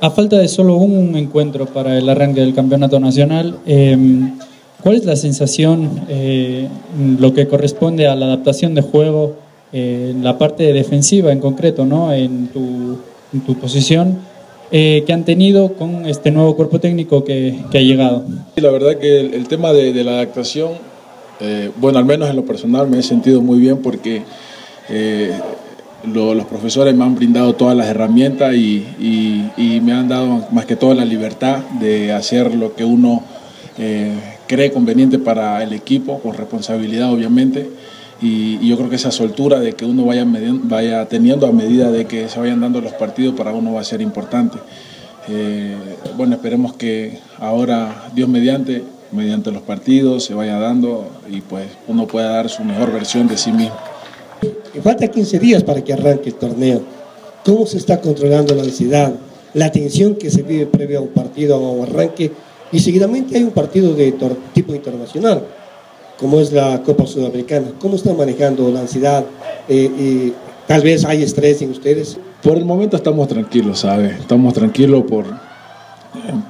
A 0.00 0.10
falta 0.10 0.38
de 0.38 0.48
solo 0.48 0.76
un 0.76 1.16
encuentro 1.16 1.66
para 1.66 1.98
el 1.98 2.08
arranque 2.08 2.40
del 2.40 2.54
campeonato 2.54 2.98
nacional, 2.98 3.58
em, 3.66 4.38
¿cuál 4.82 4.96
es 4.96 5.04
la 5.04 5.16
sensación, 5.16 6.06
eh, 6.08 6.68
lo 7.18 7.32
que 7.34 7.46
corresponde 7.46 8.06
a 8.06 8.14
la 8.14 8.26
adaptación 8.26 8.74
de 8.74 8.82
juego, 8.82 9.36
eh, 9.74 10.14
la 10.22 10.38
parte 10.38 10.72
defensiva 10.72 11.32
en 11.32 11.40
concreto, 11.40 11.84
¿no? 11.84 12.12
en, 12.12 12.46
tu, 12.48 12.98
en 13.32 13.40
tu 13.40 13.58
posición? 13.58 14.18
Eh, 14.70 15.04
que 15.06 15.12
han 15.12 15.24
tenido 15.24 15.74
con 15.74 16.06
este 16.06 16.30
nuevo 16.30 16.56
cuerpo 16.56 16.80
técnico 16.80 17.22
que, 17.22 17.60
que 17.70 17.78
ha 17.78 17.82
llegado. 17.82 18.24
La 18.56 18.70
verdad 18.70 18.96
que 18.96 19.20
el, 19.20 19.46
tema 19.46 19.72
de, 19.72 19.92
de, 19.92 20.02
la 20.02 20.12
adaptación, 20.12 20.72
bueno, 21.76 21.98
al 21.98 22.06
menos 22.06 22.30
en 22.30 22.36
lo 22.36 22.44
personal 22.44 22.88
me 22.88 22.98
he 22.98 23.02
sentido 23.02 23.42
muy 23.42 23.60
bien 23.60 23.82
porque 23.82 24.22
eh, 24.88 25.32
los 26.04 26.46
profesores 26.46 26.94
me 26.94 27.04
han 27.04 27.14
brindado 27.14 27.54
todas 27.54 27.76
las 27.76 27.86
herramientas 27.86 28.54
y, 28.54 28.84
me 29.82 29.92
han 29.92 30.08
dado 30.08 30.46
más 30.50 30.66
que 30.66 30.76
todo 30.76 30.94
la 30.94 31.04
libertad 31.04 31.58
de 31.80 32.12
hacer 32.12 32.54
lo 32.54 32.74
que 32.74 32.84
uno 32.84 33.22
eh, 33.78 34.12
cree 34.46 34.70
conveniente 34.70 35.18
para 35.18 35.62
el 35.62 35.72
equipo, 35.72 36.20
con 36.20 36.34
responsabilidad 36.34 37.12
obviamente. 37.12 37.68
Y, 38.20 38.66
yo 38.66 38.76
creo 38.76 38.88
que 38.88 38.96
esa 38.96 39.10
soltura 39.10 39.60
de 39.60 39.72
que 39.74 39.84
uno 39.84 40.04
vaya, 40.06 40.24
vaya 40.26 41.06
teniendo 41.06 41.46
a 41.46 41.52
medida 41.52 41.90
de 41.90 42.06
que 42.06 42.28
se 42.28 42.38
vayan 42.38 42.60
dando 42.60 42.80
los 42.80 42.92
partidos 42.92 43.34
para 43.34 43.52
uno 43.52 43.72
va 43.74 43.80
a 43.80 43.84
ser 43.84 44.00
importante. 44.00 44.58
Eh, 45.28 45.76
bueno, 46.16 46.34
esperemos 46.34 46.74
que 46.74 47.18
ahora, 47.38 48.08
Dios 48.14 48.28
mediante, 48.28 48.84
mediante 49.12 49.50
los 49.50 49.62
partidos 49.62 50.24
se 50.24 50.34
vaya 50.34 50.58
dando 50.58 51.08
y 51.30 51.40
pues 51.40 51.66
uno 51.88 52.06
pueda 52.06 52.28
dar 52.30 52.48
su 52.48 52.64
mejor 52.64 52.92
versión 52.92 53.26
de 53.28 53.36
sí 53.36 53.52
mismo. 53.52 53.76
Falta 54.82 55.08
15 55.08 55.38
días 55.38 55.62
para 55.62 55.82
que 55.82 55.92
arranque 55.92 56.30
el 56.30 56.34
torneo. 56.34 56.82
¿Cómo 57.44 57.66
se 57.66 57.78
está 57.78 58.00
controlando 58.00 58.54
la 58.54 58.62
ansiedad, 58.62 59.14
la 59.54 59.70
tensión 59.70 60.16
que 60.16 60.30
se 60.30 60.42
vive 60.42 60.66
previo 60.66 60.98
a 60.98 61.02
un 61.02 61.08
partido, 61.08 61.58
un 61.58 61.84
arranque? 61.84 62.32
Y 62.72 62.80
seguidamente 62.80 63.36
hay 63.36 63.44
un 63.44 63.52
partido 63.52 63.94
de 63.94 64.14
tipo 64.52 64.74
internacional, 64.74 65.44
como 66.18 66.40
es 66.40 66.52
la 66.52 66.82
Copa 66.82 67.06
Sudamericana. 67.06 67.68
¿Cómo 67.80 67.96
están 67.96 68.16
manejando 68.16 68.70
la 68.70 68.80
ansiedad? 68.80 69.24
Eh, 69.68 70.32
tal 70.66 70.82
vez 70.82 71.04
hay 71.04 71.22
estrés 71.22 71.62
en 71.62 71.70
ustedes. 71.70 72.18
Por 72.42 72.58
el 72.58 72.64
momento 72.64 72.96
estamos 72.96 73.28
tranquilos, 73.28 73.80
¿sabe? 73.80 74.16
Estamos 74.20 74.52
tranquilos 74.54 75.04
por, 75.04 75.24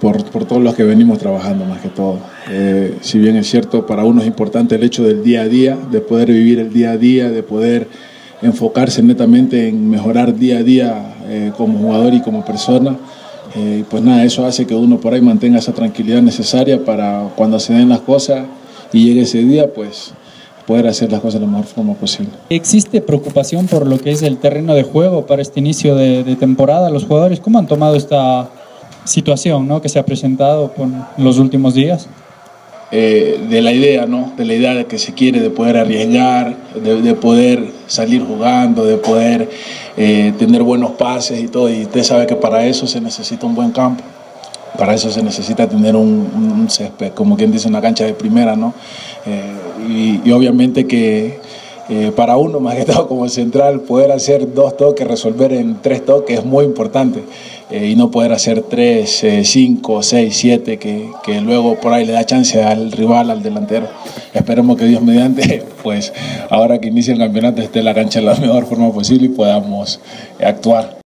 por, 0.00 0.24
por, 0.24 0.44
todos 0.44 0.62
los 0.62 0.74
que 0.74 0.84
venimos 0.84 1.18
trabajando 1.18 1.64
más 1.64 1.80
que 1.80 1.88
todo. 1.88 2.18
Eh, 2.50 2.98
si 3.00 3.18
bien 3.18 3.36
es 3.36 3.48
cierto, 3.48 3.86
para 3.86 4.04
uno 4.04 4.20
es 4.20 4.26
importante 4.26 4.74
el 4.74 4.82
hecho 4.82 5.04
del 5.04 5.22
día 5.22 5.42
a 5.42 5.48
día, 5.48 5.76
de 5.76 6.00
poder 6.00 6.28
vivir 6.28 6.58
el 6.58 6.72
día 6.72 6.92
a 6.92 6.96
día, 6.96 7.30
de 7.30 7.42
poder 7.42 7.88
enfocarse 8.42 9.02
netamente 9.02 9.68
en 9.68 9.88
mejorar 9.88 10.36
día 10.36 10.58
a 10.58 10.62
día 10.62 11.14
eh, 11.28 11.52
como 11.56 11.78
jugador 11.78 12.12
y 12.14 12.20
como 12.20 12.44
persona. 12.44 12.96
Eh, 13.56 13.84
pues 13.88 14.02
nada, 14.02 14.24
eso 14.24 14.44
hace 14.44 14.66
que 14.66 14.74
uno 14.74 14.98
por 14.98 15.14
ahí 15.14 15.20
mantenga 15.20 15.58
esa 15.58 15.72
tranquilidad 15.72 16.20
necesaria 16.22 16.84
para 16.84 17.30
cuando 17.36 17.60
se 17.60 17.72
den 17.72 17.88
las 17.88 18.00
cosas 18.00 18.46
y 18.94 19.04
llegue 19.04 19.22
ese 19.22 19.38
día, 19.38 19.72
pues 19.72 20.14
poder 20.66 20.86
hacer 20.86 21.12
las 21.12 21.20
cosas 21.20 21.40
de 21.40 21.46
la 21.46 21.52
mejor 21.52 21.66
forma 21.66 21.92
posible. 21.92 22.30
¿Existe 22.48 23.02
preocupación 23.02 23.66
por 23.66 23.86
lo 23.86 23.98
que 23.98 24.12
es 24.12 24.22
el 24.22 24.38
terreno 24.38 24.74
de 24.74 24.82
juego 24.82 25.26
para 25.26 25.42
este 25.42 25.60
inicio 25.60 25.94
de, 25.94 26.24
de 26.24 26.36
temporada? 26.36 26.88
¿Los 26.88 27.04
jugadores 27.04 27.40
cómo 27.40 27.58
han 27.58 27.66
tomado 27.66 27.96
esta, 27.96 28.48
situación 29.04 29.68
¿no? 29.68 29.80
que 29.82 29.88
se 29.88 29.98
ha 29.98 30.04
presentado 30.04 30.72
con 30.72 31.06
los 31.18 31.38
últimos 31.38 31.74
días? 31.74 32.08
Eh, 32.90 33.40
de 33.48 33.60
la 33.60 33.72
idea, 33.72 34.06
¿no? 34.06 34.32
De 34.36 34.44
la 34.44 34.54
idea 34.54 34.74
de 34.74 34.84
que 34.86 34.98
se 34.98 35.14
quiere 35.14 35.40
de 35.40 35.50
poder 35.50 35.76
arriesgar, 35.76 36.56
de, 36.74 37.14
poder 37.14 37.72
salir 37.88 38.22
jugando, 38.22 38.84
de 38.84 38.98
poder 38.98 39.50
eh, 39.96 40.32
tener 40.38 40.62
buenos 40.62 40.92
pases 40.92 41.42
y 41.42 41.48
todo. 41.48 41.68
Y 41.68 41.82
usted 41.82 42.04
sabe 42.04 42.26
que 42.26 42.36
para 42.36 42.64
eso 42.66 42.86
se 42.86 43.00
necesita 43.00 43.46
un 43.46 43.54
buen 43.56 43.72
campo. 43.72 44.04
Para 44.78 44.94
eso 44.94 45.10
se 45.10 45.22
necesita 45.22 45.68
tener 45.68 45.96
un, 45.96 46.66
césped, 46.68 47.12
como 47.12 47.36
quien 47.36 47.52
dice, 47.52 47.68
una 47.68 47.80
cancha 47.80 48.04
de 48.04 48.14
primera, 48.14 48.56
¿no? 48.56 48.74
Eh, 49.26 50.20
y, 50.24 50.30
obviamente 50.30 50.86
que 50.86 51.38
para 52.16 52.38
uno, 52.38 52.60
más 52.60 52.76
que 52.76 52.84
todo 52.84 53.06
como 53.06 53.28
central, 53.28 53.80
poder 53.80 54.10
hacer 54.10 54.54
dos 54.54 54.76
toques, 54.76 55.06
resolver 55.06 55.52
en 55.52 55.82
tres 55.82 56.04
toques 56.04 56.38
es 56.38 56.44
muy 56.44 56.64
importante. 56.64 57.22
Eh, 57.70 57.88
y 57.88 57.96
no 57.96 58.10
poder 58.10 58.32
hacer 58.32 58.62
3, 58.62 59.42
5, 59.42 60.02
6, 60.02 60.36
7, 60.36 60.78
que, 60.78 61.10
que 61.24 61.40
luego 61.40 61.76
por 61.80 61.92
ahí 61.92 62.04
le 62.04 62.12
da 62.12 62.24
chance 62.24 62.62
al 62.62 62.92
rival, 62.92 63.30
al 63.30 63.42
delantero. 63.42 63.88
Esperemos 64.34 64.76
que 64.76 64.84
Dios 64.84 65.02
mediante, 65.02 65.64
pues 65.82 66.12
ahora 66.50 66.78
que 66.78 66.88
inicia 66.88 67.14
el 67.14 67.18
campeonato 67.18 67.62
esté 67.62 67.82
la 67.82 67.94
cancha 67.94 68.20
de 68.20 68.26
la 68.26 68.36
mejor 68.36 68.66
forma 68.66 68.92
posible 68.92 69.26
y 69.26 69.30
podamos 69.30 69.98
actuar. 70.40 71.03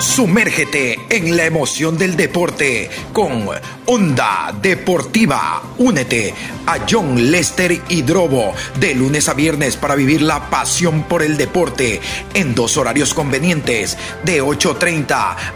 Sumérgete 0.00 0.96
en 1.10 1.36
la 1.36 1.44
emoción 1.44 1.98
del 1.98 2.16
deporte 2.16 2.88
con 3.12 3.48
Onda 3.86 4.54
Deportiva. 4.62 5.60
Únete 5.78 6.32
a 6.66 6.78
John 6.88 7.32
Lester 7.32 7.80
Hidrobo 7.88 8.54
de 8.78 8.94
lunes 8.94 9.28
a 9.28 9.34
viernes 9.34 9.76
para 9.76 9.96
vivir 9.96 10.22
la 10.22 10.50
pasión 10.50 11.02
por 11.02 11.22
el 11.22 11.36
deporte 11.36 12.00
en 12.32 12.54
dos 12.54 12.76
horarios 12.76 13.12
convenientes 13.12 13.98
de 14.22 14.40
8.30 14.40 15.08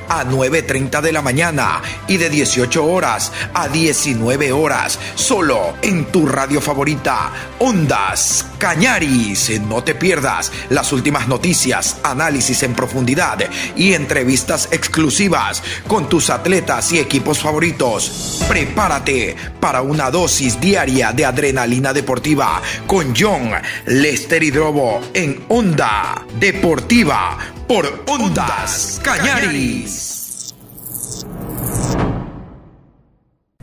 a 0.08 0.24
9.30 0.24 1.00
de 1.00 1.12
la 1.12 1.22
mañana 1.22 1.80
y 2.08 2.16
de 2.16 2.28
18 2.28 2.84
horas 2.84 3.32
a 3.54 3.68
19 3.68 4.50
horas. 4.50 4.98
Solo 5.14 5.74
en 5.82 6.06
tu 6.06 6.26
radio 6.26 6.60
favorita, 6.60 7.32
Ondas 7.60 8.46
Cañaris. 8.58 9.60
No 9.60 9.84
te 9.84 9.94
pierdas 9.94 10.50
las 10.70 10.92
últimas 10.92 11.28
noticias, 11.28 11.98
análisis 12.02 12.62
en 12.64 12.74
profundidad 12.74 13.38
y 13.76 13.92
entrevistas 13.92 14.31
exclusivas 14.32 15.62
con 15.86 16.08
tus 16.08 16.30
atletas 16.30 16.92
y 16.92 16.98
equipos 16.98 17.38
favoritos. 17.38 18.42
Prepárate 18.48 19.36
para 19.60 19.82
una 19.82 20.10
dosis 20.10 20.60
diaria 20.60 21.12
de 21.12 21.24
adrenalina 21.24 21.92
deportiva 21.92 22.62
con 22.86 23.14
John 23.16 23.50
Lester 23.86 24.42
Hidrobo 24.42 25.00
en 25.12 25.44
Onda 25.48 26.26
Deportiva 26.38 27.36
por 27.68 28.04
Ondas 28.08 29.00
Cañaris. 29.02 30.12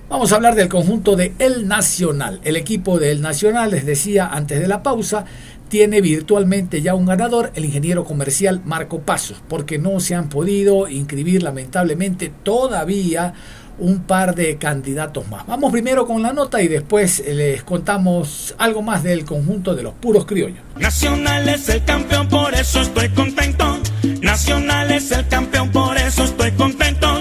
Vamos 0.09 0.31
a 0.31 0.37
hablar 0.37 0.55
del 0.55 0.69
conjunto 0.69 1.15
de 1.15 1.33
El 1.37 1.67
Nacional. 1.67 2.41
El 2.43 2.55
equipo 2.55 2.97
de 2.97 3.11
El 3.11 3.21
Nacional, 3.21 3.69
les 3.69 3.85
decía 3.85 4.27
antes 4.27 4.59
de 4.59 4.67
la 4.67 4.81
pausa, 4.81 5.25
tiene 5.69 6.01
virtualmente 6.01 6.81
ya 6.81 6.95
un 6.95 7.05
ganador, 7.05 7.51
el 7.55 7.65
ingeniero 7.65 8.03
comercial 8.03 8.61
Marco 8.65 8.99
Pasos, 8.99 9.41
porque 9.47 9.77
no 9.77 9.99
se 9.99 10.15
han 10.15 10.27
podido 10.27 10.89
inscribir 10.89 11.43
lamentablemente 11.43 12.31
todavía 12.43 13.33
un 13.77 14.01
par 14.01 14.35
de 14.35 14.57
candidatos 14.57 15.27
más. 15.29 15.47
Vamos 15.47 15.71
primero 15.71 16.05
con 16.05 16.21
la 16.21 16.33
nota 16.33 16.61
y 16.61 16.67
después 16.67 17.23
les 17.25 17.63
contamos 17.63 18.53
algo 18.57 18.81
más 18.81 19.03
del 19.03 19.23
conjunto 19.25 19.73
de 19.75 19.83
los 19.83 19.93
puros 19.93 20.25
criollos. 20.25 20.59
Nacional 20.77 21.47
es 21.47 21.69
el 21.69 21.83
campeón, 21.85 22.27
por 22.27 22.53
eso 22.53 22.81
estoy 22.81 23.09
contento. 23.09 23.79
Nacional 24.21 24.91
es 24.91 25.11
el 25.11 25.27
campeón, 25.27 25.69
por 25.71 25.97
eso 25.97 26.25
estoy 26.25 26.51
contento. 26.51 27.18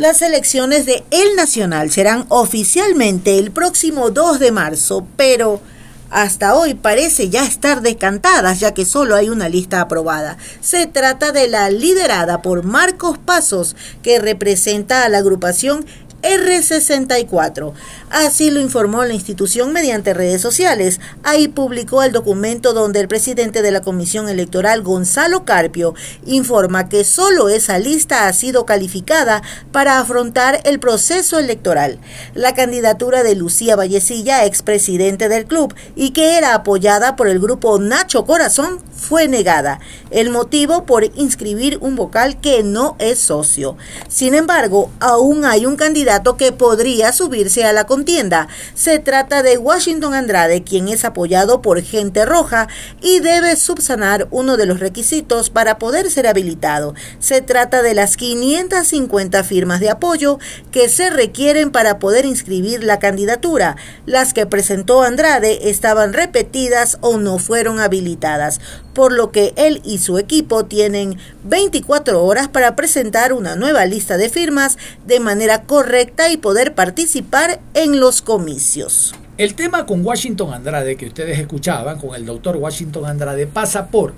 Las 0.00 0.22
elecciones 0.22 0.86
de 0.86 1.04
El 1.10 1.36
Nacional 1.36 1.90
serán 1.90 2.24
oficialmente 2.30 3.38
el 3.38 3.50
próximo 3.50 4.08
2 4.08 4.38
de 4.38 4.50
marzo, 4.50 5.06
pero 5.18 5.60
hasta 6.08 6.54
hoy 6.54 6.72
parece 6.72 7.28
ya 7.28 7.44
estar 7.44 7.82
decantadas 7.82 8.60
ya 8.60 8.72
que 8.72 8.86
solo 8.86 9.14
hay 9.14 9.28
una 9.28 9.50
lista 9.50 9.82
aprobada. 9.82 10.38
Se 10.62 10.86
trata 10.86 11.32
de 11.32 11.48
la 11.48 11.68
liderada 11.68 12.40
por 12.40 12.62
Marcos 12.64 13.18
Pasos, 13.18 13.76
que 14.02 14.18
representa 14.18 15.04
a 15.04 15.10
la 15.10 15.18
agrupación 15.18 15.84
R64. 16.22 17.74
Así 18.10 18.50
lo 18.50 18.60
informó 18.60 19.04
la 19.04 19.14
institución 19.14 19.72
mediante 19.72 20.14
redes 20.14 20.42
sociales. 20.42 20.98
Ahí 21.22 21.46
publicó 21.46 22.02
el 22.02 22.10
documento 22.10 22.72
donde 22.72 22.98
el 22.98 23.06
presidente 23.06 23.62
de 23.62 23.70
la 23.70 23.82
Comisión 23.82 24.28
Electoral, 24.28 24.82
Gonzalo 24.82 25.44
Carpio, 25.44 25.94
informa 26.26 26.88
que 26.88 27.04
solo 27.04 27.48
esa 27.48 27.78
lista 27.78 28.26
ha 28.26 28.32
sido 28.32 28.66
calificada 28.66 29.42
para 29.70 30.00
afrontar 30.00 30.60
el 30.64 30.80
proceso 30.80 31.38
electoral. 31.38 32.00
La 32.34 32.52
candidatura 32.52 33.22
de 33.22 33.36
Lucía 33.36 33.76
Vallecilla, 33.76 34.44
expresidente 34.44 35.28
del 35.28 35.46
club, 35.46 35.72
y 35.94 36.10
que 36.10 36.36
era 36.36 36.54
apoyada 36.54 37.14
por 37.14 37.28
el 37.28 37.38
grupo 37.38 37.78
Nacho 37.78 38.24
Corazón, 38.24 38.80
fue 38.92 39.28
negada. 39.28 39.80
El 40.10 40.30
motivo 40.30 40.84
por 40.84 41.04
inscribir 41.04 41.78
un 41.80 41.94
vocal 41.94 42.40
que 42.40 42.64
no 42.64 42.96
es 42.98 43.20
socio. 43.20 43.76
Sin 44.08 44.34
embargo, 44.34 44.90
aún 44.98 45.44
hay 45.44 45.64
un 45.64 45.76
candidato 45.76 46.36
que 46.36 46.50
podría 46.50 47.12
subirse 47.12 47.64
a 47.64 47.72
la 47.72 47.84
contienda. 48.00 48.48
Se 48.74 48.98
trata 48.98 49.42
de 49.42 49.58
Washington 49.58 50.14
Andrade, 50.14 50.64
quien 50.64 50.88
es 50.88 51.04
apoyado 51.04 51.60
por 51.60 51.82
gente 51.82 52.24
roja 52.24 52.66
y 53.02 53.20
debe 53.20 53.56
subsanar 53.56 54.26
uno 54.30 54.56
de 54.56 54.64
los 54.64 54.80
requisitos 54.80 55.50
para 55.50 55.76
poder 55.76 56.10
ser 56.10 56.26
habilitado. 56.26 56.94
Se 57.18 57.42
trata 57.42 57.82
de 57.82 57.92
las 57.92 58.16
550 58.16 59.44
firmas 59.44 59.80
de 59.80 59.90
apoyo 59.90 60.38
que 60.70 60.88
se 60.88 61.10
requieren 61.10 61.72
para 61.72 61.98
poder 61.98 62.24
inscribir 62.24 62.84
la 62.84 62.98
candidatura. 62.98 63.76
Las 64.06 64.32
que 64.32 64.46
presentó 64.46 65.02
Andrade 65.02 65.68
estaban 65.68 66.14
repetidas 66.14 66.96
o 67.02 67.18
no 67.18 67.38
fueron 67.38 67.80
habilitadas 67.80 68.60
por 68.94 69.12
lo 69.12 69.30
que 69.30 69.54
él 69.56 69.80
y 69.84 69.98
su 69.98 70.18
equipo 70.18 70.66
tienen 70.66 71.18
24 71.44 72.22
horas 72.22 72.48
para 72.48 72.76
presentar 72.76 73.32
una 73.32 73.56
nueva 73.56 73.86
lista 73.86 74.16
de 74.16 74.28
firmas 74.28 74.78
de 75.06 75.20
manera 75.20 75.62
correcta 75.62 76.30
y 76.30 76.36
poder 76.36 76.74
participar 76.74 77.60
en 77.74 77.89
los 77.98 78.22
comicios. 78.22 79.14
El 79.38 79.54
tema 79.54 79.86
con 79.86 80.04
Washington 80.04 80.52
Andrade 80.52 80.96
que 80.96 81.06
ustedes 81.06 81.38
escuchaban, 81.38 81.98
con 81.98 82.14
el 82.14 82.26
doctor 82.26 82.56
Washington 82.56 83.06
Andrade, 83.06 83.46
pasa 83.46 83.88
por 83.88 84.12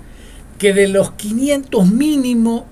que 0.59 0.73
de 0.73 0.87
los 0.87 1.11
500 1.13 1.89
mínimo 1.89 2.67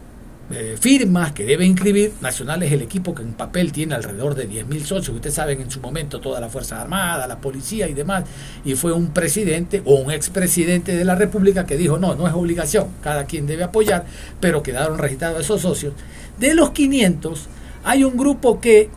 eh, 0.54 0.76
firmas 0.78 1.32
que 1.32 1.46
debe 1.46 1.66
inscribir, 1.66 2.12
Nacional 2.20 2.62
es 2.64 2.74
el 2.74 2.82
equipo 2.82 3.16
que 3.16 3.22
en 3.22 3.32
papel 3.34 3.72
tiene 3.72 3.96
alrededor 3.96 4.36
de 4.36 4.50
10.000 4.50 4.84
socios, 4.84 5.16
ustedes 5.16 5.36
saben 5.36 5.62
en 5.62 5.72
su 5.72 5.80
momento 5.80 6.20
todas 6.20 6.42
las 6.42 6.52
Fuerzas 6.52 6.82
Armadas, 6.82 7.26
la 7.26 7.40
policía 7.40 7.88
y 7.88 7.94
demás, 7.94 8.26
y 8.66 8.76
fue 8.76 8.92
un 8.92 9.14
presidente 9.14 9.82
o 9.86 9.96
un 9.96 10.12
expresidente 10.12 10.94
de 10.94 11.06
la 11.06 11.16
República 11.16 11.66
que 11.66 11.78
dijo, 11.78 11.98
no, 11.98 12.16
no 12.16 12.28
es 12.28 12.34
obligación, 12.34 12.88
cada 13.02 13.26
quien 13.26 13.48
debe 13.48 13.64
apoyar, 13.64 14.06
pero 14.42 14.62
quedaron 14.62 14.98
registrados 14.98 15.40
esos 15.40 15.62
socios. 15.62 15.94
De 16.38 16.54
los 16.54 16.72
500 16.72 17.48
hay 17.86 18.04
un 18.04 18.18
grupo 18.18 18.60
que 18.60 18.90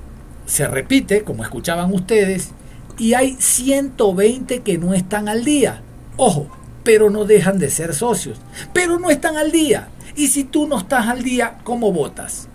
se 0.47 0.67
repite, 0.67 1.23
como 1.23 1.43
escuchaban 1.43 1.93
ustedes, 1.93 2.51
y 2.99 3.15
hay 3.15 3.37
120 3.39 4.63
que 4.63 4.79
no 4.79 4.95
están 4.95 5.29
al 5.29 5.45
día. 5.45 5.83
Ojo, 6.17 6.49
pero 6.85 7.11
no 7.11 7.25
dejan 7.25 7.59
de 7.59 7.71
ser 7.71 7.95
socios, 7.95 8.39
pero 8.73 8.99
no 8.99 9.11
están 9.11 9.37
al 9.37 9.51
día. 9.51 9.89
Y 10.17 10.29
si 10.29 10.45
tú 10.45 10.67
no 10.67 10.79
estás 10.79 11.09
al 11.09 11.23
día, 11.23 11.59
¿cómo 11.65 11.93
votas? 11.93 12.49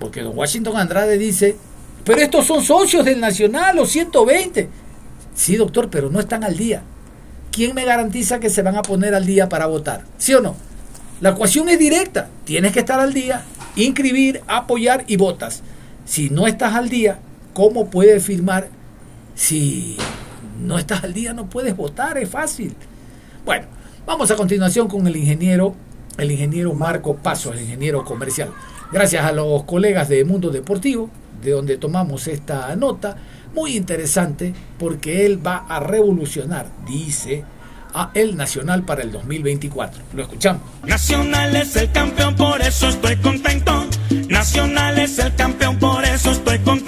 Porque 0.00 0.22
don 0.22 0.36
Washington 0.36 0.76
Andrade 0.76 1.16
dice, 1.16 1.56
pero 2.04 2.20
estos 2.20 2.46
son 2.46 2.62
socios 2.62 3.04
del 3.04 3.20
Nacional, 3.20 3.76
los 3.76 3.90
120. 3.90 4.68
Sí, 5.34 5.56
doctor, 5.56 5.88
pero 5.90 6.10
no 6.10 6.20
están 6.20 6.44
al 6.44 6.56
día. 6.56 6.82
¿Quién 7.52 7.74
me 7.74 7.84
garantiza 7.84 8.40
que 8.40 8.50
se 8.50 8.62
van 8.62 8.76
a 8.76 8.82
poner 8.82 9.14
al 9.14 9.26
día 9.26 9.48
para 9.48 9.66
votar? 9.66 10.02
¿Sí 10.18 10.34
o 10.34 10.40
no? 10.40 10.56
La 11.20 11.30
ecuación 11.30 11.68
es 11.68 11.78
directa. 11.78 12.28
Tienes 12.44 12.72
que 12.72 12.80
estar 12.80 12.98
al 12.98 13.14
día, 13.14 13.44
inscribir, 13.76 14.42
apoyar 14.48 15.04
y 15.06 15.16
votas. 15.16 15.62
Si 16.04 16.30
no 16.30 16.46
estás 16.46 16.74
al 16.74 16.88
día, 16.88 17.18
¿cómo 17.54 17.88
puedes 17.88 18.22
firmar? 18.22 18.68
Si 19.34 19.96
no 20.60 20.78
estás 20.78 21.04
al 21.04 21.14
día, 21.14 21.32
no 21.32 21.48
puedes 21.48 21.74
votar, 21.76 22.18
es 22.18 22.28
fácil. 22.28 22.76
Bueno, 23.44 23.66
vamos 24.06 24.30
a 24.30 24.36
continuación 24.36 24.88
con 24.88 25.06
el 25.06 25.16
ingeniero 25.16 25.74
el 26.18 26.30
ingeniero 26.30 26.74
Marco 26.74 27.16
Paso, 27.16 27.52
el 27.52 27.60
ingeniero 27.60 28.04
comercial. 28.04 28.50
Gracias 28.92 29.24
a 29.24 29.32
los 29.32 29.64
colegas 29.64 30.08
de 30.08 30.24
Mundo 30.24 30.50
Deportivo, 30.50 31.10
de 31.42 31.50
donde 31.50 31.76
tomamos 31.76 32.28
esta 32.28 32.74
nota, 32.76 33.16
muy 33.54 33.76
interesante 33.76 34.54
porque 34.78 35.26
él 35.26 35.44
va 35.44 35.66
a 35.68 35.80
revolucionar, 35.80 36.66
dice, 36.86 37.44
a 37.92 38.10
el 38.14 38.36
Nacional 38.36 38.82
para 38.82 39.02
el 39.02 39.12
2024. 39.12 40.02
Lo 40.14 40.22
escuchamos. 40.22 40.62
Nacional 40.84 41.54
es 41.54 41.76
el 41.76 41.90
campeón, 41.92 42.34
por 42.34 42.60
eso 42.60 42.88
estoy 42.88 43.16
contento. 43.16 43.86
Nacional 44.28 44.98
es 44.98 45.18
el 45.18 45.34
campeón, 45.34 45.78
por 45.78 46.04
eso 46.04 46.32
estoy 46.32 46.58
contento. 46.58 46.83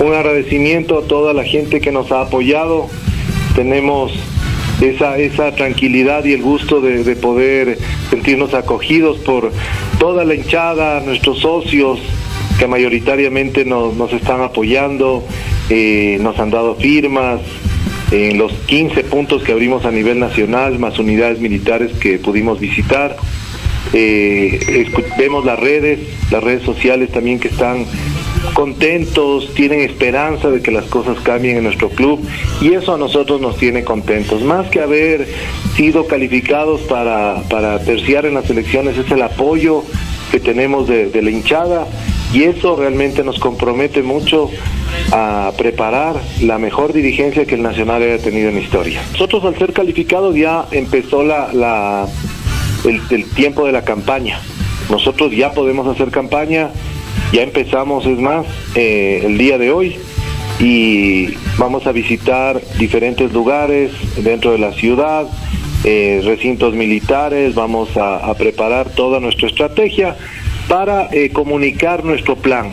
Un 0.00 0.14
agradecimiento 0.14 0.98
a 0.98 1.02
toda 1.02 1.32
la 1.32 1.44
gente 1.44 1.80
que 1.80 1.90
nos 1.90 2.12
ha 2.12 2.22
apoyado. 2.22 2.88
Tenemos 3.56 4.12
esa, 4.80 5.18
esa 5.18 5.54
tranquilidad 5.54 6.24
y 6.24 6.32
el 6.32 6.42
gusto 6.42 6.80
de, 6.80 7.16
poder 7.16 7.78
sentirnos 8.10 8.54
acogidos 8.54 9.18
por 9.18 9.50
toda 9.98 10.24
la 10.24 10.34
hinchada, 10.34 11.00
nuestros 11.00 11.40
socios 11.40 11.98
que 12.58 12.66
mayoritariamente 12.66 13.64
nos, 13.64 13.94
nos 13.94 14.12
están 14.12 14.40
apoyando, 14.40 15.24
eh, 15.70 16.18
nos 16.20 16.38
han 16.38 16.50
dado 16.50 16.74
firmas, 16.76 17.40
en 18.10 18.38
los 18.38 18.52
15 18.52 19.04
puntos 19.04 19.42
que 19.42 19.52
abrimos 19.52 19.84
a 19.84 19.90
nivel 19.90 20.18
nacional, 20.18 20.78
más 20.78 20.98
unidades 20.98 21.40
militares 21.40 21.92
que 21.98 22.18
pudimos 22.18 22.58
visitar. 22.58 23.16
Eh, 23.92 24.86
vemos 25.18 25.44
las 25.44 25.58
redes, 25.58 26.00
las 26.30 26.42
redes 26.42 26.62
sociales 26.62 27.10
también 27.10 27.38
que 27.38 27.48
están 27.48 27.84
contentos, 28.54 29.52
tienen 29.54 29.80
esperanza 29.80 30.50
de 30.50 30.60
que 30.62 30.70
las 30.70 30.84
cosas 30.86 31.18
cambien 31.20 31.56
en 31.56 31.64
nuestro 31.64 31.88
club 31.90 32.20
y 32.60 32.72
eso 32.74 32.94
a 32.94 32.98
nosotros 32.98 33.40
nos 33.40 33.56
tiene 33.56 33.84
contentos. 33.84 34.42
Más 34.42 34.68
que 34.68 34.80
haber 34.80 35.26
sido 35.76 36.06
calificados 36.06 36.80
para, 36.82 37.42
para 37.48 37.78
terciar 37.80 38.26
en 38.26 38.34
las 38.34 38.48
elecciones 38.50 38.98
es 38.98 39.10
el 39.10 39.22
apoyo 39.22 39.84
que 40.30 40.40
tenemos 40.40 40.88
de, 40.88 41.10
la 41.22 41.30
hinchada 41.30 41.86
y 42.32 42.44
eso 42.44 42.76
realmente 42.76 43.24
nos 43.24 43.38
compromete 43.38 44.02
mucho 44.02 44.50
a 45.12 45.52
preparar 45.56 46.16
la 46.42 46.58
mejor 46.58 46.92
dirigencia 46.92 47.46
que 47.46 47.54
el 47.54 47.62
Nacional 47.62 48.02
haya 48.02 48.18
tenido 48.18 48.50
en 48.50 48.58
historia. 48.58 49.02
Nosotros 49.12 49.44
al 49.44 49.56
ser 49.56 49.72
calificados 49.72 50.34
ya 50.34 50.66
empezó 50.70 51.22
la, 51.22 52.06
el 52.84 53.24
tiempo 53.30 53.64
de 53.64 53.72
la 53.72 53.84
campaña. 53.84 54.40
Nosotros 54.90 55.32
ya 55.32 55.52
podemos 55.52 55.86
hacer 55.86 56.10
campaña 56.10 56.70
ya 57.32 57.42
empezamos, 57.42 58.06
es 58.06 58.18
más, 58.18 58.46
eh, 58.74 59.22
el 59.24 59.36
día 59.38 59.58
de 59.58 59.70
hoy 59.70 59.96
y 60.60 61.34
vamos 61.58 61.86
a 61.86 61.92
visitar 61.92 62.60
diferentes 62.78 63.32
lugares 63.32 63.92
dentro 64.16 64.52
de 64.52 64.58
la 64.58 64.72
ciudad, 64.72 65.26
eh, 65.84 66.20
recintos 66.24 66.74
militares, 66.74 67.54
vamos 67.54 67.90
a, 67.96 68.34
preparar 68.34 68.90
toda 68.90 69.20
nuestra 69.20 69.48
estrategia 69.48 70.16
para 70.68 71.08
eh, 71.12 71.30
comunicar 71.30 72.04
nuestro 72.04 72.36
plan. 72.36 72.72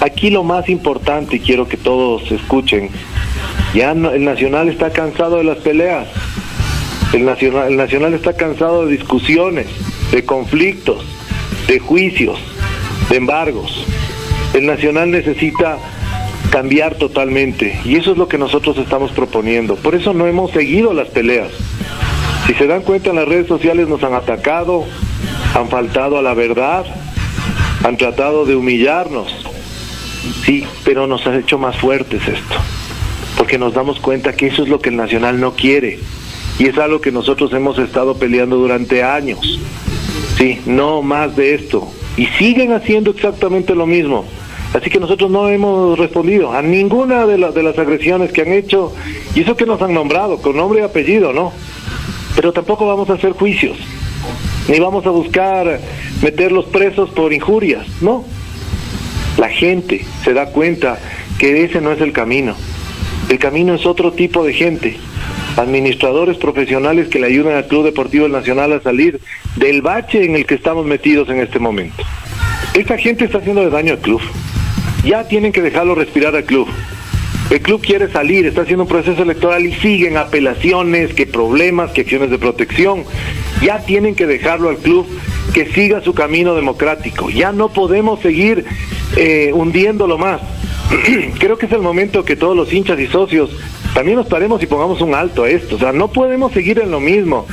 Aquí 0.00 0.30
lo 0.30 0.44
más 0.44 0.68
importante, 0.68 1.36
y 1.36 1.40
quiero 1.40 1.68
que 1.68 1.76
todos 1.76 2.30
escuchen, 2.30 2.90
Ya 3.74 3.90
el 3.92 4.24
Nacional 4.24 4.68
está 4.68 4.90
cansado 4.90 5.36
de 5.36 5.44
las 5.44 5.58
peleas. 5.58 6.08
El 7.12 7.24
nacional, 7.24 7.68
el 7.68 7.76
nacional 7.76 8.12
está 8.14 8.34
cansado 8.34 8.84
de 8.84 8.92
discusiones, 8.92 9.66
de 10.12 10.24
conflictos, 10.24 11.04
de 11.66 11.78
juicios, 11.78 12.38
de 13.08 13.16
embargos. 13.16 13.84
El 14.54 14.66
Nacional 14.66 15.10
necesita 15.10 15.78
cambiar 16.50 16.96
totalmente 16.96 17.78
y 17.84 17.96
eso 17.96 18.12
es 18.12 18.18
lo 18.18 18.28
que 18.28 18.38
nosotros 18.38 18.78
estamos 18.78 19.12
proponiendo. 19.12 19.76
Por 19.76 19.94
eso 19.94 20.14
no 20.14 20.26
hemos 20.26 20.50
seguido 20.50 20.92
las 20.92 21.08
peleas. 21.08 21.50
Si 22.46 22.54
se 22.54 22.66
dan 22.66 22.82
cuenta 22.82 23.10
en 23.10 23.16
las 23.16 23.28
redes 23.28 23.46
sociales 23.46 23.88
nos 23.88 24.02
han 24.02 24.14
atacado, 24.14 24.84
han 25.54 25.68
faltado 25.68 26.18
a 26.18 26.22
la 26.22 26.34
verdad, 26.34 26.86
han 27.84 27.96
tratado 27.96 28.46
de 28.46 28.56
humillarnos. 28.56 29.34
Sí, 30.44 30.66
pero 30.84 31.06
nos 31.06 31.26
ha 31.26 31.36
hecho 31.36 31.58
más 31.58 31.76
fuertes 31.76 32.26
esto, 32.26 32.56
porque 33.36 33.58
nos 33.58 33.74
damos 33.74 34.00
cuenta 34.00 34.34
que 34.34 34.46
eso 34.46 34.62
es 34.62 34.68
lo 34.68 34.80
que 34.80 34.88
el 34.88 34.96
Nacional 34.96 35.40
no 35.40 35.52
quiere 35.54 35.98
y 36.58 36.66
es 36.66 36.76
algo 36.78 37.00
que 37.00 37.12
nosotros 37.12 37.52
hemos 37.52 37.78
estado 37.78 38.16
peleando 38.16 38.56
durante 38.56 39.02
años. 39.02 39.60
Sí, 40.36 40.60
no 40.66 41.02
más 41.02 41.36
de 41.36 41.54
esto. 41.54 41.88
Y 42.18 42.26
siguen 42.38 42.72
haciendo 42.72 43.12
exactamente 43.12 43.74
lo 43.74 43.86
mismo. 43.86 44.24
Así 44.74 44.90
que 44.90 45.00
nosotros 45.00 45.30
no 45.30 45.48
hemos 45.48 45.98
respondido 45.98 46.52
a 46.52 46.60
ninguna 46.60 47.24
de, 47.26 47.38
la- 47.38 47.52
de 47.52 47.62
las 47.62 47.78
agresiones 47.78 48.32
que 48.32 48.42
han 48.42 48.52
hecho, 48.52 48.92
y 49.34 49.40
eso 49.40 49.56
que 49.56 49.64
nos 49.64 49.80
han 49.80 49.94
nombrado, 49.94 50.42
con 50.42 50.56
nombre 50.56 50.80
y 50.80 50.82
apellido, 50.82 51.32
¿no? 51.32 51.52
Pero 52.36 52.52
tampoco 52.52 52.86
vamos 52.86 53.08
a 53.08 53.14
hacer 53.14 53.32
juicios, 53.32 53.78
ni 54.68 54.78
vamos 54.78 55.06
a 55.06 55.10
buscar 55.10 55.80
meterlos 56.22 56.66
presos 56.66 57.08
por 57.10 57.32
injurias, 57.32 57.86
¿no? 58.02 58.24
La 59.38 59.48
gente 59.48 60.04
se 60.24 60.34
da 60.34 60.46
cuenta 60.46 60.98
que 61.38 61.64
ese 61.64 61.80
no 61.80 61.92
es 61.92 62.00
el 62.02 62.12
camino. 62.12 62.54
El 63.30 63.38
camino 63.38 63.74
es 63.74 63.86
otro 63.86 64.12
tipo 64.12 64.44
de 64.44 64.52
gente. 64.52 64.96
Administradores 65.58 66.36
profesionales 66.36 67.08
que 67.08 67.18
le 67.18 67.26
ayudan 67.26 67.56
al 67.56 67.66
Club 67.66 67.84
Deportivo 67.84 68.28
Nacional 68.28 68.72
a 68.74 68.80
salir 68.80 69.20
del 69.56 69.82
bache 69.82 70.24
en 70.24 70.36
el 70.36 70.46
que 70.46 70.54
estamos 70.54 70.86
metidos 70.86 71.28
en 71.30 71.40
este 71.40 71.58
momento. 71.58 72.04
Esta 72.74 72.96
gente 72.96 73.24
está 73.24 73.38
haciendo 73.38 73.68
daño 73.68 73.94
al 73.94 73.98
club. 73.98 74.20
Ya 75.04 75.26
tienen 75.26 75.50
que 75.50 75.60
dejarlo 75.60 75.96
respirar 75.96 76.36
al 76.36 76.44
club. 76.44 76.68
El 77.50 77.60
club 77.60 77.80
quiere 77.80 78.08
salir, 78.08 78.46
está 78.46 78.60
haciendo 78.62 78.84
un 78.84 78.88
proceso 78.88 79.20
electoral 79.20 79.66
y 79.66 79.72
siguen 79.72 80.16
apelaciones, 80.16 81.12
que 81.12 81.26
problemas, 81.26 81.90
que 81.90 82.02
acciones 82.02 82.30
de 82.30 82.38
protección. 82.38 83.02
Ya 83.60 83.80
tienen 83.80 84.14
que 84.14 84.28
dejarlo 84.28 84.68
al 84.68 84.76
club 84.76 85.08
que 85.52 85.66
siga 85.72 86.00
su 86.02 86.14
camino 86.14 86.54
democrático. 86.54 87.30
Ya 87.30 87.50
no 87.50 87.70
podemos 87.70 88.20
seguir 88.20 88.64
eh, 89.16 89.50
hundiéndolo 89.52 90.18
más. 90.18 90.40
Creo 91.40 91.58
que 91.58 91.66
es 91.66 91.72
el 91.72 91.80
momento 91.80 92.24
que 92.24 92.36
todos 92.36 92.56
los 92.56 92.72
hinchas 92.72 93.00
y 93.00 93.08
socios 93.08 93.50
también 93.94 94.16
nos 94.16 94.26
paremos 94.26 94.62
y 94.62 94.66
pongamos 94.66 95.00
un 95.00 95.14
alto 95.14 95.44
a 95.44 95.50
esto. 95.50 95.76
O 95.76 95.78
sea, 95.78 95.92
no 95.92 96.08
podemos 96.08 96.52
seguir 96.52 96.78
en 96.78 96.90
lo 96.90 97.00
mismo. 97.00 97.46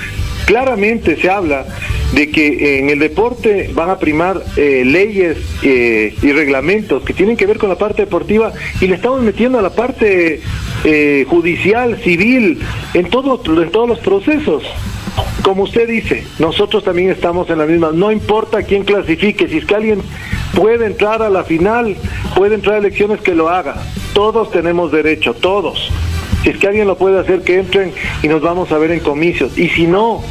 Claramente 0.46 1.16
se 1.16 1.30
habla 1.30 1.66
de 2.14 2.30
que 2.30 2.80
en 2.80 2.90
el 2.90 3.00
deporte 3.00 3.72
van 3.74 3.90
a 3.90 3.98
primar 3.98 4.42
eh, 4.56 4.84
leyes 4.86 5.38
eh, 5.64 6.16
y 6.22 6.32
reglamentos 6.32 7.04
que 7.04 7.14
tienen 7.14 7.36
que 7.36 7.46
ver 7.46 7.58
con 7.58 7.70
la 7.70 7.78
parte 7.78 8.04
deportiva 8.04 8.54
y 8.80 8.88
le 8.88 8.96
estamos 8.96 9.22
metiendo 9.22 9.58
a 9.58 9.62
la 9.62 9.72
parte 9.72 10.42
eh, 10.84 11.26
judicial, 11.28 11.98
civil, 12.04 12.60
en, 12.94 13.10
todo, 13.10 13.42
en 13.62 13.72
todos 13.72 13.90
los 13.90 14.00
procesos. 14.00 14.64
Como 15.42 15.64
usted 15.64 15.88
dice, 15.88 16.24
nosotros 16.40 16.84
también 16.84 17.10
estamos 17.10 17.50
en 17.50 17.58
la 17.58 17.66
misma. 17.66 17.92
No 17.94 18.12
importa 18.12 18.64
quién 18.64 18.84
clasifique, 18.84 19.48
si 19.48 19.58
es 19.58 19.66
que 19.66 19.76
alguien 19.76 20.02
puede 20.56 20.86
entrar 20.86 21.22
a 21.22 21.30
la 21.30 21.44
final, 21.44 21.96
puede 22.36 22.56
entrar 22.56 22.76
a 22.76 22.80
elecciones 22.80 23.22
que 23.22 23.36
lo 23.36 23.50
haga. 23.50 23.76
Todos 24.14 24.52
tenemos 24.52 24.92
derecho, 24.92 25.34
todos. 25.34 25.92
Si 26.46 26.52
es 26.52 26.58
que 26.58 26.68
alguien 26.68 26.86
lo 26.86 26.96
puede 26.96 27.20
hacer, 27.20 27.42
que 27.42 27.58
entren 27.58 27.92
y 28.22 28.28
nos 28.28 28.40
vamos 28.40 28.72
a 28.72 28.78
ver 28.78 28.92
en 28.92 29.00
comicios. 29.00 29.58
Y 29.58 29.68
si 29.70 29.88
no, 29.88 30.22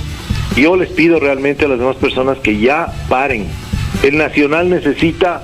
yo 0.57 0.77
les 0.77 0.89
pido 0.91 1.19
realmente 1.19 1.65
a 1.65 1.69
las 1.69 1.77
demás 1.77 1.97
personas 1.97 2.39
que 2.39 2.57
ya 2.57 2.87
paren. 3.09 3.49
El 4.05 4.17
Nacional 4.17 4.71
necesita 4.71 5.43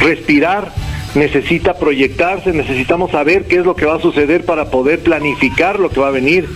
respirar, 0.00 0.72
necesita 1.14 1.78
proyectarse, 1.78 2.52
necesitamos 2.52 3.12
saber 3.12 3.46
qué 3.46 3.58
es 3.58 3.64
lo 3.64 3.76
que 3.76 3.86
va 3.86 3.94
a 3.94 4.00
suceder 4.00 4.44
para 4.44 4.72
poder 4.72 5.04
planificar 5.04 5.78
lo 5.78 5.88
que 5.88 6.00
va 6.00 6.08
a 6.08 6.10
venir. 6.10 6.48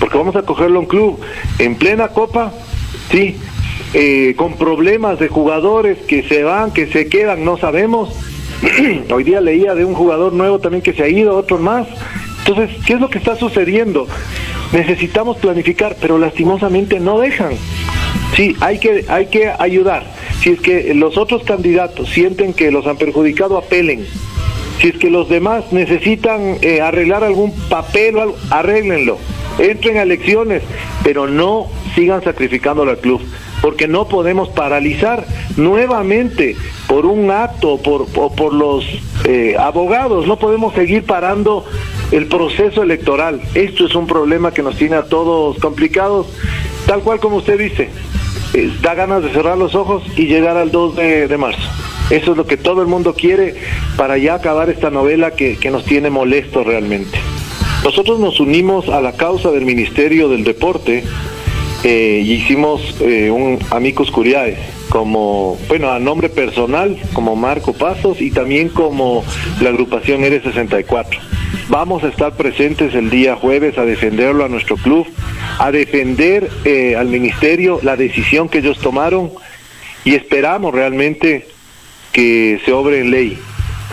Porque 0.00 0.18
vamos 0.18 0.34
a 0.34 0.42
cogerlo 0.42 0.80
a 0.80 0.82
un 0.82 0.88
club 0.88 1.20
en 1.60 1.76
plena 1.76 2.08
copa, 2.08 2.52
sí, 3.12 3.36
eh, 3.92 4.34
con 4.36 4.54
problemas 4.54 5.20
de 5.20 5.28
jugadores 5.28 5.98
que 6.08 6.24
se 6.24 6.42
van, 6.42 6.72
que 6.72 6.88
se 6.88 7.08
quedan, 7.08 7.44
no 7.44 7.58
sabemos. 7.58 8.12
Hoy 9.12 9.22
día 9.22 9.40
leía 9.40 9.76
de 9.76 9.84
un 9.84 9.94
jugador 9.94 10.32
nuevo 10.32 10.58
también 10.58 10.82
que 10.82 10.94
se 10.94 11.04
ha 11.04 11.08
ido, 11.08 11.36
otro 11.36 11.58
más. 11.58 11.86
Entonces, 12.46 12.76
¿qué 12.84 12.92
es 12.92 13.00
lo 13.00 13.08
que 13.08 13.16
está 13.16 13.36
sucediendo? 13.36 14.06
Necesitamos 14.72 15.38
planificar, 15.38 15.96
pero 15.98 16.18
lastimosamente 16.18 17.00
no 17.00 17.18
dejan. 17.18 17.52
Sí, 18.36 18.54
hay 18.60 18.78
que, 18.78 19.06
hay 19.08 19.26
que 19.26 19.48
ayudar. 19.48 20.04
Si 20.42 20.50
es 20.50 20.60
que 20.60 20.92
los 20.92 21.16
otros 21.16 21.42
candidatos 21.44 22.10
sienten 22.10 22.52
que 22.52 22.70
los 22.70 22.86
han 22.86 22.98
perjudicado, 22.98 23.56
apelen. 23.56 24.06
Si 24.78 24.88
es 24.88 24.96
que 24.96 25.08
los 25.08 25.30
demás 25.30 25.72
necesitan 25.72 26.58
eh, 26.60 26.82
arreglar 26.82 27.24
algún 27.24 27.50
papel 27.70 28.16
o 28.16 28.22
algo, 28.22 28.36
arréglenlo. 28.50 29.16
Entren 29.58 29.96
a 29.96 30.02
elecciones, 30.02 30.62
pero 31.02 31.26
no 31.26 31.68
sigan 31.94 32.22
sacrificándolo 32.22 32.90
al 32.90 32.98
club. 32.98 33.22
Porque 33.62 33.88
no 33.88 34.06
podemos 34.06 34.50
paralizar 34.50 35.24
nuevamente 35.56 36.56
por 36.88 37.06
un 37.06 37.30
acto 37.30 37.80
o 37.80 38.34
por 38.34 38.52
los 38.52 38.84
eh, 39.24 39.56
abogados. 39.58 40.26
No 40.26 40.38
podemos 40.38 40.74
seguir 40.74 41.04
parando 41.04 41.64
el 42.14 42.26
proceso 42.26 42.82
electoral. 42.82 43.40
Esto 43.54 43.86
es 43.86 43.94
un 43.96 44.06
problema 44.06 44.52
que 44.52 44.62
nos 44.62 44.76
tiene 44.76 44.94
a 44.94 45.06
todos 45.06 45.58
complicados, 45.58 46.28
tal 46.86 47.00
cual 47.00 47.18
como 47.18 47.36
usted 47.36 47.58
dice. 47.58 47.88
Eh, 48.54 48.72
da 48.82 48.94
ganas 48.94 49.24
de 49.24 49.30
cerrar 49.30 49.58
los 49.58 49.74
ojos 49.74 50.04
y 50.16 50.26
llegar 50.26 50.56
al 50.56 50.70
2 50.70 50.96
de, 50.96 51.36
marzo. 51.36 51.68
Eso 52.10 52.30
es 52.30 52.36
lo 52.36 52.46
que 52.46 52.56
todo 52.56 52.82
el 52.82 52.86
mundo 52.86 53.14
quiere 53.14 53.56
para 53.96 54.16
ya 54.16 54.34
acabar 54.34 54.70
esta 54.70 54.90
novela 54.90 55.32
que, 55.32 55.56
que 55.56 55.72
nos 55.72 55.84
tiene 55.84 56.08
molestos 56.08 56.64
realmente. 56.64 57.18
Nosotros 57.82 58.20
nos 58.20 58.38
unimos 58.38 58.88
a 58.88 59.00
la 59.00 59.12
causa 59.16 59.50
del 59.50 59.64
Ministerio 59.64 60.28
del 60.28 60.44
Deporte 60.44 61.02
eh, 61.82 62.22
y 62.24 62.32
hicimos 62.34 62.96
eh, 63.00 63.30
un 63.30 63.58
Amicus 63.70 64.12
Curiae 64.12 64.56
como, 64.88 65.58
bueno, 65.66 65.90
a 65.90 65.98
nombre 65.98 66.28
personal, 66.28 66.96
como 67.12 67.34
Marco 67.34 67.72
Pasos 67.72 68.20
y 68.20 68.30
también 68.30 68.68
como 68.68 69.24
la 69.60 69.70
agrupación 69.70 70.22
R64. 70.22 71.33
Vamos 71.68 72.04
a 72.04 72.08
estar 72.08 72.36
presentes 72.36 72.94
el 72.94 73.08
día 73.08 73.36
jueves 73.36 73.78
a 73.78 73.86
defenderlo 73.86 74.44
a 74.44 74.48
nuestro 74.48 74.76
club, 74.76 75.06
a 75.58 75.72
defender 75.72 76.50
eh, 76.64 76.94
al 76.94 77.08
ministerio 77.08 77.80
la 77.82 77.96
decisión 77.96 78.50
que 78.50 78.58
ellos 78.58 78.78
tomaron 78.80 79.30
y 80.04 80.14
esperamos 80.14 80.74
realmente 80.74 81.46
que 82.12 82.60
se 82.66 82.72
obre 82.72 83.00
en 83.00 83.10
ley. 83.10 83.38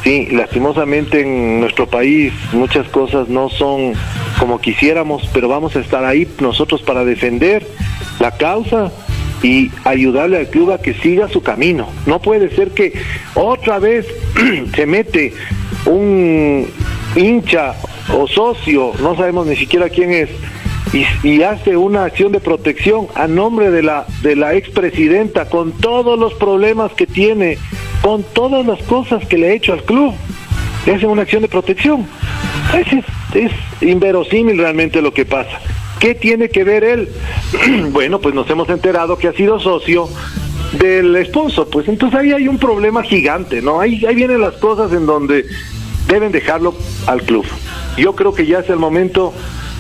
Sí, 0.03 0.28
lastimosamente 0.32 1.22
en 1.22 1.61
nuestro 1.61 1.88
país 1.88 2.34
muchas 2.51 2.89
cosas 2.89 3.30
no 3.30 3.49
son 3.49 3.93
como 4.38 4.59
quisiéramos, 4.59 5.30
pero 5.34 5.47
vamos 5.47 5.76
a 5.78 5.80
estar 5.80 6.03
ahí 6.03 6.28
nosotros 6.41 6.82
para 6.82 7.05
defender 7.05 7.65
la 8.19 8.32
causa 8.32 8.91
y 9.43 9.72
ayudarle 9.86 10.38
al 10.38 10.49
club 10.49 10.72
a 10.72 10.82
que 10.82 10.93
siga 10.95 11.30
su 11.30 11.41
camino. 11.41 11.88
No 12.05 12.19
puede 12.19 12.53
ser 12.53 12.72
que 12.72 12.93
otra 13.34 13.80
vez 13.80 14.07
se 14.76 14.86
mete 14.86 15.34
un 15.86 16.67
hincha 17.16 17.76
o 18.14 18.28
socio, 18.28 18.93
no 19.01 19.16
sabemos 19.16 19.47
ni 19.47 19.55
siquiera 19.55 19.89
quién 19.89 20.12
es, 20.12 20.30
y, 21.24 21.41
hace 21.43 21.78
una 21.78 22.03
acción 22.03 22.34
de 22.34 22.41
protección 22.41 23.07
a 23.16 23.28
nombre 23.28 23.72
de 23.72 23.82
la 23.82 24.05
de 24.24 24.36
la 24.36 24.55
expresidenta 24.55 25.45
con 25.47 25.72
todos 25.72 26.20
los 26.20 26.34
problemas 26.34 26.91
que 26.91 27.07
tiene, 27.07 27.57
con 28.01 28.24
todas 28.24 28.66
las 28.66 28.82
cosas 28.84 29.26
que 29.26 29.38
le 29.38 29.49
ha 29.49 29.53
hecho 29.53 29.72
al 29.72 29.84
club. 29.84 30.14
Le 30.86 30.95
hace 30.95 31.05
una 31.05 31.22
acción 31.22 31.43
de 31.43 31.47
protección. 31.47 32.05
Es, 32.78 32.91
es, 32.91 33.05
es 33.36 33.51
inverosímil 33.82 34.57
realmente 34.57 35.01
lo 35.01 35.14
que 35.14 35.26
pasa. 35.26 35.62
¿Qué 35.99 36.14
tiene 36.14 36.49
que 36.49 36.64
ver 36.64 36.84
él? 36.84 37.09
bueno, 37.91 38.20
pues 38.20 38.36
nos 38.36 38.49
hemos 38.49 38.68
enterado 38.70 39.18
que 39.18 39.30
ha 39.30 39.34
sido 39.34 39.59
socio 39.59 40.09
del 40.74 41.16
esposo, 41.16 41.70
pues 41.70 41.88
entonces 41.88 42.20
ahí 42.20 42.32
hay 42.32 42.47
un 42.47 42.57
problema 42.57 43.03
gigante, 43.03 43.62
¿no? 43.62 43.80
Ahí, 43.80 44.05
ahí 44.05 44.16
vienen 44.16 44.41
las 44.41 44.55
cosas 44.55 44.91
en 44.93 45.05
donde 45.05 45.45
deben 46.12 46.32
dejarlo 46.32 46.76
al 47.07 47.24
club. 47.24 47.45
Yo 47.97 48.16
creo 48.16 48.34
que 48.34 48.45
ya 48.45 48.59
es 48.59 48.70
el 48.70 48.76
momento, 48.78 49.34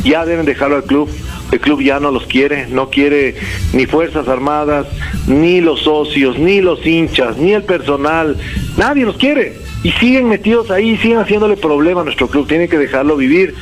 ya 0.03 0.25
deben 0.25 0.45
dejarlo 0.45 0.77
al 0.77 0.83
club. 0.83 1.09
El 1.51 1.59
club 1.59 1.81
ya 1.81 1.99
no 1.99 2.11
los 2.11 2.25
quiere, 2.27 2.67
no 2.67 2.89
quiere 2.89 3.35
ni 3.73 3.85
Fuerzas 3.85 4.29
Armadas, 4.29 4.87
ni 5.27 5.59
los 5.59 5.81
socios, 5.81 6.39
ni 6.39 6.61
los 6.61 6.85
hinchas, 6.85 7.37
ni 7.37 7.51
el 7.51 7.63
personal, 7.63 8.37
nadie 8.77 9.03
los 9.03 9.17
quiere. 9.17 9.57
Y 9.83 9.91
siguen 9.91 10.29
metidos 10.29 10.71
ahí, 10.71 10.95
siguen 10.97 11.17
haciéndole 11.17 11.57
problema 11.57 12.01
a 12.01 12.03
nuestro 12.05 12.29
club, 12.29 12.47
tienen 12.47 12.69
que 12.69 12.77
dejarlo 12.77 13.17
vivir. 13.17 13.53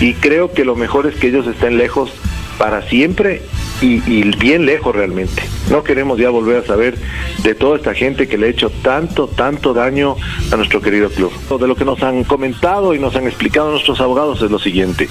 Y 0.00 0.12
creo 0.12 0.52
que 0.52 0.66
lo 0.66 0.76
mejor 0.76 1.06
es 1.06 1.14
que 1.14 1.28
ellos 1.28 1.46
estén 1.46 1.78
lejos 1.78 2.12
para 2.58 2.82
siempre 2.82 3.40
y, 3.80 4.36
bien 4.38 4.66
lejos 4.66 4.94
realmente. 4.94 5.42
No 5.70 5.82
queremos 5.82 6.18
ya 6.18 6.30
volver 6.30 6.58
a 6.58 6.66
saber 6.66 6.98
de 7.42 7.54
toda 7.54 7.76
esta 7.76 7.94
gente 7.94 8.26
que 8.26 8.38
le 8.38 8.46
ha 8.46 8.50
hecho 8.50 8.70
tanto, 8.70 9.28
tanto 9.28 9.72
daño 9.72 10.16
a 10.50 10.56
nuestro 10.56 10.80
querido 10.80 11.10
club. 11.10 11.32
De 11.58 11.68
lo 11.68 11.76
que 11.76 11.84
nos 11.84 12.02
han 12.02 12.24
comentado 12.24 12.94
y 12.94 12.98
nos 12.98 13.14
han 13.16 13.26
explicado 13.26 13.70
nuestros 13.70 14.00
abogados 14.00 14.42
es 14.42 14.50
lo 14.50 14.58
siguiente. 14.58 15.08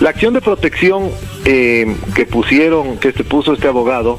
La 0.00 0.10
acción 0.10 0.34
de 0.34 0.40
protección 0.40 1.10
eh, 1.44 1.96
que 2.14 2.26
pusieron, 2.26 2.98
que 2.98 3.12
se 3.12 3.24
puso 3.24 3.52
este 3.52 3.68
abogado, 3.68 4.18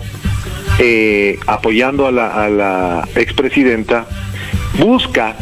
eh, 0.79 1.39
apoyando 1.47 2.07
a 2.07 2.11
la, 2.11 2.45
a 2.45 2.49
la 2.49 3.07
expresidenta, 3.15 4.07
busca 4.77 5.35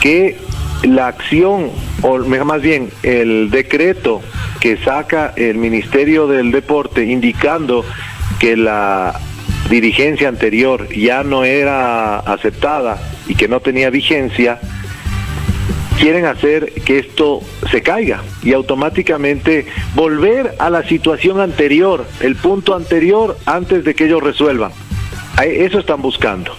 que 0.00 0.38
la 0.82 1.08
acción, 1.08 1.70
o 2.02 2.18
más 2.18 2.62
bien 2.62 2.90
el 3.02 3.50
decreto 3.50 4.22
que 4.60 4.76
saca 4.78 5.32
el 5.36 5.56
Ministerio 5.56 6.26
del 6.26 6.50
Deporte 6.50 7.04
indicando 7.04 7.84
que 8.38 8.56
la 8.56 9.18
dirigencia 9.68 10.28
anterior 10.28 10.88
ya 10.88 11.22
no 11.22 11.44
era 11.44 12.18
aceptada 12.18 12.98
y 13.28 13.34
que 13.34 13.46
no 13.46 13.60
tenía 13.60 13.90
vigencia, 13.90 14.58
quieren 15.98 16.24
hacer 16.24 16.72
que 16.84 16.98
esto 16.98 17.40
se 17.70 17.82
caiga 17.82 18.22
y 18.42 18.54
automáticamente 18.54 19.66
volver 19.94 20.54
a 20.58 20.70
la 20.70 20.82
situación 20.82 21.40
anterior, 21.40 22.06
el 22.20 22.36
punto 22.36 22.74
anterior 22.74 23.36
antes 23.44 23.84
de 23.84 23.94
que 23.94 24.06
ellos 24.06 24.22
resuelvan. 24.22 24.72
Eso 25.44 25.78
están 25.78 26.02
buscando. 26.02 26.52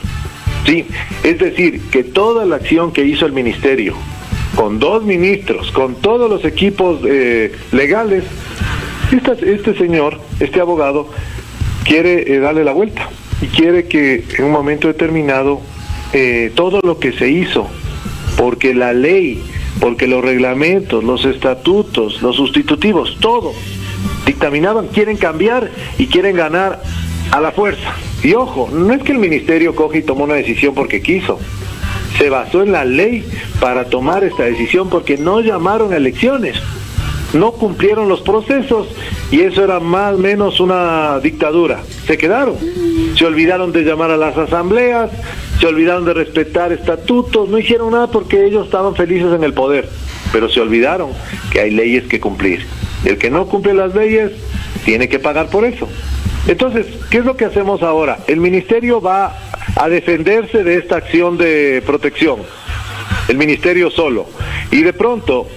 Sí, 0.66 0.86
es 1.24 1.40
decir, 1.40 1.90
que 1.90 2.04
toda 2.04 2.46
la 2.46 2.58
acción 2.58 2.94
que 2.94 3.04
hizo 3.04 3.26
el 3.26 3.32
ministerio, 3.32 3.96
con 4.56 4.80
dos 4.80 5.04
ministros, 5.04 5.72
con 5.72 5.96
todos 5.96 6.30
los 6.30 6.46
equipos 6.46 7.00
eh, 7.06 7.52
legales, 7.72 8.24
este 9.12 9.78
señor, 9.78 10.20
este 10.40 10.62
abogado, 10.62 11.10
quiere 11.84 12.34
eh, 12.34 12.40
darle 12.40 12.64
la 12.64 12.72
vuelta 12.72 13.10
y 13.42 13.48
quiere 13.48 13.88
que 13.88 14.24
en 14.38 14.46
un 14.46 14.52
momento 14.52 14.88
determinado 14.88 15.62
eh, 16.14 16.52
todo 16.56 16.80
lo 16.84 17.00
que 17.00 17.12
se 17.14 17.30
hizo, 17.30 17.68
porque 18.38 18.74
la 18.74 18.94
ley, 18.94 19.44
porque 19.80 20.08
los 20.08 20.24
reglamentos, 20.24 21.04
los 21.04 21.26
estatutos, 21.26 22.22
los 22.22 22.36
sustitutivos, 22.36 23.18
todo 23.20 23.54
dictaminaban, 24.26 24.88
quieren 24.88 25.18
cambiar 25.18 25.72
y 25.98 26.08
quieren 26.08 26.36
ganar 26.36 26.82
a 27.32 27.40
la 27.40 27.52
fuerza. 27.52 27.94
Y 28.24 28.34
ojo, 28.34 28.70
no 28.72 28.94
es 28.94 29.02
que 29.04 29.14
el 29.14 29.18
ministerio 29.18 29.76
coge 29.76 30.00
y 30.00 30.04
tomó 30.04 30.26
una 30.26 30.36
decisión 30.36 30.74
porque 30.76 31.02
quiso. 31.02 31.40
Se 32.18 32.30
basó 32.30 32.62
en 32.62 32.72
la 32.72 32.86
ley 32.86 33.26
para 33.60 33.86
tomar 33.86 34.24
esta 34.24 34.44
decisión 34.44 34.90
porque 34.90 35.18
no 35.18 35.42
llamaron 35.42 35.94
a 35.94 35.98
elecciones, 35.98 36.58
no 37.34 37.54
cumplieron 37.54 38.10
los 38.10 38.22
procesos 38.22 38.88
y 39.32 39.42
eso 39.42 39.64
era 39.64 39.80
más 39.80 40.16
o 40.16 40.18
menos 40.18 40.60
una 40.60 41.20
dictadura. 41.20 41.80
Se 42.06 42.18
quedaron, 42.18 42.56
se 43.16 43.26
olvidaron 43.26 43.72
de 43.72 43.84
llamar 43.84 44.12
a 44.12 44.18
las 44.18 44.38
asambleas, 44.38 45.10
se 45.60 45.68
olvidaron 45.68 46.06
de 46.06 46.14
respetar 46.14 46.72
estatutos, 46.72 47.50
no 47.50 47.58
hicieron 47.58 47.92
nada 47.92 48.08
porque 48.08 48.46
ellos 48.46 48.66
estaban 48.66 48.96
felices 48.96 49.34
en 49.34 49.44
el 49.44 49.54
poder, 49.54 49.88
pero 50.34 50.50
se 50.50 50.60
olvidaron 50.60 51.12
que 51.52 51.62
hay 51.62 51.72
leyes 51.72 52.04
que 52.06 52.20
cumplir. 52.20 52.66
El 53.06 53.18
que 53.18 53.30
no 53.30 53.48
cumple 53.48 53.74
las 53.74 53.96
leyes 53.96 54.32
tiene 54.86 55.08
que 55.10 55.20
pagar 55.20 55.48
por 55.48 55.66
eso. 55.66 55.88
Entonces, 56.48 56.88
¿qué 57.10 57.20
es 57.20 57.26
lo 57.26 57.36
que 57.36 57.46
hacemos 57.46 57.84
ahora? 57.84 58.20
El 58.28 58.40
ministerio 58.40 59.02
va 59.02 59.38
a 59.76 59.90
defenderse 59.90 60.64
de 60.64 60.78
esta 60.78 60.98
acción 60.98 61.38
de 61.38 61.84
protección, 61.86 62.40
el 63.28 63.38
ministerio 63.38 63.92
solo, 63.92 64.26
y 64.72 64.82
de 64.82 64.94
pronto 64.94 65.48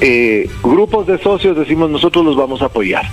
eh, 0.00 0.50
grupos 0.62 1.06
de 1.06 1.18
socios 1.18 1.56
decimos 1.56 1.88
nosotros 1.88 2.24
los 2.24 2.36
vamos 2.36 2.62
a 2.62 2.66
apoyar. 2.66 3.04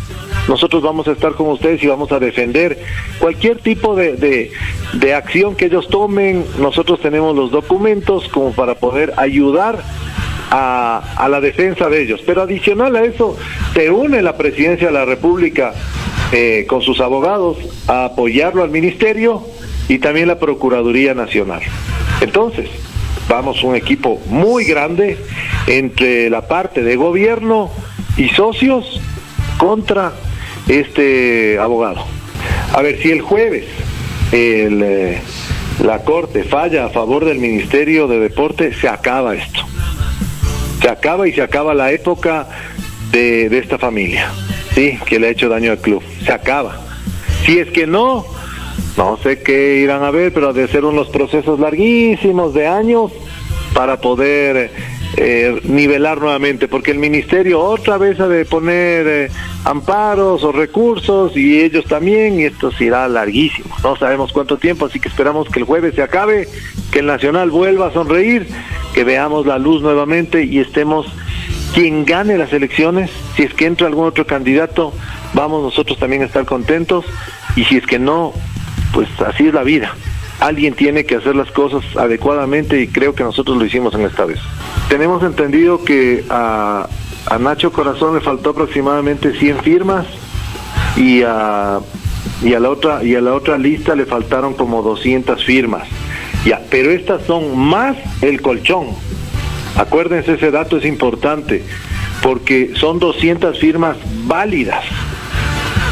Nosotros 0.47 0.81
vamos 0.81 1.07
a 1.07 1.11
estar 1.11 1.33
con 1.33 1.47
ustedes 1.49 1.83
y 1.83 1.87
vamos 1.87 2.11
a 2.11 2.19
defender 2.19 2.79
cualquier 3.19 3.59
tipo 3.59 3.95
de, 3.95 4.51
de, 4.93 5.13
acción 5.13 5.55
que 5.55 5.65
ellos 5.65 5.87
tomen. 5.89 6.43
Nosotros 6.59 6.99
tenemos 7.01 7.35
los 7.35 7.51
documentos 7.51 8.27
como 8.29 8.53
para 8.53 8.73
poder 8.73 9.13
ayudar 9.17 9.83
a, 10.49 11.15
a, 11.15 11.29
la 11.29 11.41
defensa 11.41 11.89
de 11.89 12.01
ellos. 12.01 12.21
Pero 12.25 12.41
adicional 12.41 12.95
a 12.95 13.03
eso, 13.03 13.37
se 13.73 13.89
une 13.89 14.21
la 14.21 14.37
presidencia 14.37 14.87
de 14.87 14.93
la 14.93 15.05
República 15.05 15.73
eh, 16.31 16.65
con 16.67 16.83
sus 16.83 17.01
abogados 17.01 17.57
a 17.87 18.05
apoyarlo 18.05 18.63
al 18.63 18.69
ministerio 18.69 19.43
y 19.87 19.97
también 19.97 20.27
la 20.27 20.37
Procuraduría 20.37 21.15
Nacional. 21.15 21.61
Entonces, 22.21 22.69
vamos 23.27 23.63
un 23.63 23.75
equipo 23.75 24.21
muy 24.27 24.63
grande 24.65 25.17
entre 25.65 26.29
la 26.29 26.47
parte 26.47 26.83
de 26.83 26.95
gobierno 26.95 27.71
y 28.15 28.29
socios 28.29 29.01
contra 29.57 30.13
este 30.67 31.57
abogado. 31.57 32.05
A 32.73 32.83
ver, 32.83 33.01
si 33.01 33.09
el 33.09 33.21
jueves 33.21 33.65
eh, 34.31 35.19
la 35.83 36.03
Corte 36.03 36.43
falla 36.43 36.85
a 36.85 36.89
favor 36.89 37.25
del 37.25 37.39
Ministerio 37.39 38.07
de 38.07 38.19
Deporte, 38.19 38.71
se 38.73 38.87
acaba 38.87 39.33
esto. 39.33 39.61
Se 40.81 40.89
acaba 40.89 41.27
y 41.27 41.33
se 41.33 41.41
acaba 41.41 41.73
la 41.73 41.91
época 41.91 42.47
de, 43.11 43.49
de 43.49 43.57
esta 43.57 43.77
familia, 43.77 44.31
¿sí? 44.73 44.97
Que 45.05 45.19
le 45.19 45.27
ha 45.27 45.29
hecho 45.31 45.49
daño 45.49 45.71
al 45.71 45.79
club. 45.79 46.01
Se 46.23 46.31
acaba. 46.31 46.79
Si 47.45 47.59
es 47.59 47.69
que 47.69 47.87
no, 47.87 48.25
no 48.97 49.17
sé 49.17 49.41
qué 49.41 49.77
irán 49.77 50.03
a 50.03 50.11
ver, 50.11 50.33
pero 50.33 50.53
de 50.53 50.67
ser 50.67 50.85
unos 50.85 51.07
procesos 51.09 51.59
larguísimos 51.59 52.53
de 52.53 52.67
años 52.67 53.11
para 53.73 53.99
poder 54.01 54.71
eh, 55.17 55.59
nivelar 55.63 56.19
nuevamente, 56.19 56.67
porque 56.67 56.91
el 56.91 56.99
ministerio 56.99 57.61
otra 57.61 57.97
vez 57.97 58.19
ha 58.19 58.27
de 58.27 58.45
poner 58.45 59.07
eh, 59.07 59.31
amparos 59.65 60.43
o 60.43 60.51
recursos 60.51 61.35
y 61.35 61.59
ellos 61.59 61.85
también, 61.85 62.39
y 62.39 62.45
esto 62.45 62.71
será 62.71 63.07
larguísimo. 63.07 63.75
No 63.83 63.95
sabemos 63.95 64.31
cuánto 64.31 64.57
tiempo, 64.57 64.85
así 64.85 64.99
que 64.99 65.09
esperamos 65.09 65.49
que 65.49 65.59
el 65.59 65.65
jueves 65.65 65.95
se 65.95 66.03
acabe, 66.03 66.47
que 66.91 66.99
el 66.99 67.07
Nacional 67.07 67.49
vuelva 67.49 67.87
a 67.87 67.93
sonreír, 67.93 68.47
que 68.93 69.03
veamos 69.03 69.45
la 69.45 69.57
luz 69.57 69.81
nuevamente 69.81 70.43
y 70.43 70.59
estemos 70.59 71.07
quien 71.73 72.05
gane 72.05 72.37
las 72.37 72.51
elecciones, 72.53 73.11
si 73.35 73.43
es 73.43 73.53
que 73.53 73.65
entra 73.65 73.87
algún 73.87 74.07
otro 74.07 74.25
candidato, 74.25 74.93
vamos 75.33 75.63
nosotros 75.63 75.97
también 75.99 76.23
a 76.23 76.25
estar 76.25 76.45
contentos 76.45 77.05
y 77.55 77.63
si 77.65 77.77
es 77.77 77.85
que 77.85 77.99
no, 77.99 78.33
pues 78.93 79.07
así 79.25 79.47
es 79.47 79.53
la 79.53 79.63
vida. 79.63 79.95
Alguien 80.39 80.73
tiene 80.73 81.05
que 81.05 81.15
hacer 81.15 81.35
las 81.35 81.51
cosas 81.51 81.83
adecuadamente 81.97 82.81
y 82.81 82.87
creo 82.87 83.13
que 83.13 83.23
nosotros 83.23 83.57
lo 83.57 83.65
hicimos 83.65 83.93
en 83.93 84.01
esta 84.01 84.25
vez. 84.25 84.39
Tenemos 84.87 85.21
entendido 85.23 85.83
que 85.83 86.23
a, 86.29 86.87
Nacho 87.39 87.71
Corazón 87.71 88.15
le 88.15 88.21
faltó 88.21 88.51
aproximadamente 88.51 89.37
100 89.37 89.59
firmas 89.59 90.07
y 90.95 91.21
a, 91.23 91.79
y 92.41 92.53
a 92.53 92.59
la 92.59 92.69
otra 92.69 93.03
y 93.03 93.15
a 93.15 93.21
la 93.21 93.33
otra 93.33 93.57
lista 93.57 93.95
le 93.95 94.05
faltaron 94.05 94.53
como 94.53 94.81
200 94.81 95.43
firmas. 95.43 95.87
Ya, 96.45 96.61
pero 96.69 96.89
estas 96.91 97.23
son 97.23 97.57
más 97.57 97.97
el 98.21 98.41
colchón. 98.41 98.87
Acuérdense, 99.75 100.33
ese 100.33 100.51
dato 100.51 100.77
es 100.77 100.85
importante 100.85 101.63
porque 102.21 102.71
son 102.75 102.99
200 102.99 103.59
firmas 103.59 103.97
válidas. 104.25 104.83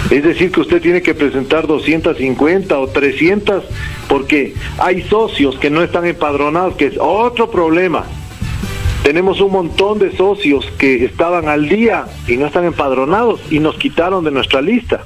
Es 0.09 0.23
decir, 0.23 0.51
que 0.51 0.61
usted 0.61 0.81
tiene 0.81 1.01
que 1.01 1.13
presentar 1.13 1.67
250 1.67 2.79
o 2.79 2.87
300 2.87 3.63
porque 4.07 4.53
hay 4.77 5.01
socios 5.03 5.57
que 5.57 5.69
no 5.69 5.83
están 5.83 6.05
empadronados, 6.05 6.75
que 6.75 6.85
es 6.85 6.97
otro 6.97 7.51
problema. 7.51 8.05
Tenemos 9.03 9.41
un 9.41 9.51
montón 9.51 9.99
de 9.99 10.15
socios 10.15 10.65
que 10.77 11.03
estaban 11.03 11.49
al 11.49 11.67
día 11.67 12.05
y 12.27 12.37
no 12.37 12.45
están 12.45 12.65
empadronados 12.65 13.41
y 13.51 13.59
nos 13.59 13.75
quitaron 13.75 14.23
de 14.23 14.31
nuestra 14.31 14.61
lista. 14.61 15.03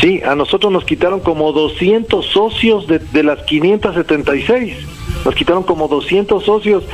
Sí, 0.00 0.20
a 0.24 0.34
nosotros 0.34 0.72
nos 0.72 0.84
quitaron 0.84 1.20
como 1.20 1.52
200 1.52 2.26
socios 2.26 2.86
de, 2.86 2.98
de 2.98 3.22
las 3.22 3.42
576. 3.44 4.76
Nos 5.24 5.34
quitaron 5.34 5.62
como 5.62 5.88
200 5.88 6.44
socios 6.44 6.84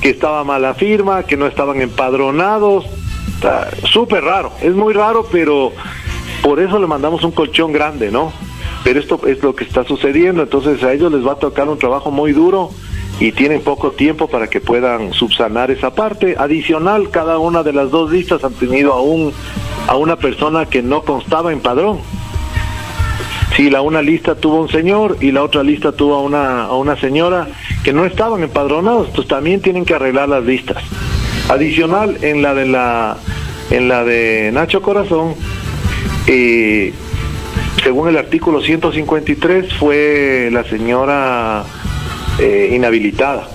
que 0.00 0.10
estaba 0.10 0.42
mala 0.42 0.74
firma, 0.74 1.22
que 1.22 1.36
no 1.36 1.46
estaban 1.46 1.80
empadronados. 1.80 2.86
Súper 3.84 4.24
raro, 4.24 4.52
es 4.60 4.74
muy 4.74 4.92
raro, 4.92 5.26
pero 5.30 5.72
por 6.42 6.60
eso 6.60 6.78
le 6.78 6.86
mandamos 6.86 7.22
un 7.24 7.30
colchón 7.30 7.72
grande, 7.72 8.10
¿no? 8.10 8.32
Pero 8.84 9.00
esto 9.00 9.20
es 9.26 9.42
lo 9.42 9.54
que 9.54 9.64
está 9.64 9.84
sucediendo, 9.84 10.42
entonces 10.42 10.82
a 10.82 10.92
ellos 10.92 11.12
les 11.12 11.26
va 11.26 11.32
a 11.32 11.38
tocar 11.38 11.68
un 11.68 11.78
trabajo 11.78 12.10
muy 12.10 12.32
duro 12.32 12.70
y 13.20 13.32
tienen 13.32 13.60
poco 13.62 13.90
tiempo 13.90 14.28
para 14.28 14.48
que 14.48 14.60
puedan 14.60 15.12
subsanar 15.12 15.70
esa 15.70 15.94
parte. 15.94 16.36
Adicional, 16.38 17.10
cada 17.10 17.38
una 17.38 17.62
de 17.62 17.72
las 17.72 17.90
dos 17.90 18.10
listas 18.10 18.44
han 18.44 18.54
tenido 18.54 18.92
a, 18.92 19.02
un, 19.02 19.32
a 19.88 19.96
una 19.96 20.16
persona 20.16 20.66
que 20.66 20.82
no 20.82 21.02
constaba 21.02 21.52
en 21.52 21.60
padrón. 21.60 21.98
Si 23.56 23.70
la 23.70 23.82
una 23.82 24.02
lista 24.02 24.36
tuvo 24.36 24.60
un 24.60 24.68
señor 24.68 25.16
y 25.20 25.32
la 25.32 25.42
otra 25.42 25.64
lista 25.64 25.90
tuvo 25.90 26.14
a 26.14 26.22
una, 26.22 26.64
a 26.64 26.74
una 26.74 26.96
señora 26.96 27.48
que 27.82 27.92
no 27.92 28.04
estaban 28.04 28.42
empadronados, 28.42 29.08
pues 29.14 29.26
también 29.26 29.60
tienen 29.60 29.84
que 29.84 29.94
arreglar 29.94 30.28
las 30.28 30.44
listas. 30.44 30.82
Adicional, 31.48 32.18
en 32.22 32.42
la 32.42 32.54
de 32.54 32.66
la 32.66 33.16
en 33.70 33.88
la 33.88 34.04
de 34.04 34.50
Nacho 34.52 34.82
Corazón, 34.82 35.34
eh, 36.26 36.92
según 37.82 38.08
el 38.08 38.16
artículo 38.16 38.60
153, 38.60 39.74
fue 39.74 40.50
la 40.52 40.64
señora 40.64 41.64
eh, 42.38 42.72
inhabilitada. 42.74 43.48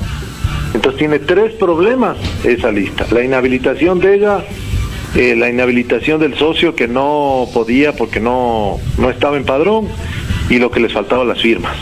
Entonces 0.73 0.97
tiene 0.97 1.19
tres 1.19 1.53
problemas 1.53 2.17
esa 2.43 2.71
lista. 2.71 3.05
La 3.11 3.23
inhabilitación 3.23 3.99
de 3.99 4.15
ella, 4.15 4.43
eh, 5.15 5.35
la 5.35 5.49
inhabilitación 5.49 6.19
del 6.19 6.35
socio 6.35 6.75
que 6.75 6.87
no 6.87 7.47
podía 7.53 7.95
porque 7.95 8.19
no, 8.19 8.77
no 8.97 9.09
estaba 9.11 9.37
en 9.37 9.45
padrón 9.45 9.87
y 10.49 10.57
lo 10.57 10.71
que 10.71 10.79
les 10.79 10.91
faltaba 10.93 11.23
las 11.25 11.41
firmas. 11.41 11.75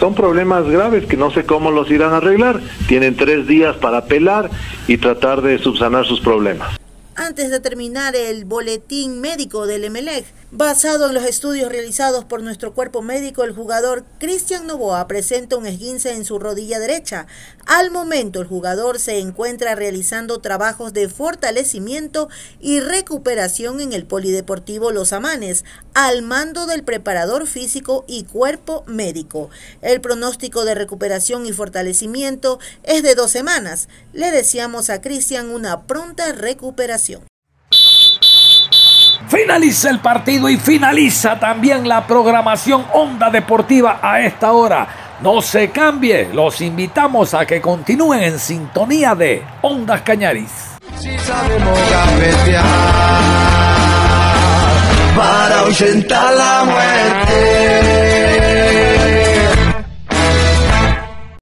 Son 0.00 0.14
problemas 0.14 0.66
graves 0.66 1.04
que 1.06 1.18
no 1.18 1.30
sé 1.30 1.44
cómo 1.44 1.70
los 1.70 1.90
irán 1.90 2.14
a 2.14 2.16
arreglar. 2.16 2.60
Tienen 2.88 3.16
tres 3.16 3.46
días 3.46 3.76
para 3.76 3.98
apelar 3.98 4.50
y 4.88 4.96
tratar 4.96 5.42
de 5.42 5.58
subsanar 5.58 6.06
sus 6.06 6.20
problemas 6.20 6.80
antes 7.20 7.50
de 7.50 7.60
terminar 7.60 8.16
el 8.16 8.46
boletín 8.46 9.20
médico 9.20 9.66
del 9.66 9.84
Emelec. 9.84 10.24
Basado 10.52 11.06
en 11.06 11.14
los 11.14 11.22
estudios 11.22 11.70
realizados 11.70 12.24
por 12.24 12.42
nuestro 12.42 12.74
cuerpo 12.74 13.02
médico, 13.02 13.44
el 13.44 13.54
jugador 13.54 14.04
Cristian 14.18 14.66
Novoa 14.66 15.06
presenta 15.06 15.56
un 15.56 15.64
esguince 15.64 16.12
en 16.12 16.24
su 16.24 16.40
rodilla 16.40 16.80
derecha. 16.80 17.28
Al 17.66 17.92
momento, 17.92 18.40
el 18.40 18.48
jugador 18.48 18.98
se 18.98 19.20
encuentra 19.20 19.76
realizando 19.76 20.40
trabajos 20.40 20.92
de 20.92 21.08
fortalecimiento 21.08 22.28
y 22.58 22.80
recuperación 22.80 23.80
en 23.80 23.92
el 23.92 24.06
Polideportivo 24.06 24.90
Los 24.90 25.12
Amanes, 25.12 25.64
al 25.94 26.22
mando 26.22 26.66
del 26.66 26.82
preparador 26.82 27.46
físico 27.46 28.04
y 28.08 28.24
cuerpo 28.24 28.82
médico. 28.88 29.50
El 29.82 30.00
pronóstico 30.00 30.64
de 30.64 30.74
recuperación 30.74 31.46
y 31.46 31.52
fortalecimiento 31.52 32.58
es 32.82 33.04
de 33.04 33.14
dos 33.14 33.30
semanas. 33.30 33.88
Le 34.12 34.32
deseamos 34.32 34.90
a 34.90 35.00
Cristian 35.00 35.50
una 35.50 35.86
pronta 35.86 36.32
recuperación. 36.32 37.29
Finaliza 39.28 39.90
el 39.90 40.00
partido 40.00 40.48
y 40.48 40.56
finaliza 40.56 41.38
también 41.38 41.88
la 41.88 42.06
programación 42.06 42.84
Onda 42.92 43.30
Deportiva 43.30 44.00
a 44.02 44.20
esta 44.20 44.52
hora. 44.52 44.88
No 45.20 45.42
se 45.42 45.70
cambie, 45.70 46.30
los 46.32 46.60
invitamos 46.60 47.34
a 47.34 47.44
que 47.44 47.60
continúen 47.60 48.22
en 48.22 48.38
sintonía 48.38 49.14
de 49.14 49.44
Ondas 49.62 50.00
Cañaris. 50.02 50.50
Si 50.98 51.18
sabemos 51.18 51.78
para 55.16 55.60
ahuyentar 55.60 56.34
la 56.34 56.64
muerte. 56.64 58.19